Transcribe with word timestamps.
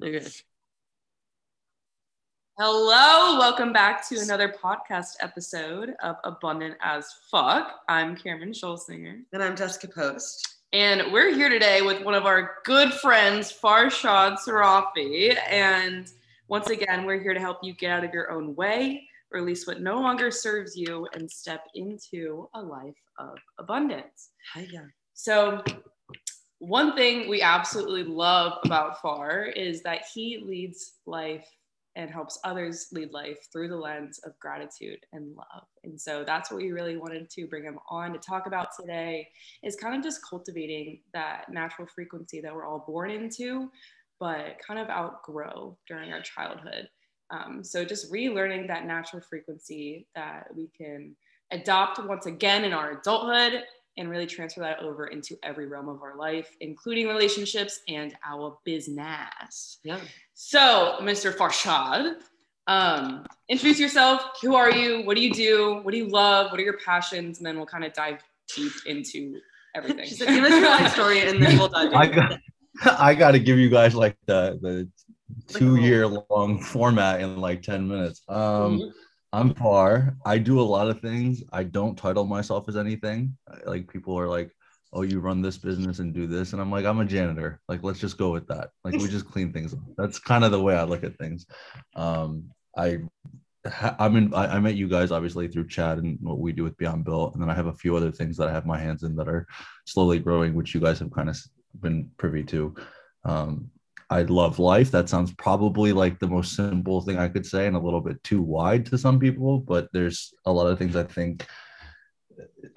Okay. 0.00 0.24
Hello, 2.56 3.36
welcome 3.36 3.72
back 3.72 4.08
to 4.08 4.20
another 4.20 4.48
podcast 4.48 5.14
episode 5.18 5.94
of 6.04 6.16
Abundant 6.22 6.76
as 6.80 7.12
Fuck. 7.28 7.80
I'm 7.88 8.14
Cameron 8.14 8.52
Scholzinger. 8.52 9.22
And 9.32 9.42
I'm 9.42 9.56
Jessica 9.56 9.88
Post. 9.88 10.58
And 10.72 11.12
we're 11.12 11.34
here 11.34 11.48
today 11.48 11.82
with 11.82 12.04
one 12.04 12.14
of 12.14 12.26
our 12.26 12.58
good 12.64 12.92
friends, 12.94 13.52
Farshad 13.52 14.38
Sarrafi. 14.38 15.36
And 15.50 16.08
once 16.46 16.70
again, 16.70 17.04
we're 17.04 17.20
here 17.20 17.34
to 17.34 17.40
help 17.40 17.58
you 17.64 17.74
get 17.74 17.90
out 17.90 18.04
of 18.04 18.14
your 18.14 18.30
own 18.30 18.54
way, 18.54 19.02
release 19.32 19.66
what 19.66 19.80
no 19.80 20.00
longer 20.00 20.30
serves 20.30 20.76
you, 20.76 21.08
and 21.14 21.28
step 21.28 21.64
into 21.74 22.48
a 22.54 22.62
life 22.62 22.94
of 23.18 23.36
abundance. 23.58 24.30
Hi, 24.54 24.60
Hiya. 24.60 24.90
So, 25.14 25.64
one 26.58 26.96
thing 26.96 27.28
we 27.28 27.40
absolutely 27.40 28.02
love 28.02 28.54
about 28.64 29.00
Far 29.00 29.42
is 29.42 29.82
that 29.82 30.02
he 30.12 30.42
leads 30.44 30.94
life 31.06 31.46
and 31.96 32.10
helps 32.10 32.38
others 32.44 32.88
lead 32.92 33.12
life 33.12 33.38
through 33.52 33.68
the 33.68 33.76
lens 33.76 34.20
of 34.24 34.38
gratitude 34.38 35.00
and 35.12 35.34
love. 35.34 35.64
And 35.82 36.00
so 36.00 36.22
that's 36.24 36.50
what 36.50 36.62
we 36.62 36.70
really 36.70 36.96
wanted 36.96 37.28
to 37.30 37.46
bring 37.48 37.64
him 37.64 37.78
on 37.90 38.12
to 38.12 38.18
talk 38.18 38.46
about 38.46 38.68
today 38.78 39.28
is 39.64 39.74
kind 39.74 39.96
of 39.96 40.02
just 40.02 40.20
cultivating 40.28 41.00
that 41.12 41.46
natural 41.50 41.88
frequency 41.92 42.40
that 42.40 42.54
we're 42.54 42.66
all 42.66 42.84
born 42.86 43.10
into, 43.10 43.68
but 44.20 44.60
kind 44.64 44.78
of 44.78 44.88
outgrow 44.88 45.76
during 45.88 46.12
our 46.12 46.22
childhood. 46.22 46.88
Um, 47.30 47.64
so 47.64 47.84
just 47.84 48.12
relearning 48.12 48.68
that 48.68 48.86
natural 48.86 49.20
frequency 49.20 50.06
that 50.14 50.46
we 50.54 50.70
can 50.76 51.16
adopt 51.50 51.98
once 52.04 52.26
again 52.26 52.64
in 52.64 52.72
our 52.72 53.00
adulthood 53.00 53.64
and 53.98 54.08
really 54.08 54.26
transfer 54.26 54.60
that 54.60 54.78
over 54.80 55.08
into 55.08 55.36
every 55.42 55.66
realm 55.66 55.88
of 55.88 56.02
our 56.02 56.16
life, 56.16 56.56
including 56.60 57.08
relationships 57.08 57.80
and 57.88 58.14
our 58.26 58.56
business. 58.64 59.78
Yeah. 59.84 59.98
So, 60.34 60.96
Mr. 61.00 61.34
Farshad, 61.34 62.14
um, 62.66 63.26
introduce 63.48 63.78
yourself. 63.80 64.22
Who 64.40 64.54
are 64.54 64.70
you? 64.70 65.02
What 65.04 65.16
do 65.16 65.22
you 65.22 65.32
do? 65.34 65.80
What 65.82 65.92
do 65.92 65.98
you 65.98 66.08
love? 66.08 66.50
What 66.50 66.60
are 66.60 66.64
your 66.64 66.78
passions? 66.78 67.38
And 67.38 67.46
then 67.46 67.56
we'll 67.56 67.66
kind 67.66 67.84
of 67.84 67.92
dive 67.92 68.20
deep 68.54 68.72
into 68.86 69.40
everything. 69.74 70.06
She 70.06 70.14
said, 70.14 70.28
give 70.28 70.44
us 70.44 70.50
your 70.50 70.62
life 70.70 70.92
story 70.92 71.20
and 71.28 71.42
then 71.42 71.58
we'll 71.58 71.68
dive 71.68 71.92
I 71.94 72.04
in. 72.04 72.14
got, 72.14 72.40
I 72.98 73.14
got 73.14 73.30
to 73.32 73.38
give 73.38 73.58
you 73.58 73.68
guys 73.68 73.94
like 73.94 74.16
the 74.26 74.58
the 74.62 74.88
two 75.48 75.76
year 75.76 76.06
long 76.06 76.60
format 76.62 77.20
in 77.20 77.38
like 77.40 77.62
ten 77.62 77.88
minutes. 77.88 78.22
Um, 78.28 78.78
Mhm. 78.78 78.92
I'm 79.32 79.54
Far. 79.54 80.16
I 80.24 80.38
do 80.38 80.60
a 80.60 80.62
lot 80.62 80.88
of 80.88 81.00
things. 81.00 81.42
I 81.52 81.64
don't 81.64 81.96
title 81.96 82.24
myself 82.24 82.68
as 82.68 82.76
anything. 82.76 83.36
Like 83.66 83.90
people 83.92 84.18
are 84.18 84.28
like, 84.28 84.50
"Oh, 84.92 85.02
you 85.02 85.20
run 85.20 85.42
this 85.42 85.58
business 85.58 85.98
and 85.98 86.14
do 86.14 86.26
this," 86.26 86.52
and 86.52 86.62
I'm 86.62 86.70
like, 86.70 86.86
"I'm 86.86 87.00
a 87.00 87.04
janitor. 87.04 87.60
Like, 87.68 87.82
let's 87.82 88.00
just 88.00 88.16
go 88.16 88.30
with 88.32 88.46
that. 88.48 88.70
Like, 88.84 88.94
we 88.94 89.06
just 89.08 89.30
clean 89.30 89.52
things 89.52 89.74
up. 89.74 89.80
That's 89.98 90.18
kind 90.18 90.44
of 90.44 90.50
the 90.50 90.62
way 90.62 90.74
I 90.74 90.84
look 90.84 91.04
at 91.04 91.18
things. 91.18 91.46
Um, 91.94 92.50
I, 92.76 93.00
I'm 93.98 94.16
in. 94.16 94.32
I, 94.32 94.56
I 94.56 94.60
met 94.60 94.76
you 94.76 94.88
guys 94.88 95.10
obviously 95.10 95.46
through 95.48 95.68
Chad 95.68 95.98
and 95.98 96.18
what 96.22 96.38
we 96.38 96.52
do 96.52 96.64
with 96.64 96.78
Beyond 96.78 97.04
Built, 97.04 97.34
and 97.34 97.42
then 97.42 97.50
I 97.50 97.54
have 97.54 97.66
a 97.66 97.74
few 97.74 97.96
other 97.96 98.10
things 98.10 98.36
that 98.38 98.48
I 98.48 98.52
have 98.52 98.64
my 98.64 98.78
hands 98.78 99.02
in 99.02 99.14
that 99.16 99.28
are 99.28 99.46
slowly 99.84 100.20
growing, 100.20 100.54
which 100.54 100.74
you 100.74 100.80
guys 100.80 100.98
have 101.00 101.12
kind 101.12 101.28
of 101.28 101.38
been 101.80 102.10
privy 102.16 102.44
to. 102.44 102.74
Um, 103.24 103.70
I 104.10 104.22
love 104.22 104.58
life. 104.58 104.90
That 104.90 105.08
sounds 105.08 105.34
probably 105.34 105.92
like 105.92 106.18
the 106.18 106.28
most 106.28 106.56
simple 106.56 107.02
thing 107.02 107.18
I 107.18 107.28
could 107.28 107.44
say 107.44 107.66
and 107.66 107.76
a 107.76 107.80
little 107.80 108.00
bit 108.00 108.22
too 108.24 108.40
wide 108.40 108.86
to 108.86 108.98
some 108.98 109.18
people, 109.18 109.58
but 109.58 109.88
there's 109.92 110.32
a 110.46 110.52
lot 110.52 110.66
of 110.66 110.78
things 110.78 110.96
I 110.96 111.02
think 111.04 111.46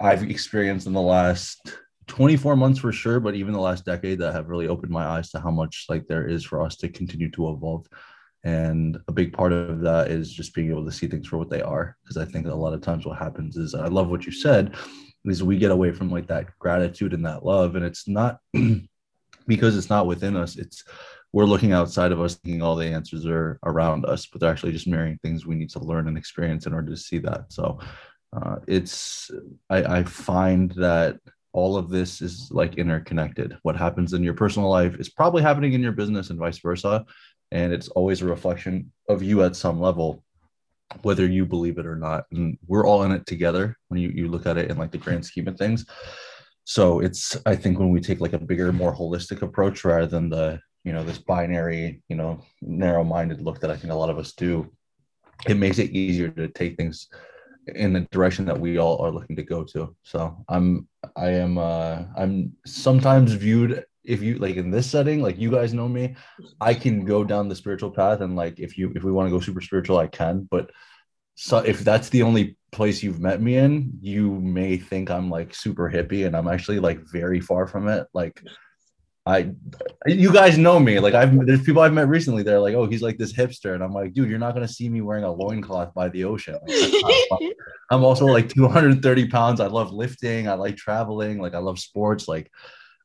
I've 0.00 0.22
experienced 0.22 0.86
in 0.86 0.92
the 0.92 1.00
last 1.00 1.74
24 2.08 2.56
months 2.56 2.80
for 2.80 2.92
sure, 2.92 3.20
but 3.20 3.34
even 3.34 3.52
the 3.52 3.60
last 3.60 3.84
decade 3.84 4.18
that 4.18 4.34
have 4.34 4.48
really 4.48 4.68
opened 4.68 4.92
my 4.92 5.06
eyes 5.06 5.30
to 5.30 5.40
how 5.40 5.50
much 5.50 5.86
like 5.88 6.06
there 6.06 6.26
is 6.26 6.44
for 6.44 6.60
us 6.60 6.76
to 6.76 6.88
continue 6.88 7.30
to 7.30 7.50
evolve. 7.50 7.86
And 8.44 8.98
a 9.06 9.12
big 9.12 9.32
part 9.32 9.52
of 9.52 9.80
that 9.82 10.10
is 10.10 10.32
just 10.32 10.54
being 10.54 10.70
able 10.70 10.84
to 10.84 10.92
see 10.92 11.06
things 11.06 11.28
for 11.28 11.38
what 11.38 11.48
they 11.48 11.62
are. 11.62 11.96
Because 12.02 12.16
I 12.16 12.24
think 12.24 12.46
a 12.46 12.54
lot 12.54 12.74
of 12.74 12.80
times 12.82 13.06
what 13.06 13.18
happens 13.18 13.56
is 13.56 13.74
I 13.74 13.86
love 13.86 14.08
what 14.08 14.26
you 14.26 14.32
said, 14.32 14.74
is 15.24 15.42
we 15.42 15.58
get 15.58 15.70
away 15.70 15.92
from 15.92 16.10
like 16.10 16.26
that 16.26 16.46
gratitude 16.58 17.14
and 17.14 17.24
that 17.24 17.44
love. 17.44 17.76
And 17.76 17.84
it's 17.84 18.08
not 18.08 18.40
because 19.46 19.76
it's 19.76 19.90
not 19.90 20.06
within 20.06 20.36
us, 20.36 20.56
it's 20.56 20.84
we're 21.32 21.46
looking 21.46 21.72
outside 21.72 22.12
of 22.12 22.20
us 22.20 22.34
thinking 22.36 22.62
all 22.62 22.76
the 22.76 22.86
answers 22.86 23.26
are 23.26 23.58
around 23.64 24.04
us, 24.04 24.26
but 24.26 24.40
they're 24.40 24.50
actually 24.50 24.72
just 24.72 24.86
mirroring 24.86 25.18
things 25.22 25.46
we 25.46 25.54
need 25.54 25.70
to 25.70 25.78
learn 25.78 26.08
and 26.08 26.18
experience 26.18 26.66
in 26.66 26.74
order 26.74 26.90
to 26.90 26.96
see 26.96 27.18
that. 27.18 27.50
So 27.52 27.78
uh, 28.34 28.56
it's 28.66 29.30
I, 29.70 29.98
I 29.98 30.04
find 30.04 30.70
that 30.72 31.18
all 31.52 31.76
of 31.76 31.90
this 31.90 32.22
is 32.22 32.50
like 32.50 32.76
interconnected. 32.76 33.56
What 33.62 33.76
happens 33.76 34.12
in 34.12 34.22
your 34.22 34.34
personal 34.34 34.70
life 34.70 34.96
is 34.96 35.08
probably 35.08 35.42
happening 35.42 35.74
in 35.74 35.82
your 35.82 35.92
business 35.92 36.30
and 36.30 36.38
vice 36.38 36.58
versa. 36.58 37.04
And 37.50 37.72
it's 37.72 37.88
always 37.88 38.22
a 38.22 38.26
reflection 38.26 38.90
of 39.08 39.22
you 39.22 39.42
at 39.42 39.56
some 39.56 39.78
level, 39.78 40.24
whether 41.02 41.26
you 41.26 41.44
believe 41.44 41.76
it 41.76 41.86
or 41.86 41.96
not. 41.96 42.24
And 42.32 42.56
we're 42.66 42.86
all 42.86 43.02
in 43.02 43.12
it 43.12 43.26
together 43.26 43.76
when 43.88 44.00
you, 44.00 44.08
you 44.08 44.28
look 44.28 44.46
at 44.46 44.56
it 44.56 44.70
in 44.70 44.78
like 44.78 44.90
the 44.90 44.98
grand 44.98 45.26
scheme 45.26 45.48
of 45.48 45.58
things. 45.58 45.84
So 46.64 47.00
it's 47.00 47.36
I 47.44 47.56
think 47.56 47.78
when 47.78 47.90
we 47.90 48.00
take 48.00 48.20
like 48.20 48.32
a 48.32 48.38
bigger, 48.38 48.72
more 48.72 48.94
holistic 48.94 49.42
approach 49.42 49.84
rather 49.84 50.06
than 50.06 50.30
the, 50.30 50.60
you 50.84 50.92
know, 50.92 51.04
this 51.04 51.18
binary, 51.18 52.02
you 52.08 52.16
know, 52.16 52.42
narrow-minded 52.60 53.40
look 53.40 53.60
that 53.60 53.70
I 53.70 53.76
think 53.76 53.92
a 53.92 53.96
lot 53.96 54.10
of 54.10 54.18
us 54.18 54.32
do, 54.32 54.70
it 55.46 55.56
makes 55.56 55.78
it 55.78 55.90
easier 55.90 56.28
to 56.30 56.48
take 56.48 56.76
things 56.76 57.08
in 57.66 57.92
the 57.92 58.00
direction 58.10 58.44
that 58.46 58.58
we 58.58 58.78
all 58.78 59.00
are 59.02 59.10
looking 59.10 59.36
to 59.36 59.42
go 59.42 59.64
to. 59.64 59.94
So 60.02 60.44
I'm 60.48 60.88
I 61.16 61.30
am 61.30 61.58
uh 61.58 62.04
I'm 62.16 62.54
sometimes 62.66 63.32
viewed 63.32 63.84
if 64.04 64.20
you 64.20 64.38
like 64.38 64.56
in 64.56 64.70
this 64.70 64.90
setting, 64.90 65.22
like 65.22 65.38
you 65.38 65.50
guys 65.50 65.72
know 65.72 65.88
me, 65.88 66.16
I 66.60 66.74
can 66.74 67.04
go 67.04 67.22
down 67.22 67.48
the 67.48 67.54
spiritual 67.54 67.90
path 67.90 68.20
and 68.20 68.34
like 68.34 68.58
if 68.58 68.76
you 68.76 68.92
if 68.96 69.04
we 69.04 69.12
want 69.12 69.28
to 69.28 69.30
go 69.30 69.40
super 69.40 69.60
spiritual, 69.60 69.98
I 69.98 70.08
can. 70.08 70.48
But 70.50 70.70
so 71.34 71.58
if 71.58 71.80
that's 71.80 72.08
the 72.08 72.22
only 72.22 72.56
place 72.72 73.02
you've 73.02 73.20
met 73.20 73.40
me 73.40 73.56
in, 73.56 73.92
you 74.00 74.32
may 74.40 74.76
think 74.76 75.10
I'm 75.10 75.30
like 75.30 75.54
super 75.54 75.88
hippie 75.90 76.26
and 76.26 76.36
I'm 76.36 76.48
actually 76.48 76.80
like 76.80 77.00
very 77.00 77.40
far 77.40 77.66
from 77.66 77.88
it. 77.88 78.06
Like 78.12 78.42
I 79.24 79.52
you 80.06 80.32
guys 80.32 80.58
know 80.58 80.80
me. 80.80 80.98
Like 80.98 81.14
I've 81.14 81.46
there's 81.46 81.62
people 81.62 81.82
I've 81.82 81.92
met 81.92 82.08
recently, 82.08 82.42
they're 82.42 82.58
like, 82.58 82.74
oh, 82.74 82.86
he's 82.86 83.02
like 83.02 83.18
this 83.18 83.32
hipster. 83.32 83.74
And 83.74 83.82
I'm 83.82 83.92
like, 83.92 84.14
dude, 84.14 84.28
you're 84.28 84.38
not 84.38 84.54
gonna 84.54 84.66
see 84.66 84.88
me 84.88 85.00
wearing 85.00 85.24
a 85.24 85.32
loincloth 85.32 85.94
by 85.94 86.08
the 86.08 86.24
ocean. 86.24 86.54
Like, 86.54 86.62
that's 86.66 87.02
not 87.02 87.28
fun. 87.38 87.52
I'm 87.90 88.04
also 88.04 88.26
like 88.26 88.48
230 88.48 89.28
pounds. 89.28 89.60
I 89.60 89.66
love 89.66 89.92
lifting. 89.92 90.48
I 90.48 90.54
like 90.54 90.76
traveling. 90.76 91.38
Like 91.38 91.54
I 91.54 91.58
love 91.58 91.78
sports. 91.78 92.26
Like 92.26 92.50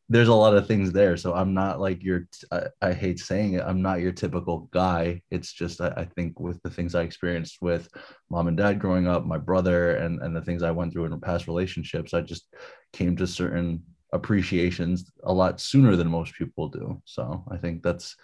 there's 0.10 0.30
a 0.30 0.34
lot 0.34 0.56
of 0.56 0.68
things 0.68 0.92
there. 0.92 1.18
So 1.18 1.34
I'm 1.34 1.54
not 1.54 1.80
like 1.82 2.02
your, 2.02 2.28
I, 2.52 2.64
I 2.82 2.94
hate 2.94 3.20
saying 3.20 3.54
it. 3.56 3.64
I'm 3.66 3.82
not 3.82 4.00
your 4.00 4.14
typical 4.14 4.70
guy. 4.72 5.22
It's 5.32 5.52
just, 5.52 5.82
I, 5.82 5.90
I 5.90 6.06
think 6.06 6.40
with 6.40 6.62
the 6.64 6.70
things 6.70 6.96
I 6.96 7.02
experienced 7.02 7.58
with 7.62 7.90
mom 8.30 8.48
and 8.48 8.56
dad 8.56 8.80
growing 8.80 9.08
up, 9.08 9.26
my 9.26 9.38
brother, 9.38 9.98
and, 9.98 10.22
and 10.22 10.34
the 10.34 10.42
things 10.42 10.64
I 10.64 10.72
went 10.72 10.94
through 10.94 11.06
in 11.06 11.20
past 11.20 11.48
relationships, 11.48 12.14
I 12.14 12.22
just 12.22 12.48
came 12.94 13.18
to 13.18 13.28
certain 13.28 13.84
appreciations 14.14 15.12
a 15.24 15.34
lot 15.34 15.60
sooner 15.60 15.96
than 15.96 16.08
most 16.08 16.34
people 16.34 16.70
do. 16.70 17.02
So 17.06 17.44
I 17.52 17.58
think 17.58 17.84
that's 17.84 18.16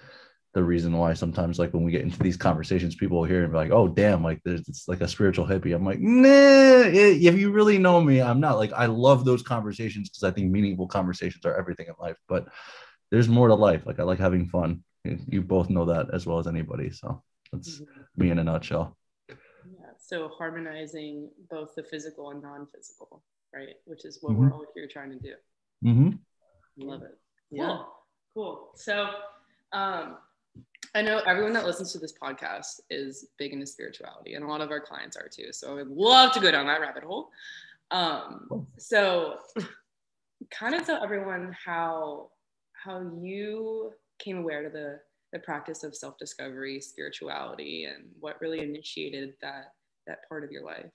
the 0.53 0.63
reason 0.63 0.95
why 0.95 1.13
sometimes 1.13 1.57
like 1.57 1.73
when 1.73 1.83
we 1.83 1.91
get 1.91 2.03
into 2.03 2.19
these 2.19 2.37
conversations, 2.37 2.95
people 2.95 3.17
will 3.17 3.25
hear 3.25 3.43
and 3.43 3.51
be 3.51 3.57
like, 3.57 3.71
oh 3.71 3.87
damn, 3.87 4.23
like 4.23 4.39
there's 4.45 4.67
it's 4.67 4.87
like 4.87 5.01
a 5.01 5.07
spiritual 5.07 5.47
hippie. 5.47 5.75
I'm 5.75 5.85
like, 5.85 5.99
nah, 5.99 6.27
eh, 6.29 7.17
if 7.19 7.37
you 7.37 7.51
really 7.51 7.79
know 7.79 7.99
me, 8.01 8.21
I'm 8.21 8.39
not 8.39 8.57
like 8.57 8.71
I 8.73 8.85
love 8.85 9.25
those 9.25 9.41
conversations 9.41 10.09
because 10.09 10.23
I 10.23 10.31
think 10.31 10.51
meaningful 10.51 10.87
conversations 10.87 11.45
are 11.45 11.57
everything 11.57 11.87
in 11.87 11.95
life, 11.99 12.17
but 12.27 12.47
there's 13.11 13.27
more 13.27 13.47
to 13.47 13.55
life. 13.55 13.85
Like 13.85 13.99
I 13.99 14.03
like 14.03 14.19
having 14.19 14.47
fun. 14.47 14.83
You 15.03 15.41
both 15.41 15.69
know 15.69 15.85
that 15.85 16.13
as 16.13 16.25
well 16.25 16.39
as 16.39 16.47
anybody. 16.47 16.91
So 16.91 17.23
that's 17.51 17.81
me 18.15 18.29
in 18.29 18.39
a 18.39 18.43
nutshell. 18.43 18.95
Yeah, 19.27 19.91
so 19.99 20.29
harmonizing 20.29 21.29
both 21.49 21.75
the 21.75 21.83
physical 21.83 22.29
and 22.29 22.41
non-physical, 22.41 23.23
right? 23.53 23.75
Which 23.85 24.05
is 24.05 24.19
what 24.21 24.33
Mhm. 24.33 24.37
we're 24.37 24.53
all 24.53 24.65
here 24.75 24.87
trying 24.87 25.11
to 25.11 25.19
do. 25.19 25.33
Mm-hmm. 25.83 26.09
Love 26.77 27.03
it. 27.03 27.17
Yeah. 27.51 27.65
Cool. 27.65 27.87
Cool. 28.33 28.69
So 28.75 29.09
um 29.71 30.17
I 30.95 31.01
know 31.01 31.21
everyone 31.25 31.53
that 31.53 31.65
listens 31.65 31.91
to 31.93 31.99
this 31.99 32.13
podcast 32.13 32.79
is 32.91 33.27
big 33.39 33.51
into 33.51 33.65
spirituality, 33.65 34.35
and 34.35 34.45
a 34.45 34.47
lot 34.47 34.61
of 34.61 34.69
our 34.69 34.79
clients 34.79 35.17
are 35.17 35.27
too. 35.27 35.51
So 35.51 35.71
I 35.71 35.75
would 35.75 35.87
love 35.87 36.33
to 36.33 36.39
go 36.39 36.51
down 36.51 36.67
that 36.67 36.81
rabbit 36.81 37.03
hole. 37.03 37.29
Um, 37.89 38.67
so 38.77 39.37
kind 40.51 40.75
of 40.75 40.85
tell 40.85 41.03
everyone 41.03 41.55
how 41.65 42.29
how 42.73 43.01
you 43.19 43.93
came 44.19 44.37
aware 44.37 44.61
to 44.63 44.69
the 44.69 44.99
the 45.31 45.39
practice 45.39 45.83
of 45.83 45.95
self-discovery, 45.95 46.79
spirituality, 46.79 47.85
and 47.85 48.05
what 48.19 48.39
really 48.39 48.59
initiated 48.59 49.33
that 49.41 49.73
that 50.05 50.19
part 50.29 50.43
of 50.43 50.51
your 50.51 50.63
life. 50.63 50.91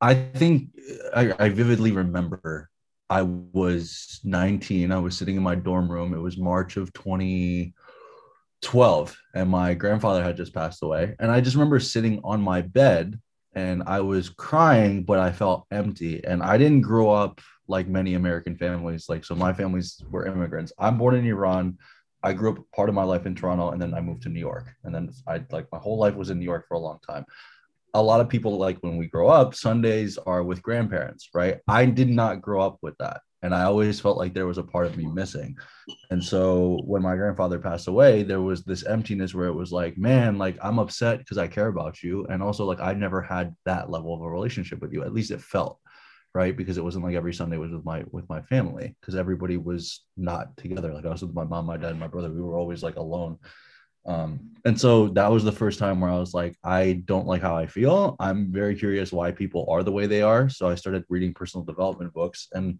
I 0.00 0.14
think 0.14 0.70
I, 1.14 1.34
I 1.38 1.48
vividly 1.50 1.92
remember 1.92 2.70
I 3.10 3.22
was 3.22 4.20
19. 4.24 4.92
I 4.92 4.98
was 4.98 5.16
sitting 5.16 5.36
in 5.36 5.42
my 5.42 5.54
dorm 5.54 5.90
room. 5.90 6.12
It 6.12 6.18
was 6.18 6.36
March 6.36 6.76
of 6.76 6.92
2012, 6.92 9.16
and 9.34 9.50
my 9.50 9.72
grandfather 9.74 10.22
had 10.22 10.36
just 10.36 10.52
passed 10.52 10.82
away. 10.82 11.16
And 11.18 11.30
I 11.30 11.40
just 11.40 11.56
remember 11.56 11.80
sitting 11.80 12.20
on 12.22 12.42
my 12.42 12.60
bed 12.60 13.18
and 13.54 13.82
I 13.86 14.00
was 14.00 14.28
crying, 14.28 15.04
but 15.04 15.18
I 15.18 15.32
felt 15.32 15.66
empty. 15.70 16.22
And 16.24 16.42
I 16.42 16.58
didn't 16.58 16.82
grow 16.82 17.10
up 17.10 17.40
like 17.66 17.88
many 17.88 18.14
American 18.14 18.56
families. 18.56 19.08
Like, 19.08 19.24
so 19.24 19.34
my 19.34 19.52
families 19.52 20.02
were 20.10 20.26
immigrants. 20.26 20.72
I'm 20.78 20.98
born 20.98 21.14
in 21.14 21.26
Iran. 21.26 21.78
I 22.22 22.34
grew 22.34 22.52
up 22.52 22.58
part 22.74 22.88
of 22.88 22.94
my 22.94 23.04
life 23.04 23.26
in 23.26 23.34
Toronto 23.34 23.70
and 23.70 23.80
then 23.80 23.94
I 23.94 24.00
moved 24.00 24.22
to 24.22 24.28
New 24.28 24.40
York. 24.40 24.68
And 24.84 24.94
then 24.94 25.10
I 25.26 25.42
like 25.50 25.66
my 25.72 25.78
whole 25.78 25.98
life 25.98 26.14
was 26.14 26.30
in 26.30 26.38
New 26.38 26.44
York 26.44 26.66
for 26.68 26.74
a 26.74 26.80
long 26.80 26.98
time. 27.08 27.24
A 27.94 28.02
lot 28.02 28.20
of 28.20 28.28
people 28.28 28.58
like 28.58 28.78
when 28.78 28.96
we 28.96 29.06
grow 29.06 29.28
up, 29.28 29.54
Sundays 29.54 30.18
are 30.18 30.42
with 30.42 30.62
grandparents, 30.62 31.30
right? 31.34 31.58
I 31.66 31.86
did 31.86 32.08
not 32.08 32.42
grow 32.42 32.60
up 32.60 32.78
with 32.82 32.96
that. 32.98 33.20
And 33.42 33.54
I 33.54 33.64
always 33.64 34.00
felt 34.00 34.18
like 34.18 34.34
there 34.34 34.48
was 34.48 34.58
a 34.58 34.64
part 34.64 34.86
of 34.86 34.96
me 34.96 35.06
missing. 35.06 35.56
And 36.10 36.22
so 36.22 36.80
when 36.84 37.02
my 37.02 37.14
grandfather 37.14 37.60
passed 37.60 37.86
away, 37.86 38.24
there 38.24 38.42
was 38.42 38.64
this 38.64 38.84
emptiness 38.84 39.32
where 39.32 39.46
it 39.46 39.54
was 39.54 39.70
like, 39.70 39.96
man, 39.96 40.38
like 40.38 40.58
I'm 40.60 40.80
upset 40.80 41.18
because 41.18 41.38
I 41.38 41.46
care 41.46 41.68
about 41.68 42.02
you. 42.02 42.26
And 42.26 42.42
also, 42.42 42.64
like, 42.64 42.80
I 42.80 42.94
never 42.94 43.22
had 43.22 43.54
that 43.64 43.90
level 43.90 44.12
of 44.12 44.22
a 44.22 44.28
relationship 44.28 44.80
with 44.80 44.92
you. 44.92 45.04
At 45.04 45.14
least 45.14 45.30
it 45.30 45.40
felt 45.40 45.78
right 46.34 46.56
because 46.56 46.76
it 46.76 46.84
wasn't 46.84 47.02
like 47.02 47.14
every 47.14 47.32
sunday 47.32 47.56
was 47.56 47.72
with 47.72 47.84
my 47.84 48.04
with 48.10 48.28
my 48.28 48.40
family 48.42 48.94
because 49.00 49.14
everybody 49.14 49.56
was 49.56 50.04
not 50.16 50.56
together 50.56 50.92
like 50.92 51.06
i 51.06 51.08
was 51.08 51.22
with 51.22 51.34
my 51.34 51.44
mom 51.44 51.66
my 51.66 51.76
dad 51.76 51.98
my 51.98 52.06
brother 52.06 52.30
we 52.30 52.40
were 52.40 52.56
always 52.56 52.82
like 52.82 52.96
alone 52.96 53.38
um, 54.08 54.40
and 54.64 54.80
so 54.80 55.08
that 55.08 55.30
was 55.30 55.44
the 55.44 55.52
first 55.52 55.78
time 55.78 56.00
where 56.00 56.10
i 56.10 56.18
was 56.18 56.34
like 56.34 56.56
i 56.64 57.02
don't 57.04 57.26
like 57.26 57.42
how 57.42 57.56
i 57.56 57.66
feel. 57.66 58.16
I'm 58.18 58.50
very 58.50 58.74
curious 58.74 59.12
why 59.12 59.30
people 59.30 59.66
are 59.68 59.82
the 59.82 59.92
way 59.92 60.06
they 60.06 60.22
are. 60.22 60.48
So 60.48 60.68
i 60.68 60.74
started 60.74 61.04
reading 61.08 61.34
personal 61.34 61.64
development 61.64 62.12
books. 62.12 62.48
And 62.52 62.78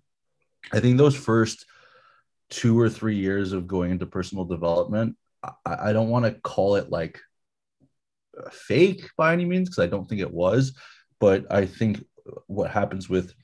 i 0.72 0.80
think 0.80 0.96
those 0.96 1.14
first 1.14 1.66
two 2.50 2.80
or 2.80 2.88
three 2.88 3.16
years 3.16 3.52
of 3.52 3.66
going 3.66 3.90
into 3.90 4.06
personal 4.06 4.44
development 4.44 5.16
i, 5.44 5.90
I 5.90 5.92
don't 5.92 6.08
want 6.08 6.25
to 6.25 6.32
call 6.40 6.76
it 6.76 6.90
like 6.90 7.20
fake 8.50 9.08
by 9.16 9.32
any 9.32 9.44
means 9.44 9.69
because 9.69 9.84
i 9.84 9.86
don't 9.86 10.08
think 10.08 10.20
it 10.20 10.32
was. 10.32 10.76
But 11.20 11.46
i 11.52 11.66
think 11.66 12.04
what 12.46 12.70
happens 12.70 13.08
with 13.08 13.34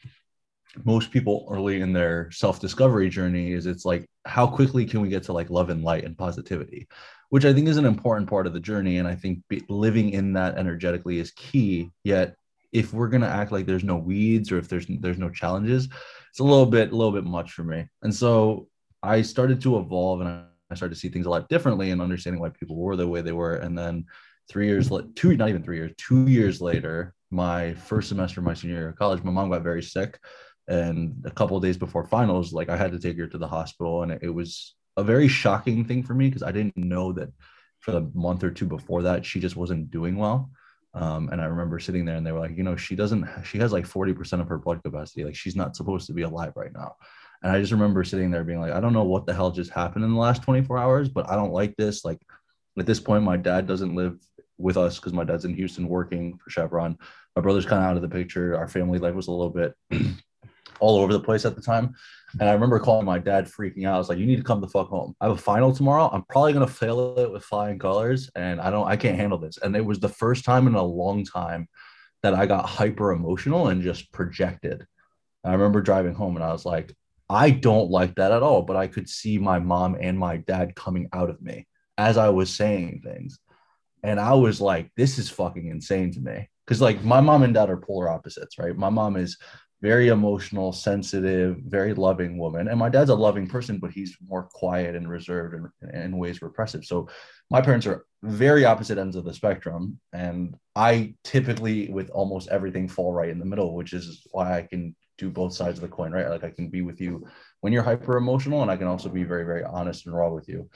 most 0.84 1.10
people 1.10 1.46
early 1.50 1.80
in 1.80 1.92
their 1.92 2.30
self-discovery 2.32 3.08
journey 3.08 3.52
is 3.52 3.66
it's 3.66 3.84
like 3.84 4.08
how 4.24 4.46
quickly 4.46 4.84
can 4.84 5.00
we 5.00 5.08
get 5.08 5.22
to 5.24 5.32
like 5.32 5.50
love 5.50 5.70
and 5.70 5.84
light 5.84 6.04
and 6.04 6.18
positivity 6.18 6.88
which 7.34 7.44
i 7.44 7.52
think 7.52 7.66
is 7.66 7.76
an 7.76 7.84
important 7.84 8.30
part 8.30 8.46
of 8.46 8.52
the 8.52 8.60
journey 8.60 8.98
and 8.98 9.08
i 9.08 9.14
think 9.14 9.40
living 9.68 10.10
in 10.10 10.32
that 10.32 10.56
energetically 10.56 11.18
is 11.18 11.32
key 11.32 11.90
yet 12.04 12.36
if 12.72 12.92
we're 12.92 13.08
to 13.22 13.28
act 13.28 13.50
like 13.50 13.66
there's 13.66 13.82
no 13.84 13.96
weeds 13.96 14.52
or 14.52 14.58
if 14.58 14.68
there's 14.68 14.86
there's 15.00 15.18
no 15.18 15.30
challenges 15.30 15.88
it's 16.30 16.40
a 16.40 16.44
little 16.44 16.66
bit 16.66 16.92
a 16.92 16.96
little 16.96 17.12
bit 17.12 17.24
much 17.24 17.50
for 17.52 17.64
me 17.64 17.86
and 18.02 18.14
so 18.14 18.68
i 19.02 19.20
started 19.20 19.60
to 19.60 19.78
evolve 19.78 20.20
and 20.20 20.28
i 20.28 20.74
started 20.74 20.94
to 20.94 21.00
see 21.00 21.08
things 21.08 21.26
a 21.26 21.30
lot 21.30 21.48
differently 21.48 21.90
and 21.90 22.00
understanding 22.00 22.40
why 22.40 22.50
people 22.50 22.76
were 22.76 22.96
the 22.96 23.06
way 23.06 23.20
they 23.20 23.32
were 23.32 23.56
and 23.56 23.76
then 23.76 24.04
three 24.48 24.66
years 24.66 24.90
two 25.16 25.36
not 25.36 25.48
even 25.48 25.62
three 25.62 25.76
years 25.76 25.92
two 25.98 26.28
years 26.28 26.60
later 26.60 27.14
my 27.34 27.74
first 27.74 28.08
semester 28.08 28.40
of 28.40 28.46
my 28.46 28.54
senior 28.54 28.76
year 28.76 28.88
of 28.90 28.96
college, 28.96 29.22
my 29.22 29.32
mom 29.32 29.50
got 29.50 29.62
very 29.62 29.82
sick. 29.82 30.18
And 30.68 31.22
a 31.26 31.30
couple 31.30 31.60
days 31.60 31.76
before 31.76 32.06
finals, 32.06 32.52
like 32.52 32.70
I 32.70 32.76
had 32.76 32.92
to 32.92 32.98
take 32.98 33.18
her 33.18 33.26
to 33.26 33.38
the 33.38 33.48
hospital. 33.48 34.02
And 34.02 34.12
it 34.22 34.30
was 34.30 34.74
a 34.96 35.04
very 35.04 35.28
shocking 35.28 35.84
thing 35.84 36.02
for 36.02 36.14
me 36.14 36.28
because 36.28 36.42
I 36.42 36.52
didn't 36.52 36.76
know 36.76 37.12
that 37.12 37.30
for 37.80 37.92
the 37.92 38.10
month 38.14 38.44
or 38.44 38.50
two 38.50 38.66
before 38.66 39.02
that, 39.02 39.26
she 39.26 39.40
just 39.40 39.56
wasn't 39.56 39.90
doing 39.90 40.16
well. 40.16 40.50
Um, 40.94 41.28
and 41.30 41.40
I 41.40 41.46
remember 41.46 41.80
sitting 41.80 42.04
there 42.04 42.16
and 42.16 42.26
they 42.26 42.32
were 42.32 42.40
like, 42.40 42.56
you 42.56 42.62
know, 42.62 42.76
she 42.76 42.94
doesn't, 42.94 43.28
she 43.44 43.58
has 43.58 43.72
like 43.72 43.86
40% 43.86 44.40
of 44.40 44.48
her 44.48 44.58
blood 44.58 44.82
capacity. 44.82 45.24
Like 45.24 45.34
she's 45.34 45.56
not 45.56 45.74
supposed 45.74 46.06
to 46.06 46.12
be 46.12 46.22
alive 46.22 46.52
right 46.54 46.72
now. 46.72 46.94
And 47.42 47.52
I 47.52 47.60
just 47.60 47.72
remember 47.72 48.04
sitting 48.04 48.30
there 48.30 48.44
being 48.44 48.60
like, 48.60 48.72
I 48.72 48.80
don't 48.80 48.92
know 48.92 49.04
what 49.04 49.26
the 49.26 49.34
hell 49.34 49.50
just 49.50 49.70
happened 49.70 50.04
in 50.04 50.12
the 50.12 50.18
last 50.18 50.42
24 50.42 50.78
hours, 50.78 51.08
but 51.08 51.28
I 51.28 51.34
don't 51.34 51.52
like 51.52 51.74
this. 51.76 52.04
Like 52.04 52.20
at 52.78 52.86
this 52.86 53.00
point, 53.00 53.24
my 53.24 53.36
dad 53.36 53.66
doesn't 53.66 53.94
live 53.94 54.18
with 54.56 54.76
us 54.76 54.96
because 54.96 55.12
my 55.12 55.24
dad's 55.24 55.44
in 55.44 55.54
Houston 55.54 55.88
working 55.88 56.38
for 56.38 56.48
Chevron. 56.48 56.96
My 57.34 57.42
brother's 57.42 57.66
kind 57.66 57.82
of 57.82 57.90
out 57.90 57.96
of 57.96 58.02
the 58.02 58.08
picture. 58.08 58.56
Our 58.56 58.68
family 58.68 58.98
life 58.98 59.14
was 59.14 59.26
a 59.26 59.32
little 59.32 59.50
bit 59.50 59.74
all 60.80 60.98
over 60.98 61.12
the 61.12 61.20
place 61.20 61.44
at 61.44 61.56
the 61.56 61.62
time. 61.62 61.94
And 62.40 62.48
I 62.48 62.52
remember 62.52 62.80
calling 62.80 63.06
my 63.06 63.18
dad 63.18 63.46
freaking 63.46 63.86
out. 63.86 63.94
I 63.94 63.98
was 63.98 64.08
like, 64.08 64.18
you 64.18 64.26
need 64.26 64.36
to 64.36 64.42
come 64.42 64.60
the 64.60 64.68
fuck 64.68 64.88
home. 64.88 65.14
I 65.20 65.26
have 65.26 65.36
a 65.36 65.40
final 65.40 65.72
tomorrow. 65.72 66.10
I'm 66.12 66.24
probably 66.28 66.52
gonna 66.52 66.66
fail 66.66 67.18
it 67.18 67.30
with 67.30 67.44
flying 67.44 67.78
colors. 67.78 68.30
And 68.34 68.60
I 68.60 68.70
don't 68.70 68.86
I 68.86 68.96
can't 68.96 69.18
handle 69.18 69.38
this. 69.38 69.58
And 69.58 69.76
it 69.76 69.84
was 69.84 70.00
the 70.00 70.08
first 70.08 70.44
time 70.44 70.66
in 70.66 70.74
a 70.74 70.82
long 70.82 71.24
time 71.24 71.68
that 72.22 72.34
I 72.34 72.46
got 72.46 72.66
hyper 72.66 73.12
emotional 73.12 73.68
and 73.68 73.82
just 73.82 74.10
projected. 74.12 74.84
I 75.44 75.52
remember 75.52 75.80
driving 75.80 76.14
home 76.14 76.36
and 76.36 76.44
I 76.44 76.52
was 76.52 76.64
like, 76.64 76.94
I 77.28 77.50
don't 77.50 77.90
like 77.90 78.16
that 78.16 78.32
at 78.32 78.42
all. 78.42 78.62
But 78.62 78.76
I 78.76 78.88
could 78.88 79.08
see 79.08 79.38
my 79.38 79.58
mom 79.58 79.96
and 80.00 80.18
my 80.18 80.38
dad 80.38 80.74
coming 80.74 81.08
out 81.12 81.30
of 81.30 81.40
me 81.40 81.66
as 81.98 82.16
I 82.16 82.30
was 82.30 82.50
saying 82.50 83.02
things. 83.04 83.38
And 84.02 84.18
I 84.18 84.34
was 84.34 84.60
like, 84.60 84.90
this 84.96 85.18
is 85.18 85.30
fucking 85.30 85.68
insane 85.68 86.12
to 86.12 86.20
me. 86.20 86.48
Cause 86.66 86.80
like 86.80 87.04
my 87.04 87.20
mom 87.20 87.42
and 87.42 87.54
dad 87.54 87.70
are 87.70 87.76
polar 87.76 88.08
opposites, 88.08 88.58
right? 88.58 88.76
My 88.76 88.88
mom 88.88 89.16
is 89.16 89.36
very 89.84 90.08
emotional, 90.08 90.72
sensitive, 90.72 91.58
very 91.78 91.92
loving 91.92 92.38
woman. 92.38 92.68
And 92.68 92.78
my 92.78 92.88
dad's 92.88 93.10
a 93.10 93.14
loving 93.14 93.46
person, 93.46 93.76
but 93.76 93.90
he's 93.90 94.16
more 94.26 94.44
quiet 94.44 94.96
and 94.96 95.06
reserved 95.06 95.52
and 95.54 95.94
in 96.04 96.16
ways 96.16 96.40
repressive. 96.40 96.86
So 96.86 96.96
my 97.50 97.60
parents 97.60 97.86
are 97.86 98.06
very 98.22 98.64
opposite 98.64 98.96
ends 98.96 99.14
of 99.14 99.26
the 99.26 99.34
spectrum. 99.34 100.00
And 100.14 100.56
I 100.74 101.16
typically, 101.22 101.90
with 101.90 102.08
almost 102.08 102.48
everything, 102.48 102.88
fall 102.88 103.12
right 103.12 103.28
in 103.28 103.38
the 103.38 103.44
middle, 103.52 103.74
which 103.74 103.92
is 103.92 104.26
why 104.30 104.56
I 104.56 104.62
can 104.62 104.96
do 105.18 105.28
both 105.28 105.52
sides 105.52 105.78
of 105.78 105.82
the 105.82 105.96
coin, 105.96 106.12
right? 106.12 106.30
Like 106.30 106.44
I 106.44 106.50
can 106.50 106.70
be 106.70 106.80
with 106.80 106.98
you 106.98 107.12
when 107.60 107.72
you're 107.74 107.82
hyper 107.90 108.16
emotional, 108.16 108.62
and 108.62 108.70
I 108.70 108.78
can 108.78 108.86
also 108.86 109.10
be 109.10 109.22
very, 109.22 109.44
very 109.44 109.64
honest 109.64 110.06
and 110.06 110.16
raw 110.16 110.30
with 110.30 110.48
you. 110.48 110.66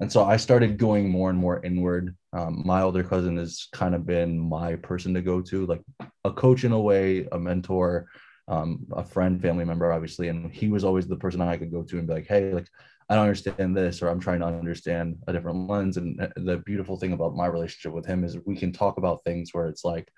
And 0.00 0.10
so 0.10 0.24
I 0.24 0.36
started 0.36 0.76
going 0.76 1.08
more 1.08 1.30
and 1.30 1.38
more 1.38 1.64
inward. 1.64 2.16
Um, 2.32 2.62
my 2.66 2.82
older 2.82 3.04
cousin 3.04 3.36
has 3.36 3.68
kind 3.72 3.94
of 3.94 4.04
been 4.04 4.36
my 4.38 4.74
person 4.74 5.14
to 5.14 5.22
go 5.22 5.40
to, 5.42 5.66
like 5.66 5.82
a 6.24 6.32
coach 6.32 6.64
in 6.64 6.72
a 6.72 6.80
way, 6.80 7.28
a 7.30 7.38
mentor, 7.38 8.08
um, 8.48 8.86
a 8.92 9.04
friend, 9.04 9.40
family 9.40 9.64
member, 9.64 9.92
obviously. 9.92 10.28
And 10.28 10.52
he 10.52 10.68
was 10.68 10.84
always 10.84 11.06
the 11.06 11.16
person 11.16 11.40
I 11.40 11.56
could 11.56 11.72
go 11.72 11.82
to 11.82 11.98
and 11.98 12.06
be 12.06 12.14
like, 12.14 12.26
hey, 12.26 12.52
like, 12.52 12.68
I 13.08 13.14
don't 13.14 13.24
understand 13.24 13.76
this, 13.76 14.02
or 14.02 14.08
I'm 14.08 14.20
trying 14.20 14.40
to 14.40 14.46
understand 14.46 15.16
a 15.28 15.32
different 15.32 15.68
lens. 15.68 15.96
And 15.96 16.20
the 16.36 16.58
beautiful 16.58 16.96
thing 16.96 17.12
about 17.12 17.36
my 17.36 17.46
relationship 17.46 17.92
with 17.92 18.06
him 18.06 18.24
is 18.24 18.38
we 18.44 18.56
can 18.56 18.72
talk 18.72 18.98
about 18.98 19.22
things 19.24 19.50
where 19.52 19.68
it's 19.68 19.84
like, 19.84 20.10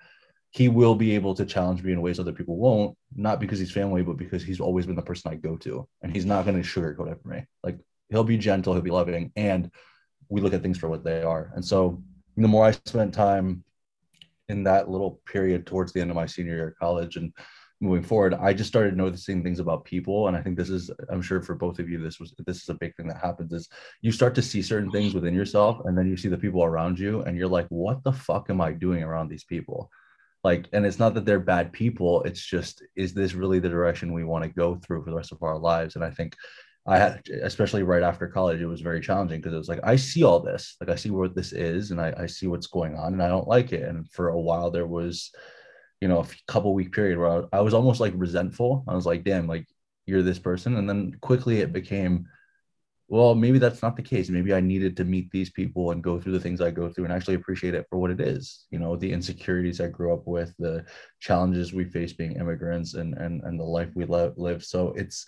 he 0.50 0.68
will 0.68 0.94
be 0.94 1.14
able 1.14 1.34
to 1.34 1.44
challenge 1.44 1.82
me 1.82 1.92
in 1.92 2.00
ways 2.00 2.18
other 2.18 2.32
people 2.32 2.56
won't, 2.56 2.96
not 3.14 3.38
because 3.38 3.58
he's 3.58 3.70
family, 3.70 4.02
but 4.02 4.16
because 4.16 4.42
he's 4.42 4.60
always 4.60 4.86
been 4.86 4.96
the 4.96 5.02
person 5.02 5.30
I 5.30 5.34
go 5.34 5.56
to. 5.58 5.86
And 6.00 6.10
he's 6.10 6.24
not 6.24 6.46
going 6.46 6.60
to 6.60 6.66
sugarcoat 6.66 7.12
it 7.12 7.20
for 7.22 7.28
me. 7.28 7.44
Like 7.62 7.78
he'll 8.08 8.24
be 8.24 8.38
gentle, 8.38 8.72
he'll 8.72 8.82
be 8.82 8.90
loving, 8.90 9.30
and 9.36 9.70
we 10.30 10.40
look 10.40 10.54
at 10.54 10.62
things 10.62 10.78
for 10.78 10.88
what 10.88 11.04
they 11.04 11.22
are. 11.22 11.52
And 11.54 11.62
so 11.62 12.02
the 12.36 12.48
more 12.48 12.64
I 12.64 12.70
spent 12.70 13.12
time 13.12 13.62
in 14.48 14.64
that 14.64 14.88
little 14.88 15.20
period 15.26 15.66
towards 15.66 15.92
the 15.92 16.00
end 16.00 16.10
of 16.10 16.16
my 16.16 16.24
senior 16.24 16.54
year 16.54 16.68
of 16.68 16.78
college 16.78 17.16
and 17.16 17.32
moving 17.80 18.02
forward, 18.02 18.34
I 18.34 18.52
just 18.52 18.68
started 18.68 18.96
noticing 18.96 19.42
things 19.42 19.60
about 19.60 19.84
people. 19.84 20.28
And 20.28 20.36
I 20.36 20.42
think 20.42 20.56
this 20.56 20.70
is, 20.70 20.90
I'm 21.10 21.22
sure 21.22 21.40
for 21.40 21.54
both 21.54 21.78
of 21.78 21.88
you, 21.88 22.02
this 22.02 22.18
was 22.18 22.34
this 22.46 22.62
is 22.62 22.68
a 22.68 22.74
big 22.74 22.96
thing 22.96 23.08
that 23.08 23.18
happens 23.22 23.52
is 23.52 23.68
you 24.02 24.12
start 24.12 24.34
to 24.34 24.42
see 24.42 24.62
certain 24.62 24.90
things 24.90 25.14
within 25.14 25.34
yourself 25.34 25.80
and 25.84 25.96
then 25.96 26.08
you 26.08 26.16
see 26.16 26.28
the 26.28 26.38
people 26.38 26.64
around 26.64 26.98
you 26.98 27.22
and 27.22 27.36
you're 27.36 27.48
like, 27.48 27.66
what 27.68 28.02
the 28.02 28.12
fuck 28.12 28.50
am 28.50 28.60
I 28.60 28.72
doing 28.72 29.02
around 29.02 29.28
these 29.28 29.44
people? 29.44 29.90
like 30.44 30.68
and 30.72 30.86
it's 30.86 30.98
not 30.98 31.14
that 31.14 31.24
they're 31.24 31.40
bad 31.40 31.72
people 31.72 32.22
it's 32.22 32.44
just 32.44 32.82
is 32.96 33.12
this 33.12 33.34
really 33.34 33.58
the 33.58 33.68
direction 33.68 34.12
we 34.12 34.24
want 34.24 34.44
to 34.44 34.50
go 34.50 34.76
through 34.76 35.02
for 35.02 35.10
the 35.10 35.16
rest 35.16 35.32
of 35.32 35.42
our 35.42 35.58
lives 35.58 35.96
and 35.96 36.04
i 36.04 36.10
think 36.10 36.36
i 36.86 36.96
had 36.96 37.20
especially 37.42 37.82
right 37.82 38.02
after 38.02 38.28
college 38.28 38.60
it 38.60 38.66
was 38.66 38.80
very 38.80 39.00
challenging 39.00 39.40
because 39.40 39.52
it 39.52 39.58
was 39.58 39.68
like 39.68 39.80
i 39.82 39.96
see 39.96 40.22
all 40.22 40.40
this 40.40 40.76
like 40.80 40.90
i 40.90 40.94
see 40.94 41.10
what 41.10 41.34
this 41.34 41.52
is 41.52 41.90
and 41.90 42.00
I, 42.00 42.14
I 42.16 42.26
see 42.26 42.46
what's 42.46 42.68
going 42.68 42.96
on 42.96 43.14
and 43.14 43.22
i 43.22 43.28
don't 43.28 43.48
like 43.48 43.72
it 43.72 43.82
and 43.82 44.08
for 44.10 44.28
a 44.28 44.40
while 44.40 44.70
there 44.70 44.86
was 44.86 45.30
you 46.00 46.08
know 46.08 46.20
a 46.20 46.26
couple 46.46 46.74
week 46.74 46.92
period 46.92 47.18
where 47.18 47.44
I, 47.52 47.58
I 47.58 47.60
was 47.60 47.74
almost 47.74 48.00
like 48.00 48.12
resentful 48.16 48.84
i 48.88 48.94
was 48.94 49.06
like 49.06 49.24
damn 49.24 49.46
like 49.46 49.66
you're 50.06 50.22
this 50.22 50.38
person 50.38 50.76
and 50.76 50.88
then 50.88 51.14
quickly 51.20 51.60
it 51.60 51.72
became 51.72 52.26
well, 53.10 53.34
maybe 53.34 53.58
that's 53.58 53.80
not 53.80 53.96
the 53.96 54.02
case. 54.02 54.28
Maybe 54.28 54.52
I 54.52 54.60
needed 54.60 54.94
to 54.98 55.04
meet 55.04 55.30
these 55.30 55.48
people 55.48 55.92
and 55.92 56.02
go 56.02 56.20
through 56.20 56.32
the 56.32 56.40
things 56.40 56.60
I 56.60 56.70
go 56.70 56.90
through 56.90 57.04
and 57.04 57.12
actually 57.12 57.36
appreciate 57.36 57.74
it 57.74 57.86
for 57.88 57.98
what 57.98 58.10
it 58.10 58.20
is. 58.20 58.66
You 58.70 58.78
know, 58.78 58.96
the 58.96 59.10
insecurities 59.10 59.80
I 59.80 59.88
grew 59.88 60.12
up 60.12 60.26
with, 60.26 60.54
the 60.58 60.84
challenges 61.18 61.72
we 61.72 61.84
face 61.84 62.12
being 62.12 62.32
immigrants, 62.32 62.94
and 62.94 63.14
and 63.14 63.42
and 63.44 63.58
the 63.58 63.64
life 63.64 63.88
we 63.94 64.04
live. 64.04 64.62
So 64.62 64.92
it's, 64.92 65.26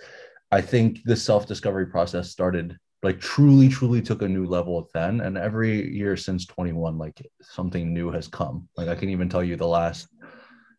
I 0.50 0.60
think 0.60 1.00
the 1.04 1.16
self 1.16 1.46
discovery 1.46 1.86
process 1.86 2.30
started 2.30 2.76
like 3.02 3.18
truly, 3.18 3.68
truly 3.70 4.02
took 4.02 4.20
a 4.20 4.28
new 4.28 4.44
level 4.44 4.90
then. 4.92 5.22
And 5.22 5.38
every 5.38 5.90
year 5.90 6.18
since 6.18 6.44
21, 6.44 6.98
like 6.98 7.26
something 7.40 7.94
new 7.94 8.10
has 8.10 8.28
come. 8.28 8.68
Like 8.76 8.88
I 8.88 8.94
can 8.94 9.08
even 9.08 9.30
tell 9.30 9.42
you 9.42 9.56
the 9.56 9.66
last 9.66 10.08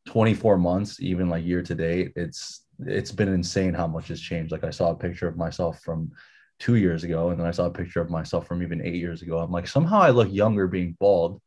24 0.05 0.57
months, 0.57 0.99
even 0.99 1.29
like 1.29 1.45
year 1.45 1.61
to 1.61 1.75
date, 1.75 2.13
it's 2.15 2.65
it's 2.85 3.11
been 3.11 3.27
insane 3.27 3.73
how 3.73 3.87
much 3.87 4.07
has 4.07 4.19
changed. 4.19 4.51
Like 4.51 4.63
I 4.63 4.71
saw 4.71 4.91
a 4.91 4.95
picture 4.95 5.27
of 5.27 5.37
myself 5.37 5.81
from 5.81 6.11
two 6.59 6.75
years 6.75 7.03
ago, 7.03 7.29
and 7.29 7.39
then 7.39 7.47
I 7.47 7.51
saw 7.51 7.65
a 7.65 7.71
picture 7.71 8.01
of 8.01 8.09
myself 8.09 8.47
from 8.47 8.63
even 8.63 8.81
eight 8.81 8.95
years 8.95 9.21
ago. 9.21 9.39
I'm 9.39 9.51
like, 9.51 9.67
somehow 9.67 9.99
I 9.99 10.09
look 10.09 10.31
younger 10.31 10.67
being 10.67 10.97
bald, 10.99 11.41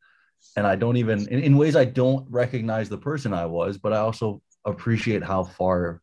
and 0.56 0.66
I 0.66 0.76
don't 0.76 0.96
even 0.96 1.26
in, 1.28 1.40
in 1.40 1.56
ways 1.56 1.76
I 1.76 1.84
don't 1.84 2.26
recognize 2.30 2.88
the 2.88 2.98
person 2.98 3.32
I 3.32 3.46
was, 3.46 3.78
but 3.78 3.92
I 3.92 3.98
also 3.98 4.40
appreciate 4.64 5.22
how 5.22 5.44
far 5.44 6.00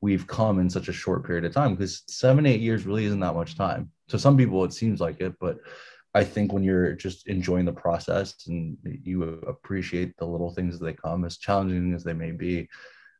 we've 0.00 0.26
come 0.26 0.58
in 0.58 0.70
such 0.70 0.88
a 0.88 0.92
short 0.92 1.26
period 1.26 1.44
of 1.44 1.52
time 1.52 1.74
because 1.74 2.02
seven, 2.06 2.46
eight 2.46 2.60
years 2.60 2.86
really 2.86 3.04
isn't 3.04 3.20
that 3.20 3.34
much 3.34 3.56
time. 3.56 3.90
To 4.08 4.18
some 4.18 4.36
people, 4.36 4.64
it 4.64 4.72
seems 4.72 5.00
like 5.00 5.20
it, 5.20 5.34
but 5.38 5.58
I 6.14 6.24
think 6.24 6.52
when 6.52 6.64
you're 6.64 6.92
just 6.92 7.28
enjoying 7.28 7.66
the 7.66 7.72
process 7.72 8.34
and 8.48 8.76
you 9.04 9.22
appreciate 9.46 10.16
the 10.16 10.24
little 10.26 10.50
things 10.50 10.74
as 10.74 10.80
they 10.80 10.92
come, 10.92 11.24
as 11.24 11.38
challenging 11.38 11.94
as 11.94 12.02
they 12.02 12.14
may 12.14 12.32
be, 12.32 12.68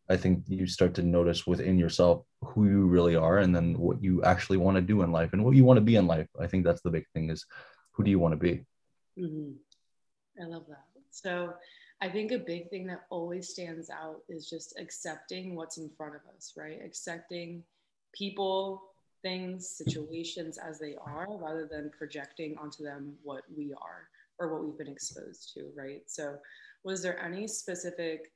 I 0.08 0.16
think 0.16 0.42
you 0.48 0.66
start 0.66 0.94
to 0.94 1.02
notice 1.04 1.46
within 1.46 1.78
yourself 1.78 2.24
who 2.42 2.66
you 2.66 2.86
really 2.86 3.14
are 3.14 3.38
and 3.38 3.54
then 3.54 3.78
what 3.78 4.02
you 4.02 4.24
actually 4.24 4.56
want 4.56 4.74
to 4.74 4.80
do 4.80 5.02
in 5.02 5.12
life 5.12 5.32
and 5.32 5.44
what 5.44 5.54
you 5.54 5.64
want 5.64 5.76
to 5.76 5.82
be 5.82 5.94
in 5.94 6.08
life. 6.08 6.26
I 6.40 6.48
think 6.48 6.64
that's 6.64 6.82
the 6.82 6.90
big 6.90 7.04
thing 7.14 7.30
is 7.30 7.46
who 7.92 8.02
do 8.02 8.10
you 8.10 8.18
want 8.18 8.32
to 8.32 8.36
be? 8.36 8.64
Mm-hmm. 9.16 9.52
I 10.42 10.46
love 10.46 10.64
that. 10.68 10.84
So 11.12 11.54
I 12.00 12.08
think 12.08 12.32
a 12.32 12.38
big 12.38 12.70
thing 12.70 12.86
that 12.88 13.02
always 13.10 13.50
stands 13.50 13.88
out 13.88 14.22
is 14.28 14.50
just 14.50 14.76
accepting 14.80 15.54
what's 15.54 15.78
in 15.78 15.90
front 15.96 16.16
of 16.16 16.22
us, 16.34 16.54
right? 16.56 16.80
Accepting 16.84 17.62
people, 18.12 18.89
things, 19.22 19.68
situations 19.68 20.58
as 20.58 20.78
they 20.78 20.94
are 21.04 21.26
rather 21.30 21.68
than 21.70 21.90
projecting 21.96 22.56
onto 22.58 22.82
them 22.82 23.14
what 23.22 23.42
we 23.56 23.72
are 23.72 24.08
or 24.38 24.52
what 24.52 24.64
we've 24.64 24.78
been 24.78 24.92
exposed 24.92 25.52
to, 25.54 25.70
right? 25.76 26.02
So, 26.06 26.36
was 26.82 27.02
there 27.02 27.22
any 27.22 27.46
specific 27.46 28.32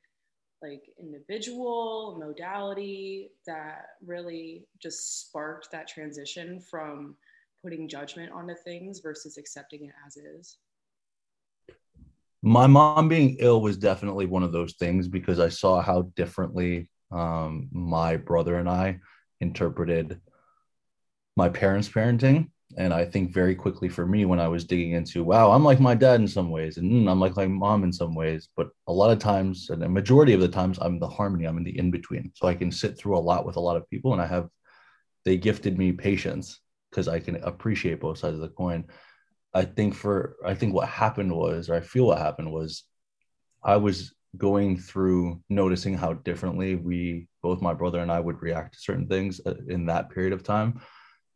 like 0.62 0.88
individual 0.98 2.16
modality 2.18 3.30
that 3.46 3.86
really 4.04 4.66
just 4.80 5.20
sparked 5.20 5.70
that 5.72 5.88
transition 5.88 6.60
from 6.60 7.16
putting 7.62 7.88
judgment 7.88 8.32
onto 8.32 8.54
things 8.54 9.00
versus 9.00 9.36
accepting 9.38 9.84
it 9.84 9.94
as 10.06 10.16
is? 10.16 10.58
My 12.42 12.66
mom 12.66 13.08
being 13.08 13.36
ill 13.40 13.62
was 13.62 13.78
definitely 13.78 14.26
one 14.26 14.42
of 14.42 14.52
those 14.52 14.74
things 14.74 15.08
because 15.08 15.40
I 15.40 15.48
saw 15.48 15.80
how 15.80 16.02
differently 16.14 16.90
um, 17.10 17.68
my 17.72 18.16
brother 18.16 18.56
and 18.56 18.68
I 18.68 18.98
interpreted 19.40 20.20
my 21.36 21.48
parents' 21.48 21.88
parenting. 21.88 22.50
And 22.76 22.92
I 22.92 23.04
think 23.04 23.32
very 23.32 23.54
quickly 23.54 23.88
for 23.88 24.04
me, 24.04 24.24
when 24.24 24.40
I 24.40 24.48
was 24.48 24.64
digging 24.64 24.92
into, 24.92 25.22
wow, 25.22 25.52
I'm 25.52 25.62
like 25.62 25.78
my 25.78 25.94
dad 25.94 26.20
in 26.20 26.26
some 26.26 26.50
ways, 26.50 26.76
and 26.76 26.90
mm, 26.90 27.10
I'm 27.10 27.20
like 27.20 27.36
my 27.36 27.46
mom 27.46 27.84
in 27.84 27.92
some 27.92 28.14
ways. 28.16 28.48
But 28.56 28.70
a 28.88 28.92
lot 28.92 29.12
of 29.12 29.20
times, 29.20 29.70
and 29.70 29.84
a 29.84 29.88
majority 29.88 30.32
of 30.32 30.40
the 30.40 30.48
times, 30.48 30.78
I'm 30.80 30.98
the 30.98 31.06
harmony, 31.08 31.44
I'm 31.44 31.56
in 31.58 31.64
the 31.64 31.78
in 31.78 31.92
between. 31.92 32.32
So 32.34 32.48
I 32.48 32.54
can 32.54 32.72
sit 32.72 32.98
through 32.98 33.16
a 33.16 33.20
lot 33.20 33.46
with 33.46 33.56
a 33.56 33.60
lot 33.60 33.76
of 33.76 33.88
people, 33.90 34.12
and 34.12 34.20
I 34.20 34.26
have, 34.26 34.48
they 35.24 35.36
gifted 35.36 35.78
me 35.78 35.92
patience 35.92 36.60
because 36.90 37.06
I 37.06 37.20
can 37.20 37.36
appreciate 37.36 38.00
both 38.00 38.18
sides 38.18 38.34
of 38.34 38.40
the 38.40 38.48
coin. 38.48 38.84
I 39.52 39.64
think 39.64 39.94
for, 39.94 40.36
I 40.44 40.54
think 40.54 40.74
what 40.74 40.88
happened 40.88 41.32
was, 41.32 41.70
or 41.70 41.76
I 41.76 41.80
feel 41.80 42.06
what 42.06 42.18
happened 42.18 42.50
was, 42.50 42.82
I 43.62 43.76
was 43.76 44.12
going 44.36 44.76
through 44.78 45.40
noticing 45.48 45.94
how 45.94 46.14
differently 46.14 46.74
we 46.74 47.28
both 47.40 47.62
my 47.62 47.72
brother 47.72 48.00
and 48.00 48.10
I 48.10 48.18
would 48.18 48.42
react 48.42 48.74
to 48.74 48.80
certain 48.80 49.06
things 49.06 49.40
uh, 49.46 49.54
in 49.68 49.86
that 49.86 50.10
period 50.10 50.32
of 50.32 50.42
time 50.42 50.80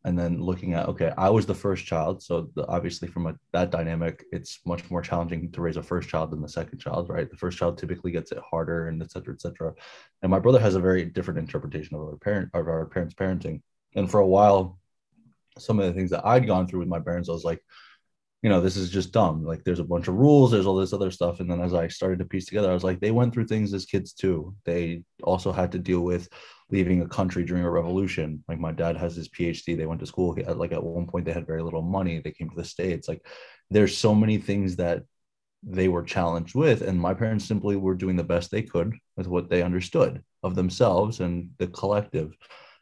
and 0.05 0.17
then 0.17 0.41
looking 0.41 0.73
at 0.73 0.87
okay 0.87 1.11
i 1.17 1.29
was 1.29 1.45
the 1.45 1.53
first 1.53 1.85
child 1.85 2.23
so 2.23 2.49
the, 2.55 2.65
obviously 2.67 3.07
from 3.07 3.27
a, 3.27 3.35
that 3.51 3.69
dynamic 3.69 4.23
it's 4.31 4.59
much 4.65 4.89
more 4.89 5.01
challenging 5.01 5.51
to 5.51 5.61
raise 5.61 5.77
a 5.77 5.83
first 5.83 6.07
child 6.07 6.31
than 6.31 6.41
the 6.41 6.47
second 6.47 6.79
child 6.79 7.09
right 7.09 7.29
the 7.29 7.37
first 7.37 7.57
child 7.57 7.77
typically 7.77 8.11
gets 8.11 8.31
it 8.31 8.39
harder 8.49 8.87
and 8.87 9.01
et 9.01 9.11
cetera 9.11 9.33
et 9.33 9.41
cetera 9.41 9.73
and 10.21 10.31
my 10.31 10.39
brother 10.39 10.59
has 10.59 10.75
a 10.75 10.79
very 10.79 11.05
different 11.05 11.39
interpretation 11.39 11.95
of 11.95 12.01
our 12.01 12.17
parent 12.17 12.49
of 12.53 12.67
our 12.67 12.85
parents 12.85 13.13
parenting 13.13 13.61
and 13.95 14.09
for 14.09 14.19
a 14.19 14.27
while 14.27 14.79
some 15.57 15.79
of 15.79 15.85
the 15.85 15.93
things 15.93 16.11
that 16.11 16.25
i'd 16.25 16.47
gone 16.47 16.67
through 16.67 16.79
with 16.79 16.87
my 16.87 16.99
parents 16.99 17.29
i 17.29 17.33
was 17.33 17.43
like 17.43 17.61
you 18.41 18.49
know, 18.49 18.61
this 18.61 18.77
is 18.77 18.89
just 18.89 19.11
dumb. 19.11 19.43
Like 19.43 19.63
there's 19.63 19.79
a 19.79 19.83
bunch 19.83 20.07
of 20.07 20.15
rules, 20.15 20.51
there's 20.51 20.65
all 20.65 20.75
this 20.75 20.93
other 20.93 21.11
stuff. 21.11 21.39
And 21.39 21.51
then 21.51 21.59
as 21.59 21.73
I 21.73 21.89
started 21.89 22.19
to 22.19 22.25
piece 22.25 22.45
together, 22.45 22.71
I 22.71 22.73
was 22.73 22.83
like, 22.83 22.99
they 22.99 23.11
went 23.11 23.33
through 23.33 23.47
things 23.47 23.73
as 23.73 23.85
kids 23.85 24.13
too. 24.13 24.55
They 24.65 25.03
also 25.23 25.51
had 25.51 25.73
to 25.73 25.79
deal 25.79 26.01
with 26.01 26.29
leaving 26.71 27.01
a 27.01 27.07
country 27.07 27.43
during 27.43 27.63
a 27.63 27.69
revolution. 27.69 28.43
Like 28.47 28.59
my 28.59 28.71
dad 28.71 28.95
has 28.97 29.15
his 29.15 29.29
PhD. 29.29 29.75
They 29.75 29.85
went 29.85 29.99
to 30.01 30.05
school. 30.05 30.37
Like 30.55 30.71
at 30.71 30.83
one 30.83 31.07
point, 31.07 31.25
they 31.25 31.33
had 31.33 31.47
very 31.47 31.63
little 31.63 31.81
money. 31.81 32.19
They 32.19 32.31
came 32.31 32.49
to 32.49 32.55
the 32.55 32.63
States. 32.63 33.07
Like 33.07 33.25
there's 33.69 33.97
so 33.97 34.13
many 34.13 34.37
things 34.37 34.75
that 34.75 35.03
they 35.63 35.87
were 35.87 36.03
challenged 36.03 36.55
with. 36.55 36.81
And 36.81 36.99
my 36.99 37.13
parents 37.13 37.45
simply 37.45 37.75
were 37.75 37.95
doing 37.95 38.15
the 38.15 38.23
best 38.23 38.51
they 38.51 38.61
could 38.61 38.93
with 39.17 39.27
what 39.27 39.49
they 39.49 39.63
understood 39.63 40.23
of 40.43 40.55
themselves 40.55 41.19
and 41.19 41.51
the 41.57 41.67
collective. 41.67 42.33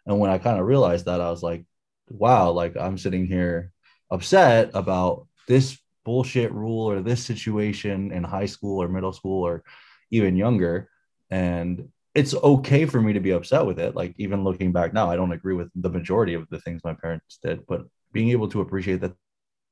And 0.06 0.20
when 0.20 0.30
I 0.30 0.38
kind 0.38 0.60
of 0.60 0.66
realized 0.66 1.06
that, 1.06 1.22
I 1.22 1.30
was 1.30 1.44
like, 1.44 1.66
wow, 2.10 2.52
like 2.52 2.78
I'm 2.78 2.98
sitting 2.98 3.26
here 3.26 3.72
upset 4.12 4.72
about 4.74 5.28
this 5.48 5.78
bullshit 6.06 6.54
rule 6.54 6.90
or 6.90 7.02
this 7.02 7.26
situation 7.26 8.12
in 8.12 8.24
high 8.24 8.46
school 8.46 8.82
or 8.82 8.88
middle 8.88 9.12
school 9.12 9.46
or 9.46 9.64
even 10.12 10.38
younger 10.38 10.90
and 11.30 11.90
it's 12.18 12.34
okay 12.34 12.84
for 12.88 13.00
me 13.00 13.14
to 13.14 13.20
be 13.20 13.30
upset 13.30 13.64
with 13.64 13.80
it 13.80 13.96
like 13.96 14.12
even 14.18 14.44
looking 14.44 14.72
back 14.72 14.92
now 14.92 15.10
i 15.10 15.16
don't 15.16 15.32
agree 15.32 15.54
with 15.54 15.70
the 15.76 15.90
majority 15.90 16.34
of 16.34 16.50
the 16.50 16.60
things 16.62 16.82
my 16.84 16.94
parents 16.94 17.38
did 17.44 17.66
but 17.68 17.82
being 18.12 18.30
able 18.32 18.50
to 18.50 18.62
appreciate 18.62 19.00
that 19.02 19.14